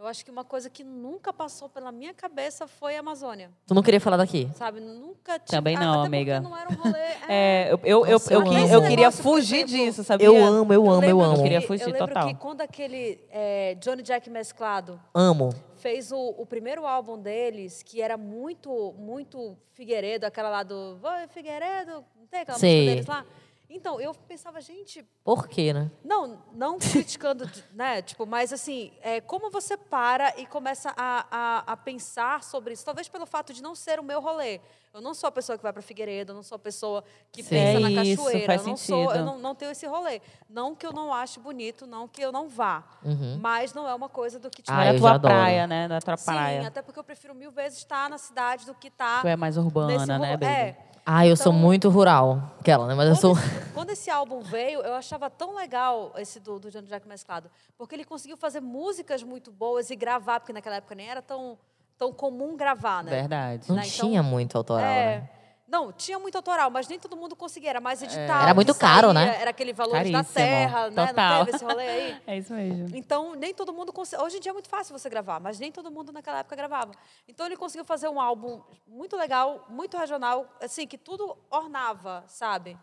[0.00, 3.74] eu acho que uma coisa que nunca passou pela minha cabeça foi a Amazônia, Tu
[3.74, 4.48] não queria falar daqui?
[4.54, 4.80] sabe?
[4.80, 6.40] Nunca tinha Também a- não, até amiga.
[6.40, 6.98] Não era um rolê.
[7.28, 10.26] É, eu, eu, eu, eu, eu eu queria negócio, por fugir exemplo, disso, sabia?
[10.26, 11.36] Eu amo, eu amo, eu lembro amo.
[11.36, 12.26] que- Queria fugir eu lembro total.
[12.28, 15.50] que quando aquele é, Johnny Jack mesclado Amo.
[15.76, 21.28] fez o, o primeiro álbum deles, que era muito, muito Figueiredo, aquela lá do Vai
[21.28, 22.74] Figueiredo, não tem aquela Sei.
[22.80, 23.24] música deles lá?
[23.72, 25.90] Então, eu pensava, gente, Por quê, né?
[26.04, 28.02] não, não criticando, né?
[28.02, 32.84] Tipo, mas assim, é, como você para e começa a, a, a pensar sobre isso?
[32.84, 34.60] Talvez pelo fato de não ser o meu rolê.
[34.92, 37.44] Eu não sou a pessoa que vai para Figueiredo, eu não sou a pessoa que
[37.44, 37.50] Sim.
[37.50, 38.46] pensa na isso, cachoeira.
[38.46, 39.24] faz eu não sou, eu sentido.
[39.24, 40.20] não, não tenho esse rolê.
[40.48, 42.82] Não que eu não ache bonito, não que eu não vá.
[43.04, 43.38] Uhum.
[43.40, 45.86] Mas não é uma coisa do que tipo, Ah, é a tua praia, né?
[45.86, 46.66] Da tua Sim, praia.
[46.66, 49.56] até porque eu prefiro mil vezes estar na cidade do que estar Tu é mais
[49.56, 50.46] nesse urbana, né, baby?
[50.46, 50.89] É.
[51.04, 52.42] Ah, eu sou Então- muito rural.
[52.60, 52.94] Aquela, né?
[52.94, 53.34] Mas eu sou...
[53.34, 57.06] Quando esse, quando esse álbum veio, eu achava tão legal esse do, do Johnny Jack
[57.08, 61.22] mesclado, porque ele conseguiu fazer músicas muito boas e gravar, porque naquela época nem era
[61.22, 61.58] tão,
[61.98, 63.10] tão comum gravar, né?
[63.10, 63.64] Verdade.
[63.68, 63.82] Não né?
[63.86, 65.30] Então, tinha muito autoral, É, né?
[65.70, 68.40] Não, tinha muito autoral, mas nem todo mundo conseguia, era mais edital.
[68.40, 68.42] É.
[68.42, 69.40] Era muito que caro, saía, né?
[69.40, 70.24] Era aquele valor da Caríssimo.
[70.34, 71.06] terra, né?
[71.06, 71.38] Total.
[71.38, 72.20] Não teve esse rolê aí?
[72.26, 72.96] É isso mesmo.
[72.96, 74.20] Então, nem todo mundo consegue.
[74.20, 76.90] Hoje em dia é muito fácil você gravar, mas nem todo mundo naquela época gravava.
[77.28, 82.76] Então, ele conseguiu fazer um álbum muito legal, muito regional, assim, que tudo ornava, sabe?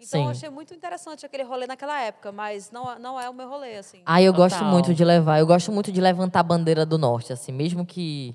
[0.00, 0.24] Então, Sim.
[0.24, 3.76] eu achei muito interessante aquele rolê naquela época, mas não, não é o meu rolê,
[3.76, 4.02] assim.
[4.04, 4.68] Ah, eu gosto Total.
[4.72, 5.38] muito de levar.
[5.38, 8.34] Eu gosto muito de levantar a bandeira do norte, assim, mesmo que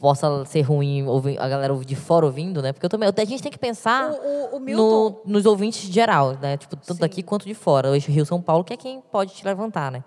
[0.00, 2.72] possa ser ruim ouvir- a galera de fora ouvindo, né?
[2.72, 4.14] Porque eu também, a gente tem que pensar O,
[4.54, 6.56] o, o Milton, no- nos ouvintes geral, né?
[6.56, 7.00] Tipo, tanto Sim.
[7.00, 7.90] daqui quanto de fora.
[7.90, 10.02] O eixo Rio São Paulo, que é quem pode te levantar, né?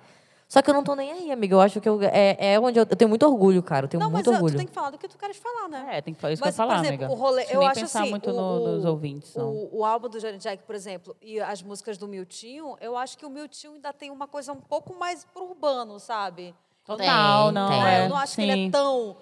[0.50, 1.56] Só que eu não tô nem aí, amiga.
[1.56, 3.86] Eu acho que eu, é, é onde eu, eu tenho muito orgulho, cara.
[3.86, 4.54] Eu tenho não, mas muito eu- orgulho.
[4.54, 5.88] tu tem que falar do que tu queres falar, né?
[5.98, 7.20] É, tem que falar isso Mas, que eu ia falar, por exemplo, amiga.
[7.20, 9.50] o rolê, eu nem acho pensar assim, muito o, no- nos ouvintes, não.
[9.50, 13.18] O, o álbum do Johnny Jack, por exemplo, e as músicas do Miltinho, eu acho
[13.18, 16.54] que o Miltinho ainda tem uma coisa um pouco mais pro urbano, sabe?
[16.88, 17.84] Eu Tem, Total, não, tem.
[17.88, 18.70] é, eu não acho que ele é sim.
[18.70, 19.16] tão...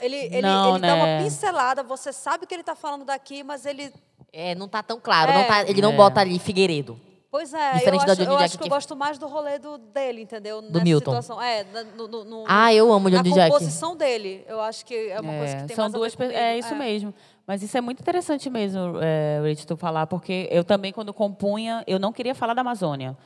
[0.00, 1.22] Ele, ele, Não, ele dá uma né?
[1.22, 3.92] pincelada, você sabe que ele tá falando daqui, mas ele...
[4.32, 5.30] É, não tá tão claro.
[5.30, 5.34] É.
[5.34, 5.96] Não tá- ele não É.
[5.96, 7.00] bota ali Figueiredo.
[7.30, 9.58] Pois é, Diferente eu, acho, eu Jack acho que que- eu gosto mais do rolê
[9.58, 10.62] do, dele, entendeu?
[10.62, 11.10] Nessa Milton.
[11.20, 11.42] Situação.
[11.42, 11.62] É,
[11.94, 13.50] no, no, no, Ah, eu amo o na Johnny Jack.
[13.52, 14.44] composição dele.
[14.48, 16.34] Eu acho que é uma coisa que É, tem são mais a ver duas.
[16.34, 17.12] É isso mesmo.
[17.46, 21.82] Mas isso é muito interessante mesmo, é, Rich, tu falar, porque eu também, quando compunha,
[21.86, 23.16] eu não queria falar da Amazônia.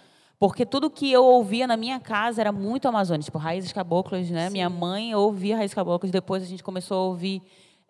[0.43, 4.51] Porque tudo que eu ouvia na minha casa era muito Amazônia, tipo raízes caboclas, né?
[4.51, 7.40] Minha mãe ouvia raízes caboclas, depois a gente começou a ouvir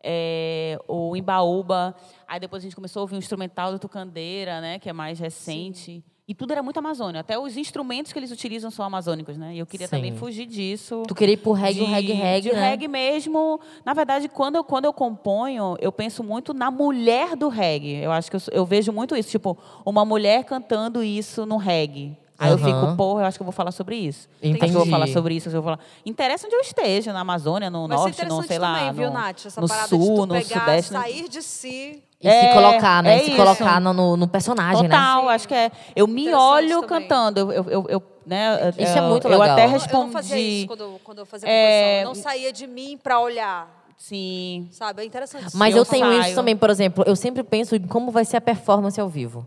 [0.05, 1.95] é, o Imbaúba,
[2.29, 4.79] aí depois a gente começou a ouvir o instrumental do Tucandeira, né?
[4.79, 6.05] Que é mais recente.
[6.29, 7.23] E tudo era muito Amazônia.
[7.23, 9.55] Até os instrumentos que eles utilizam são amazônicos, né?
[9.55, 10.19] E eu queria também Sim.
[10.19, 11.05] fugir disso.
[11.09, 12.69] Tu queria ir pro reggae, o reggae, reggae, de né?
[12.69, 13.61] reggae mesmo.
[13.83, 18.03] Na verdade, quando eu, quando eu componho, eu penso muito na mulher do reggae.
[18.03, 19.31] Eu acho que eu, eu vejo muito isso.
[19.31, 22.21] Tipo, uma mulher cantando isso no reggae.
[22.39, 22.65] Aí eu Aham.
[22.83, 24.29] fico, porra, eu acho que eu vou falar sobre isso.
[24.29, 24.91] Acho que eu vou Entendi.
[24.91, 25.49] falar sobre isso.
[25.49, 25.79] eu vou falar.
[26.05, 29.07] Interessa onde eu esteja, na Amazônia, no ser norte, no, interessante sei lá, também, viu,
[29.09, 29.47] no, Nath?
[29.47, 30.93] Essa no parada sul, de tu no pegar, sudeste.
[30.93, 32.03] no- sair de si.
[32.21, 33.17] E É, se colocar, né?
[33.17, 33.37] é se isso.
[33.37, 34.89] colocar no, no, no personagem, né?
[34.89, 35.71] Total, acho que é.
[35.95, 36.89] Eu me olho também.
[37.03, 37.41] cantando.
[37.41, 39.51] Eu, eu, eu, eu, né, Isso é eu- muito eu legal.
[39.51, 40.05] até Eu não- Eu respondi.
[40.07, 42.03] não fazia isso quando, eu- quando eu fazia É.
[42.03, 43.69] Eu não saía de mim pra olhar,
[43.99, 44.69] Sim.
[44.73, 45.03] sabe?
[45.03, 45.47] É interessante.
[45.55, 46.35] Mas Eu eu, tenho isso saio.
[46.35, 49.47] também, por exemplo, eu sempre penso em como vai ser a performance ao vivo.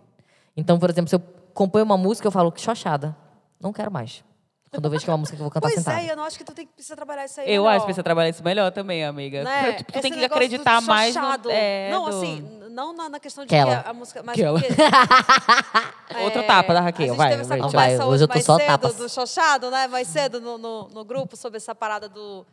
[0.55, 1.21] Então, por exemplo, se eu
[1.55, 3.15] componho uma música, eu falo que chochada.
[3.59, 4.23] Não quero mais.
[4.71, 6.01] Quando eu vejo que é uma música que eu vou cantar Pois sentada.
[6.01, 7.69] é, eu não acho que tu tem que precisa trabalhar isso aí Eu melhor.
[7.71, 9.41] acho que precisa trabalhar isso melhor também, amiga.
[9.41, 9.71] Né?
[9.71, 12.41] Tu Esse tem que acreditar mais no, é, Não, do- assim,
[12.71, 13.81] não na, na questão de Aquela.
[13.81, 14.21] que a, a música...
[14.21, 14.59] Mas Aquela.
[14.59, 14.73] porque-
[16.23, 17.65] Outro É, tapa da a Raquel, gente vai, teve essa Rachel.
[17.71, 18.95] conversa Vai, hoje, hoje eu tô mais só cedo tapas.
[18.95, 19.87] do chochado, né?
[19.87, 22.45] Mais cedo no, no, no grupo sobre essa parada do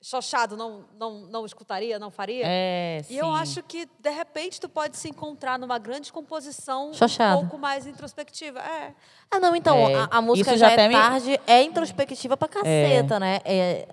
[0.00, 2.44] chochado não, não, não escutaria, não faria.
[2.46, 7.38] É, E eu acho que, de repente, tu pode se encontrar numa grande composição Chochado.
[7.38, 8.60] um pouco mais introspectiva.
[8.60, 8.94] É.
[9.30, 11.62] Ah, não, então, É, a, a música isso já, já é até me- tarde, é
[11.62, 13.40] introspectiva pra caceta, né?
[13.44, 13.88] É-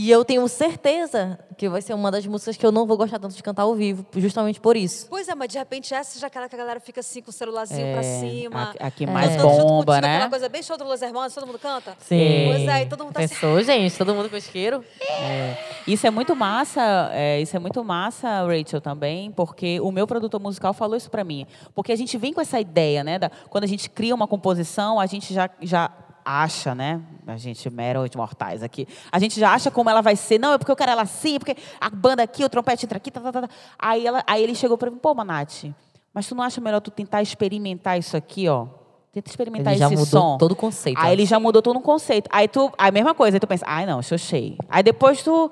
[0.00, 3.18] e eu tenho certeza que vai ser uma das músicas que eu não vou gostar
[3.18, 5.06] tanto de cantar ao vivo, justamente por isso.
[5.10, 7.30] Pois é, mas de repente essa já é aquela que a galera fica assim com
[7.30, 8.74] o celularzinho pra É, cima.
[8.78, 10.14] a- a que mais junto bomba, contigo, né?
[10.16, 11.96] Aquela coisa bem show do Los Hermanos, todo mundo canta.
[12.00, 12.46] Sim.
[12.48, 13.34] Pois é, e todo mundo tá assim.
[13.34, 13.98] Pensou, gente?
[13.98, 14.84] Todo mundo com isqueiro?
[15.86, 20.38] Isso é muito massa, é, isso é muito massa, Rachel, também, porque o meu produtor
[20.40, 21.46] musical falou isso pra mim.
[21.74, 23.18] Porque a gente vem com essa ideia, né?
[23.18, 25.90] da- quando a gente cria uma composição, a gente já, já
[26.28, 27.00] acha, né?
[27.26, 28.86] A gente, meros mortais aqui.
[29.10, 30.38] A gente já acha como ela vai ser.
[30.38, 33.10] Não, é porque eu quero ela assim, porque a banda aqui, o trompete entra aqui,
[33.10, 33.48] tá, tá, tá, tá.
[33.78, 35.74] Aí, ela, aí ele chegou pra mim, pô, Manati,
[36.12, 38.66] mas tu não acha melhor tu tentar experimentar isso aqui, ó?
[39.10, 40.36] Tenta experimentar Ele já esse mudou som.
[40.38, 40.98] todo o conceito.
[40.98, 41.12] Aí né?
[41.12, 42.28] ele já mudou todo um conceito.
[42.30, 44.58] Aí tu, aí a mesma coisa, aí tu pensa, ai não, xoxei.
[44.68, 45.50] Aí depois tu,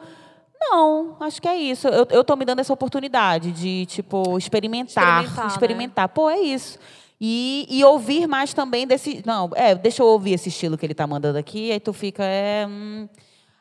[0.61, 1.89] não, acho que é isso.
[1.89, 5.23] Eu, eu tô me dando essa oportunidade de, tipo, experimentar.
[5.23, 6.05] Experimentar, Experimentar.
[6.05, 6.13] né?
[6.15, 6.79] Pô, é isso.
[7.21, 9.23] E, e ouvir mais também desse.
[9.25, 12.23] Não, é, deixa eu ouvir esse estilo que ele tá mandando aqui, aí tu fica.
[12.23, 13.09] É, hum,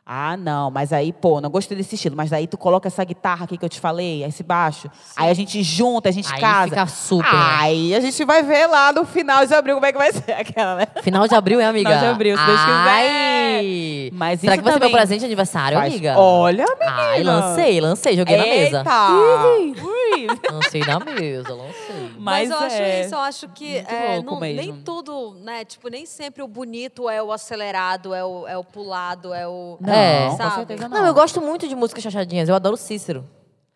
[0.06, 2.16] ah, não, mas aí, pô, não gostei desse estilo.
[2.16, 4.88] Mas daí tu coloca essa guitarra aqui que eu te falei, esse baixo.
[5.18, 6.70] Aí a gente junta, a gente Aí casa.
[6.70, 7.56] fica super, né?
[7.60, 10.32] Aí a gente vai ver lá no final de abril como é que vai ser
[10.38, 10.88] aquela, né?
[11.01, 11.89] Final de abril, hein, amiga?
[11.89, 12.72] Final de abril, se Deus quiser.
[12.76, 14.10] Ai!
[14.14, 16.16] Mas Será isso que vai ser meu também presente de aniversário, faz- amiga?
[16.20, 16.95] Olha, menina.
[16.97, 18.78] Ai, lancei, lancei, joguei na mesa.
[18.80, 19.10] Eita!
[19.86, 20.28] Ui.
[20.51, 22.12] Lancei na mesa, lancei.
[22.18, 25.66] Mas, Mas eu acho é isso, eu acho que é, não- nem tudo, né?
[25.66, 29.78] Tipo, nem sempre o bonito é o acelerado, é o, é o pulado, é o.
[29.82, 30.30] Não, É.
[30.30, 30.56] com sabe?
[30.56, 30.98] certeza não.
[31.00, 32.48] Não, eu gosto muito de músicas chachadinhas.
[32.50, 33.28] Eu adoro Cícero.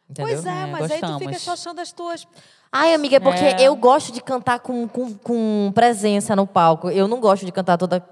[0.10, 0.34] Entendeu?
[0.36, 1.42] Pois é, É, mas aí tu fica gostamos.
[1.44, 2.28] só achando as tuas.
[2.72, 3.62] Ai, amiga, é porque É.
[3.62, 6.90] eu gosto de cantar com, com, com presença no palco.
[6.90, 8.04] Eu não gosto de cantar toda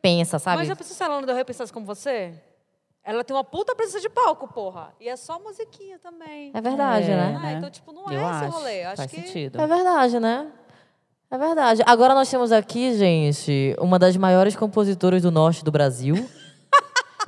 [0.00, 0.58] pensa, sabe?
[0.58, 2.32] Mas já pensou se ela não deu repensasse como você?
[3.04, 4.94] Ela tem uma puta presença de palco, porra.
[5.00, 6.52] E é só musiquinha também.
[6.54, 7.34] É verdade, É, né?
[7.36, 7.54] Ah, né?
[7.58, 8.82] então, tipo, não Eu é esse acho, rolê.
[8.84, 9.20] Acho faz que.
[9.22, 9.60] sentido.
[9.60, 10.46] É verdade, né?
[11.28, 11.82] É verdade.
[11.86, 16.28] Agora nós temos aqui, gente, uma das maiores compositoras do norte do Brasil.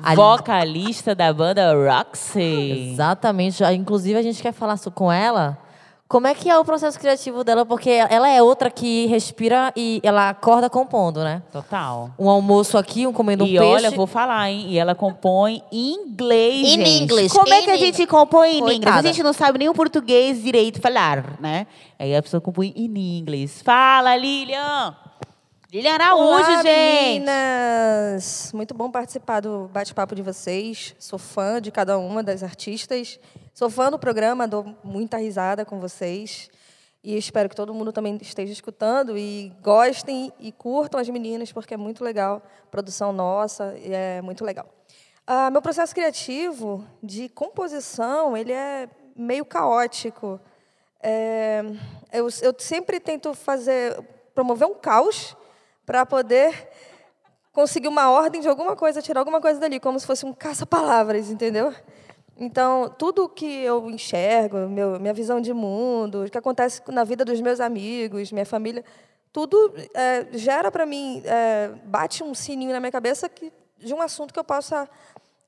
[0.02, 2.90] A- Vocalista da banda Roxy.
[2.92, 3.62] Exatamente.
[3.64, 5.58] Ah, Inclusive, a gente quer falar so- com ela
[6.06, 10.00] como é que é o processo criativo dela, porque ela é outra que respira e
[10.04, 11.42] ela acorda compondo, né?
[11.50, 12.10] Total.
[12.18, 13.64] Um almoço aqui, um comendo um e peixe.
[13.64, 14.66] olha, vou falar, hein?
[14.68, 17.02] E ela compõe em inglês, In gente.
[17.02, 17.96] English, Como é in que a English.
[17.96, 18.78] gente compõe em inglês?
[18.78, 18.98] Coitada.
[18.98, 21.66] A gente não sabe nem o português direito falar, né?
[21.98, 23.60] Aí a pessoa compõe em inglês.
[23.64, 24.94] Fala, Lilian!
[25.74, 27.18] Lilian Araújo, Olá, gente!
[27.18, 28.52] meninas!
[28.54, 30.94] Muito bom participar do bate-papo de vocês.
[31.00, 33.18] Sou fã de cada uma das artistas.
[33.52, 36.48] Sou fã do programa, dou muita risada com vocês.
[37.02, 41.74] E espero que todo mundo também esteja escutando e gostem e curtam as meninas, porque
[41.74, 42.40] é muito legal.
[42.70, 44.68] Produção nossa, e é muito legal.
[45.26, 50.40] Ah, meu processo criativo de composição, ele é meio caótico.
[51.02, 51.64] É,
[52.12, 54.00] eu, eu sempre tento fazer,
[54.36, 55.36] promover um caos
[55.86, 56.68] para poder
[57.52, 61.30] conseguir uma ordem de alguma coisa, tirar alguma coisa dali, como se fosse um caça-palavras,
[61.30, 61.72] entendeu?
[62.36, 67.24] Então, tudo que eu enxergo, meu, minha visão de mundo, o que acontece na vida
[67.24, 68.84] dos meus amigos, minha família,
[69.32, 74.02] tudo é, gera para mim, é, bate um sininho na minha cabeça que, de um
[74.02, 74.88] assunto que eu possa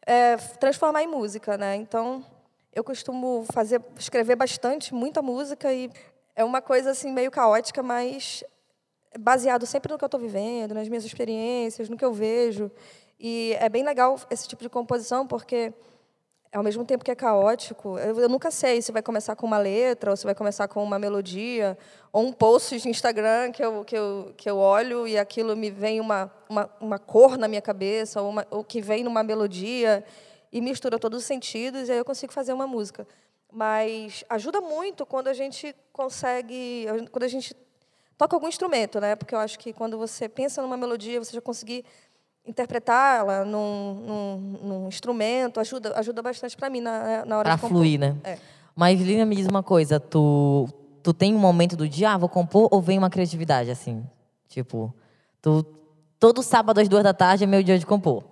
[0.07, 1.75] é, transformar em música, né?
[1.75, 2.25] Então,
[2.73, 5.91] eu costumo fazer, escrever bastante, muita música e
[6.37, 8.45] é uma coisa assim meio caótica, mas
[9.19, 12.71] baseado sempre no que eu estou vivendo, nas minhas experiências, no que eu vejo.
[13.19, 15.73] E é bem legal esse tipo de composição porque
[16.53, 19.59] ao mesmo tempo que é caótico, eu, eu, nunca sei se vai começar com uma
[19.59, 21.77] letra, ou se vai começar com uma melodia,
[22.13, 25.71] ou um post de Instagram que eu, que eu, que eu olho e aquilo me
[25.71, 30.03] vem uma, uma, uma cor na minha cabeça, ou, uma, ou que vem numa melodia
[30.51, 33.07] e mistura todos os sentidos, e aí eu consigo fazer uma música.
[33.53, 37.55] Mas ajuda muito quando a gente consegue, quando a gente
[38.17, 39.15] toca algum instrumento, né?
[39.15, 41.85] Porque eu acho que quando você pensa numa melodia, você já conseguir
[42.47, 47.61] interpretá-la num, num, num, instrumento ajuda, ajuda bastante para mim na, na hora pra de
[47.61, 47.77] compor.
[47.77, 48.17] fluir, né?
[48.23, 48.39] É.
[48.75, 49.99] Mas, Lina, me diz uma coisa.
[49.99, 50.69] Tu,
[51.03, 54.05] tu tem um momento do dia, ah, vou compor, ou vem uma criatividade, assim?
[54.49, 54.95] Tipo,
[55.43, 55.65] tu,
[56.21, 58.23] todo sábado às duas da tarde é meu dia de compor.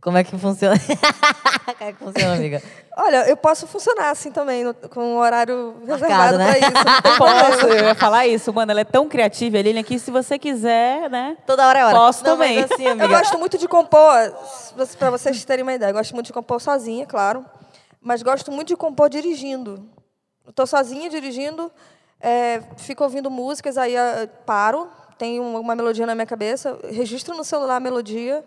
[0.00, 0.76] Como é que funciona?
[1.74, 2.62] Como é que funciona, amiga?
[2.96, 6.46] Olha, eu posso funcionar assim também, no, com um horário Marcado, reservado né?
[6.46, 7.02] para isso.
[7.02, 8.72] tem Posso, eu ia falar isso, mano.
[8.72, 11.36] Ela é tão criativa, a Lilian, que se você quiser, né?
[11.46, 11.96] Toda hora é hora.
[11.96, 12.60] Posso Não, também.
[12.60, 14.34] Mas assim, Eu gosto muito de compor,
[14.98, 17.44] para vocês terem uma ideia, eu gosto muito de compor sozinha, claro,
[18.00, 19.88] mas gosto muito de compor dirigindo.
[20.48, 21.70] Estou sozinha dirigindo,
[22.20, 27.36] é, fico ouvindo músicas, aí ah, paro, tenho uma, uma melodia na minha cabeça, registro
[27.36, 28.44] no celular a melodia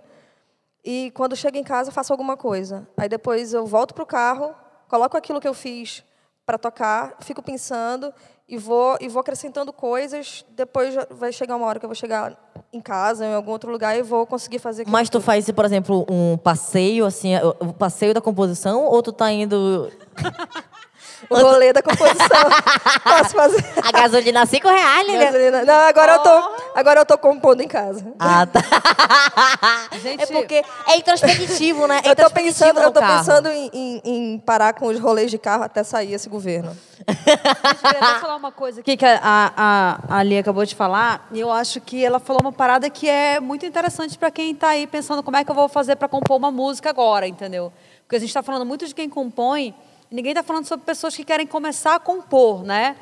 [0.83, 2.87] e quando chego em casa faço alguma coisa.
[2.97, 4.53] Aí depois eu volto para o carro,
[4.87, 6.03] coloco aquilo que eu fiz
[6.45, 8.13] para tocar, fico pensando
[8.47, 10.45] e vou e vou acrescentando coisas.
[10.49, 12.37] Depois vai chegar uma hora que eu vou chegar
[12.71, 14.85] em casa, em algum outro lugar e vou conseguir fazer.
[14.87, 15.23] mas tu tudo.
[15.23, 19.89] faz, por exemplo, um passeio, assim, o o passeio da composição, ou tu tá indo...
[21.29, 22.27] o rolê da composição.
[23.03, 23.63] Posso fazer.
[23.83, 25.25] A gasolina a cinco reais, Lilian?
[25.25, 25.65] Gasolina.
[25.65, 28.05] Não, agora eu tô, agora eu tô compondo em casa.
[28.19, 28.61] Ah, tá.
[29.99, 32.01] Gente, É porque é introspectivo, né?
[32.03, 33.17] É eu tô pensando, eu tô carro.
[33.19, 36.75] pensando em, em- em parar com os rolês de carro até sair esse governo.
[37.07, 40.75] Gente, eu queria até falar uma coisa aqui que a, a, a Ali acabou de
[40.75, 44.51] falar, e eu acho que ela falou uma parada que é muito interessante para quem
[44.51, 47.71] está aí pensando como é que eu vou fazer para compor uma música agora, entendeu?
[48.03, 49.73] Porque a gente está falando muito de quem compõe,
[50.13, 52.95] ninguém está falando sobre pessoas que querem começar a compor, né?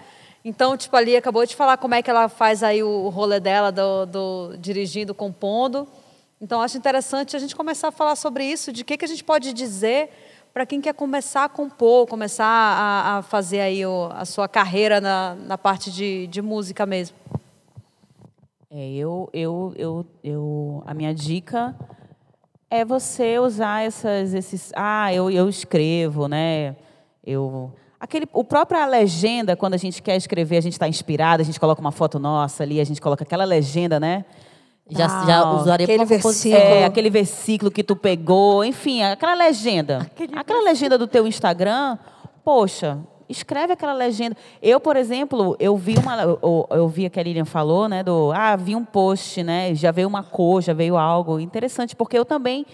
[0.45, 3.39] Então, tipo, Ali acabou de falar como é que ela faz aí o, o rolê
[3.39, 5.88] dela do, do dirigindo, compondo.
[6.39, 9.07] Então, acho interessante a gente começar a falar sobre isso, de o que, que a
[9.07, 10.09] gente pode dizer
[10.53, 14.99] para quem quer começar a compor, começar a, a fazer aí o- a sua carreira
[14.99, 17.16] na, na parte de, de música mesmo.
[18.70, 21.76] É, eu, eu, eu, eu, a minha dica
[22.70, 26.76] é você usar essas, esses, ah, eu, eu escrevo, né?
[27.24, 31.46] Eu, aquele, o própria legenda, quando a gente quer escrever, a gente está inspirado, a
[31.46, 34.26] gente coloca uma foto nossa ali, a gente coloca aquela legenda, né?
[34.90, 35.26] Já, Tal.
[35.26, 36.56] já usaria Aquele versículo.
[36.56, 40.10] É, aquele versículo que tu pegou, enfim, aquela legenda.
[40.36, 41.98] aquela legenda do teu Instagram,
[42.44, 42.98] poxa,
[43.30, 44.36] escreve aquela legenda.
[44.62, 46.22] Eu, por exemplo, eu vi uma.
[46.22, 48.04] Eu, eu vi que a Lilian falou, né?
[48.04, 48.32] Do.
[48.34, 49.74] Ah, vi um post, né?
[49.74, 52.66] Já veio uma cor, já veio algo interessante, porque eu também.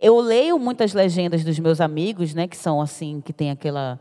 [0.00, 2.46] Eu leio muitas legendas dos meus amigos, né?
[2.46, 3.98] Que são assim, que tem aquela,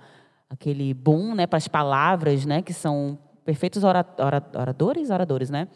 [0.50, 1.48] aquele boom, né?
[1.48, 2.62] Para as palavras, né?
[2.62, 5.68] Que são perfeitos ora, ora, oradores, oradores, né?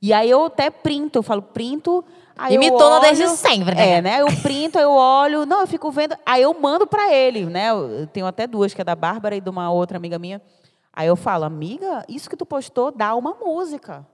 [0.00, 2.04] E aí eu até printo, eu falo, printo.
[2.36, 3.88] Aí eu Imitona desde sempre, né?
[3.88, 4.20] É, né?
[4.20, 7.70] Eu printo, eu olho, não, eu fico vendo, aí eu mando para ele, né?
[7.70, 10.42] Eu tenho até duas, que é da Bárbara e de uma outra amiga minha.
[10.92, 14.06] Aí eu falo, amiga, isso que tu postou dá uma música.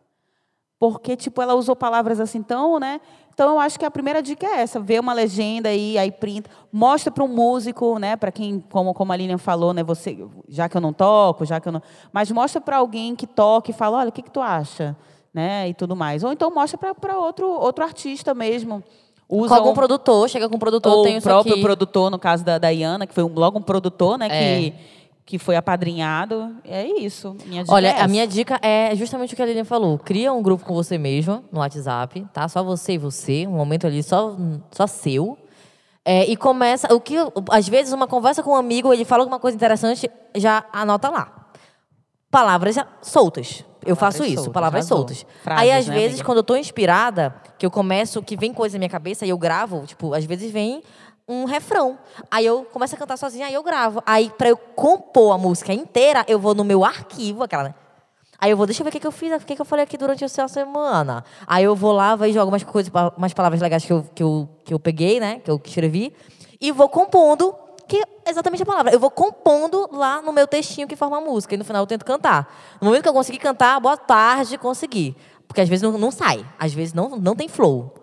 [0.78, 3.00] Porque, tipo, ela usou palavras assim tão, né?
[3.40, 6.50] Então, eu acho que a primeira dica é essa: vê uma legenda aí, aí printa,
[6.70, 8.14] mostra para um músico, né?
[8.14, 9.82] Para quem, como, como a Lilian falou, né?
[9.82, 11.80] Você, já que eu não toco, já que eu não.
[12.12, 14.94] Mas mostra para alguém que toque e fala: olha, o que, que tu acha?
[15.32, 15.70] Né?
[15.70, 16.22] E tudo mais.
[16.22, 18.84] Ou então mostra para outro, outro artista mesmo.
[19.26, 21.62] Com Usa algum um- produtor, chega com um produtor, ou tem o próprio aqui.
[21.62, 24.26] produtor, no caso da Dayana, que foi um- logo um produtor, né?
[24.26, 24.28] É.
[24.70, 24.74] Que,
[25.24, 26.56] que foi apadrinhado.
[26.64, 27.36] É isso.
[27.46, 29.98] Minha dica Olha, é a minha dica é justamente o que a Lilian falou.
[29.98, 32.48] Cria um grupo com você mesma no WhatsApp, tá?
[32.48, 34.36] Só você e você, um momento ali só,
[34.70, 35.38] só seu.
[36.04, 36.92] É, e começa.
[36.92, 37.16] O que,
[37.50, 41.50] às vezes, uma conversa com um amigo, ele fala alguma coisa interessante, já anota lá.
[42.30, 43.64] Palavras soltas.
[43.84, 45.26] Eu Palavras faço isso, soltas, palavras soltas.
[45.42, 46.24] Frases, Aí, às né, vezes, amiga?
[46.24, 49.38] quando eu tô inspirada, que eu começo, que vem coisa na minha cabeça e eu
[49.38, 50.82] gravo, tipo, às vezes vem
[51.30, 51.96] um refrão.
[52.30, 54.02] Aí eu começo a cantar sozinha, aí eu gravo.
[54.04, 57.74] Aí, pra eu compor a música inteira, eu vou no meu arquivo, aquela, né?
[58.38, 59.66] Aí eu vou, deixa eu ver o que, que eu fiz, o que, que eu
[59.66, 61.22] falei aqui durante essa semana.
[61.46, 64.74] Aí eu vou lá, vejo algumas coisas, umas palavras legais que eu, que, eu, que
[64.74, 65.40] eu peguei, né?
[65.40, 66.12] Que eu escrevi.
[66.58, 67.54] E vou compondo,
[67.86, 68.92] que é exatamente a palavra.
[68.92, 71.54] Eu vou compondo lá no meu textinho que forma a música.
[71.54, 72.50] E no final eu tento cantar.
[72.80, 75.14] No momento que eu consegui cantar, boa tarde, consegui.
[75.46, 77.99] Porque às vezes não, não sai, às vezes não, não tem flow.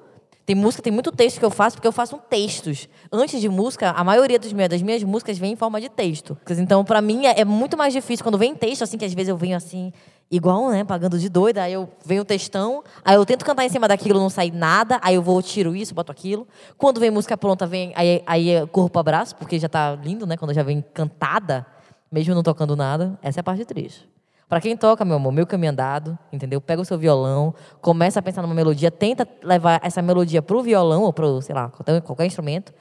[0.48, 2.88] Tem música, tem muito texto que eu faço, porque eu faço textos.
[3.12, 6.38] Antes de música, a maioria dos meus, das minhas músicas vem em forma de texto.
[6.52, 9.28] Então, pra mim, é, é muito mais difícil quando vem texto, assim, que às vezes
[9.28, 9.92] eu venho assim,
[10.32, 13.70] igual, né, pagando de doida, aí eu venho o textão, aí eu tento cantar em
[13.70, 16.48] cima daquilo, não sai nada, aí eu vou, tiro isso, boto aquilo.
[16.78, 20.38] Quando vem música pronta, vem, aí, aí é corpo abraço, porque já tá lindo, né,
[20.38, 21.66] quando já vem cantada,
[22.10, 24.08] mesmo não tocando nada, essa é a parte triste.
[24.48, 26.62] Para quem toca, meu amor, meu caminho andado, entendeu?
[26.62, 31.04] Pega o seu violão, começa a pensar numa melodia, tenta levar essa melodia pro violão
[31.04, 32.74] ou pro, sei lá, qualquer, instrumento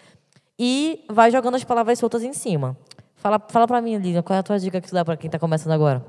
[0.56, 2.76] e vai jogando as palavras soltas em cima.
[3.16, 5.26] Fala, fala para mim, Lívia, qual é a tua dica que tu dá para quem
[5.26, 6.06] está começando agora?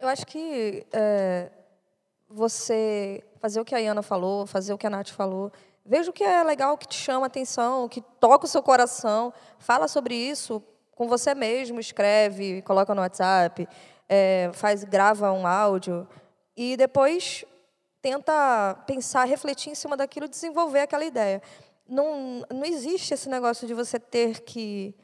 [0.00, 1.50] Eu acho que é,
[2.28, 5.52] você fazer o que a Iana falou, fazer o que a Nath falou,
[5.84, 8.48] veja o que é legal, o que te chama a atenção, o que toca o
[8.48, 10.60] seu coração, fala sobre isso
[10.96, 13.68] com você mesmo, escreve, coloca no WhatsApp,
[14.08, 16.06] é, faz, grava um áudio
[16.56, 17.44] e depois
[18.00, 21.42] tenta pensar, refletir em cima daquilo, desenvolver aquela ideia.
[21.88, 24.94] Não, não existe esse negócio de você ter que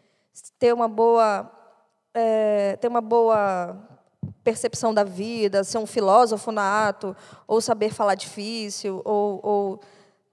[0.59, 1.51] ter uma boa
[2.15, 3.77] é, ter uma boa
[4.45, 9.81] percepção da vida, ser um filósofo nato, ou saber falar difícil, ou, ou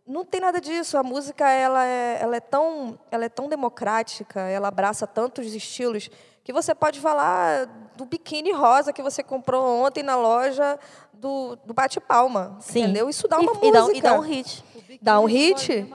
[0.05, 0.97] não tem nada disso.
[0.97, 6.09] A música ela é, ela é tão ela é tão democrática, ela abraça tantos estilos
[6.49, 10.79] que você pode falar do biquíni rosa que você comprou ontem na loja
[11.13, 12.57] do, do bate-palma.
[12.67, 13.07] Entendeu?
[13.07, 13.97] Isso dá uma e, música.
[13.99, 14.63] E dá, um hit.
[14.99, 15.87] Dá um hit.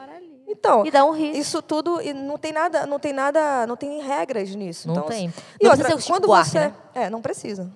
[0.47, 1.37] Então, e dá um hit.
[1.37, 4.87] isso tudo e não tem nada, não tem nada, não tem regras nisso.
[4.87, 5.35] Não então, tem.
[5.61, 6.75] E não outra, precisa ser o Chico quando você, né?
[6.95, 7.69] é, não precisa.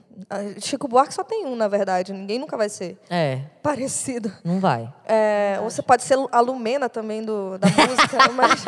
[0.60, 2.12] Chico Buarque só tem um, na verdade.
[2.12, 4.32] Ninguém nunca vai ser É, parecido.
[4.44, 4.92] não vai.
[5.06, 8.64] É, você pode ser a Lumena também do, da música, mas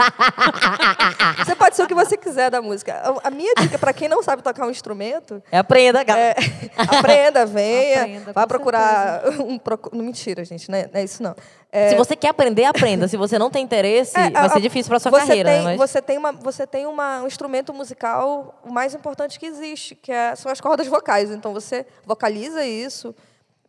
[1.45, 2.95] você pode ser o que você quiser da música.
[3.23, 6.37] A, a minha dica para quem não sabe tocar um instrumento É aprenda, é, galera.
[6.77, 11.23] aprenda, venha, Aprenda, vá procurar um procu- não mentira, gente, não é, não é isso
[11.23, 11.35] não.
[11.73, 13.07] É, Se você quer aprender, aprenda.
[13.07, 15.59] Se você não tem interesse, É, vai a- ser difícil para sua você carreira, tem,
[15.61, 15.65] né?
[15.65, 15.79] Mas...
[15.79, 20.11] Você tem, uma, você tem uma, um instrumento musical o mais importante que existe, que
[20.11, 21.31] é, são as cordas vocais.
[21.41, 23.15] Então você vocaliza isso,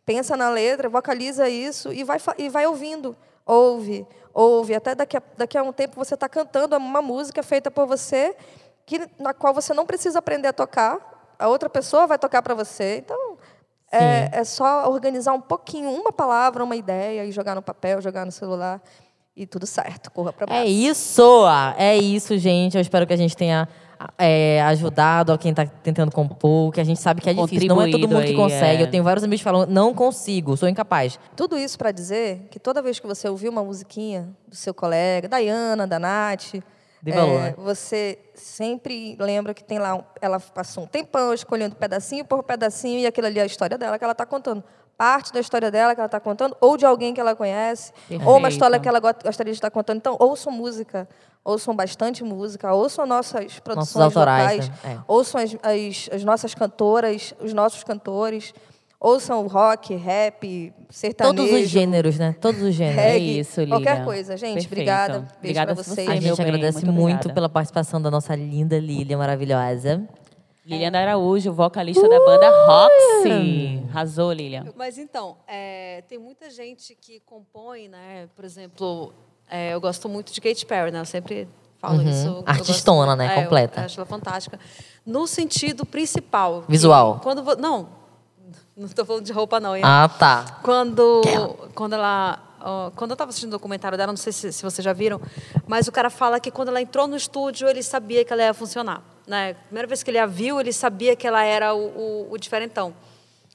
[0.06, 3.16] pensa na letra, vocaliza isso e vai, e vai ouvindo.
[3.44, 4.74] Ouve, ouve.
[4.74, 8.36] Até daqui a, daqui a um tempo você está cantando uma música feita por você,
[8.86, 12.54] que, na qual você não precisa aprender a tocar, a outra pessoa vai tocar para
[12.54, 12.98] você.
[12.98, 13.38] Então.
[13.94, 18.24] É, é só organizar um pouquinho, uma palavra, uma ideia, e jogar no papel, jogar
[18.24, 18.80] no celular,
[19.36, 20.10] e tudo certo.
[20.10, 21.44] Corra para É isso!
[21.76, 22.76] É isso, gente.
[22.76, 23.68] Eu espero que a gente tenha
[24.18, 27.68] é, ajudado a quem está tentando compor, que a gente sabe que é difícil.
[27.68, 28.82] Não é todo mundo que consegue.
[28.82, 28.86] é.
[28.86, 31.18] Eu tenho vários amigos que falam, não consigo, sou incapaz.
[31.36, 35.28] Tudo isso para dizer que toda vez que você ouvir uma musiquinha do seu colega,
[35.28, 36.54] da Iana, da Nath,
[37.04, 43.00] é, você sempre lembra que tem lá, ela passou um tempão escolhendo pedacinho por pedacinho
[43.00, 44.62] e aquilo ali é a história dela que ela está contando.
[45.02, 48.16] Parte da história dela que ela está contando, ou de alguém que ela conhece, ou
[48.18, 48.48] uma Perfeito.
[48.52, 49.96] história que ela go- gostaria de estar contando.
[49.96, 51.08] Então, ouçam música,
[51.44, 54.92] ouçam bastante música, ouçam nossas produções autorais, locais, né?
[54.94, 54.98] É.
[55.08, 58.54] ouçam as, as, as nossas cantoras, os nossos cantores,
[59.00, 61.34] ouçam rock, rap, sertanejo.
[61.48, 62.36] Todos os gêneros, né?
[62.40, 63.02] Todos os gêneros.
[63.02, 64.04] É reggae, isso, qualquer Lilian.
[64.04, 64.36] coisa.
[64.36, 64.72] Gente, Perfeito.
[64.72, 65.12] obrigada.
[65.18, 66.08] Beijo Obrigada pra você, vocês.
[66.08, 70.00] A meu gente bem, agradece muito muito, pela participação da nossa linda Lília maravilhosa.
[70.72, 73.82] Lilian Araújo, vocalista da banda Roxy.
[73.90, 74.64] Arrasou, Lilian.
[74.76, 78.28] Mas então, é, tem muita gente que compõe, né?
[78.34, 79.12] Por exemplo,
[79.50, 81.00] é, eu gosto muito de Katy Perry, né?
[81.00, 81.48] Eu sempre
[81.78, 82.08] falo Uhum.
[82.10, 82.26] isso.
[82.26, 83.26] eu gosto Artistona, né?
[83.26, 83.80] É, eu Completa.
[83.84, 84.58] acho ela fantástica.
[85.04, 86.62] No sentido principal.
[86.62, 87.20] que Visual.
[87.22, 87.88] Quando vo- não,
[88.76, 89.76] não estou falando de roupa, não.
[89.76, 89.82] hein?
[89.84, 90.60] Ah, tá.
[90.62, 91.20] Quando,
[91.74, 92.38] quando ela.
[92.96, 95.20] Quando eu estava assistindo o documentário dela, não sei se, se vocês já viram,
[95.66, 98.54] mas o cara fala que quando ela entrou no estúdio, ele sabia que ela ia
[98.54, 99.02] funcionar.
[99.26, 99.54] Né?
[99.54, 102.94] Primeira vez que ele a viu, ele sabia que ela era o, o, o diferentão.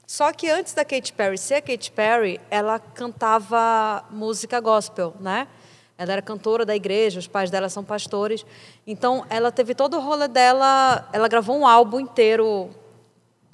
[0.06, 5.46] Só que antes da Katy Perry ser a Katy Perry, ela cantava música gospel, né?
[5.98, 8.46] Ela era cantora da igreja, os pais dela são pastores.
[8.86, 11.08] Então, ela teve todo o rolê dela.
[11.12, 12.70] Ela gravou um álbum inteiro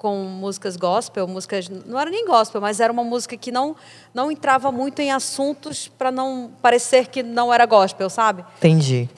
[0.05, 3.75] com músicas gospel, músicas não era nem gospel, mas era uma música que não
[4.13, 8.45] não entrava muito em assuntos para não parecer que não era gospel, sabe?
[8.59, 9.09] Entendi.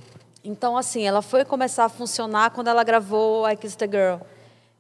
[0.46, 4.22] Então assim, ela foi começar a funcionar quando ela gravou I Kissed the Girl.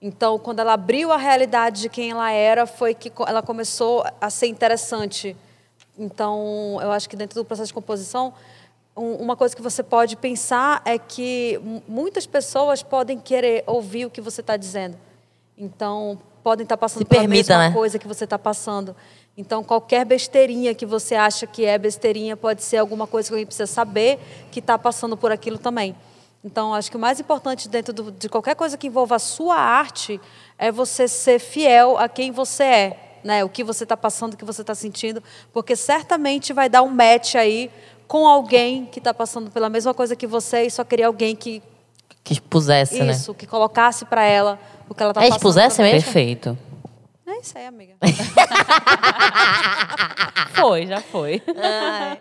[0.01, 4.29] Então, quando ela abriu a realidade de quem ela era, foi que ela começou a
[4.29, 5.35] ser interessante.
[5.99, 8.31] Então, eu acho que dentro do processo de composição,
[8.95, 14.05] um- uma coisa que você pode pensar é que mu- muitas pessoas podem querer ouvir
[14.05, 14.95] o que você está dizendo.
[15.57, 17.73] Então, podem estar passando Se pela permita, mesma né?
[17.73, 18.95] coisa que você está passando.
[19.35, 23.45] Então, qualquer besteirinha que você acha que é besteirinha pode ser alguma coisa que alguém
[23.45, 24.19] precisa saber
[24.51, 25.95] que está passando por aquilo também.
[26.43, 29.55] Então, acho que o mais importante dentro do- de qualquer coisa que envolva a sua
[29.57, 30.19] arte
[30.57, 33.03] é você ser fiel a quem você é.
[33.23, 33.43] né?
[33.43, 35.21] O que você está passando, o que você está sentindo,
[35.51, 37.69] porque certamente vai dar um match aí
[38.07, 41.61] com alguém que está passando pela mesma coisa que você e só queria alguém que
[42.23, 43.11] Que expusesse, né?
[43.11, 44.57] isso, que colocasse para ela
[44.89, 45.37] o que ela está É, passando.
[45.37, 45.93] expusesse também.
[45.93, 46.05] mesmo?
[46.05, 46.57] Perfeito.
[47.27, 47.93] É isso aí, amiga.
[50.53, 51.41] Foi, já foi.
[51.55, 52.17] Ai,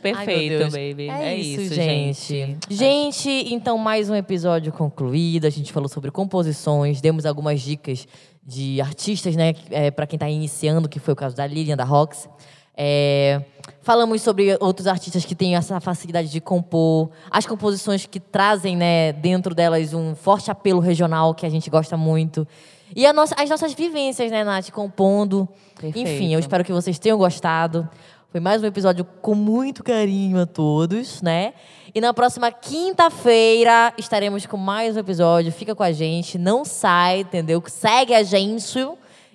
[0.00, 0.72] Perfeito, Deus.
[0.72, 1.08] baby.
[1.10, 2.56] É, É, isso, isso, gente.
[2.70, 5.44] Gente, então mais um episódio concluído.
[5.46, 8.08] A gente falou sobre composições, demos algumas dicas
[8.42, 11.84] de artistas, né, é, para quem tá iniciando, que foi o caso da Lilian, da
[11.84, 12.28] Rox.
[12.76, 13.42] É,
[13.80, 19.12] falamos sobre outros artistas que têm essa facilidade de compor, as composições que trazem, né,
[19.12, 22.46] dentro delas um forte apelo regional que a gente gosta muito.
[22.94, 25.48] E nossa- as nossas vivências, né, Nath, compondo.
[25.80, 25.98] Perfeito.
[26.08, 27.88] Enfim, eu espero que vocês tenham gostado.
[28.30, 31.54] Foi mais um episódio com muito carinho a todos, né?
[31.94, 35.50] E na próxima quinta-feira estaremos com mais um episódio.
[35.50, 37.62] Fica com a gente, não sai, entendeu?
[37.66, 38.78] Segue a gente.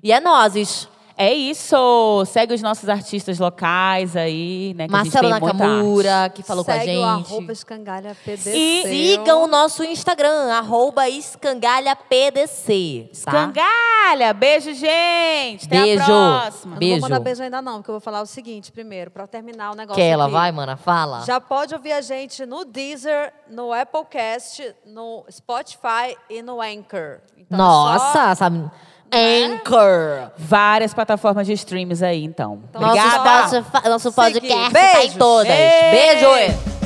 [0.03, 0.87] E é nozes.
[1.17, 2.23] É isso.
[2.25, 4.87] Segue os nossos artistas locais aí, né?
[4.87, 6.99] que a gente Marcelo tem muita Nakamura, que falou com a Segue gente.
[6.99, 8.51] o arroba escangalha PDC.
[8.55, 13.09] E sigam o nosso Instagram, arroba escangalhapdc.
[13.09, 13.11] Tá?
[13.11, 14.33] Escangalha.
[14.33, 15.65] Beijo, gente.
[15.67, 16.03] Até Beijo.
[16.03, 16.75] a próxima.
[16.75, 16.93] Eu Beijo.
[16.95, 19.71] Não vou mandar beijo ainda não, porque eu vou falar o seguinte primeiro, para terminar
[19.71, 20.25] o negócio Quer ela?
[20.25, 20.33] aqui.
[20.33, 21.21] Vai, mana, fala.
[21.21, 27.19] Já pode ouvir a gente no Deezer, no Applecast, no Spotify e no Anchor.
[27.37, 28.69] Então, é Nossa, só- sabe?
[29.13, 30.31] Anchor.
[30.37, 32.61] Várias plataformas de streams aí, então.
[32.69, 33.17] Então, Obrigada.
[33.17, 34.71] Nosso, nosso, nosso podcast Seguir.
[34.71, 35.47] tá em todas.
[35.47, 36.29] Beijo.
[36.31, 36.80] Beijo.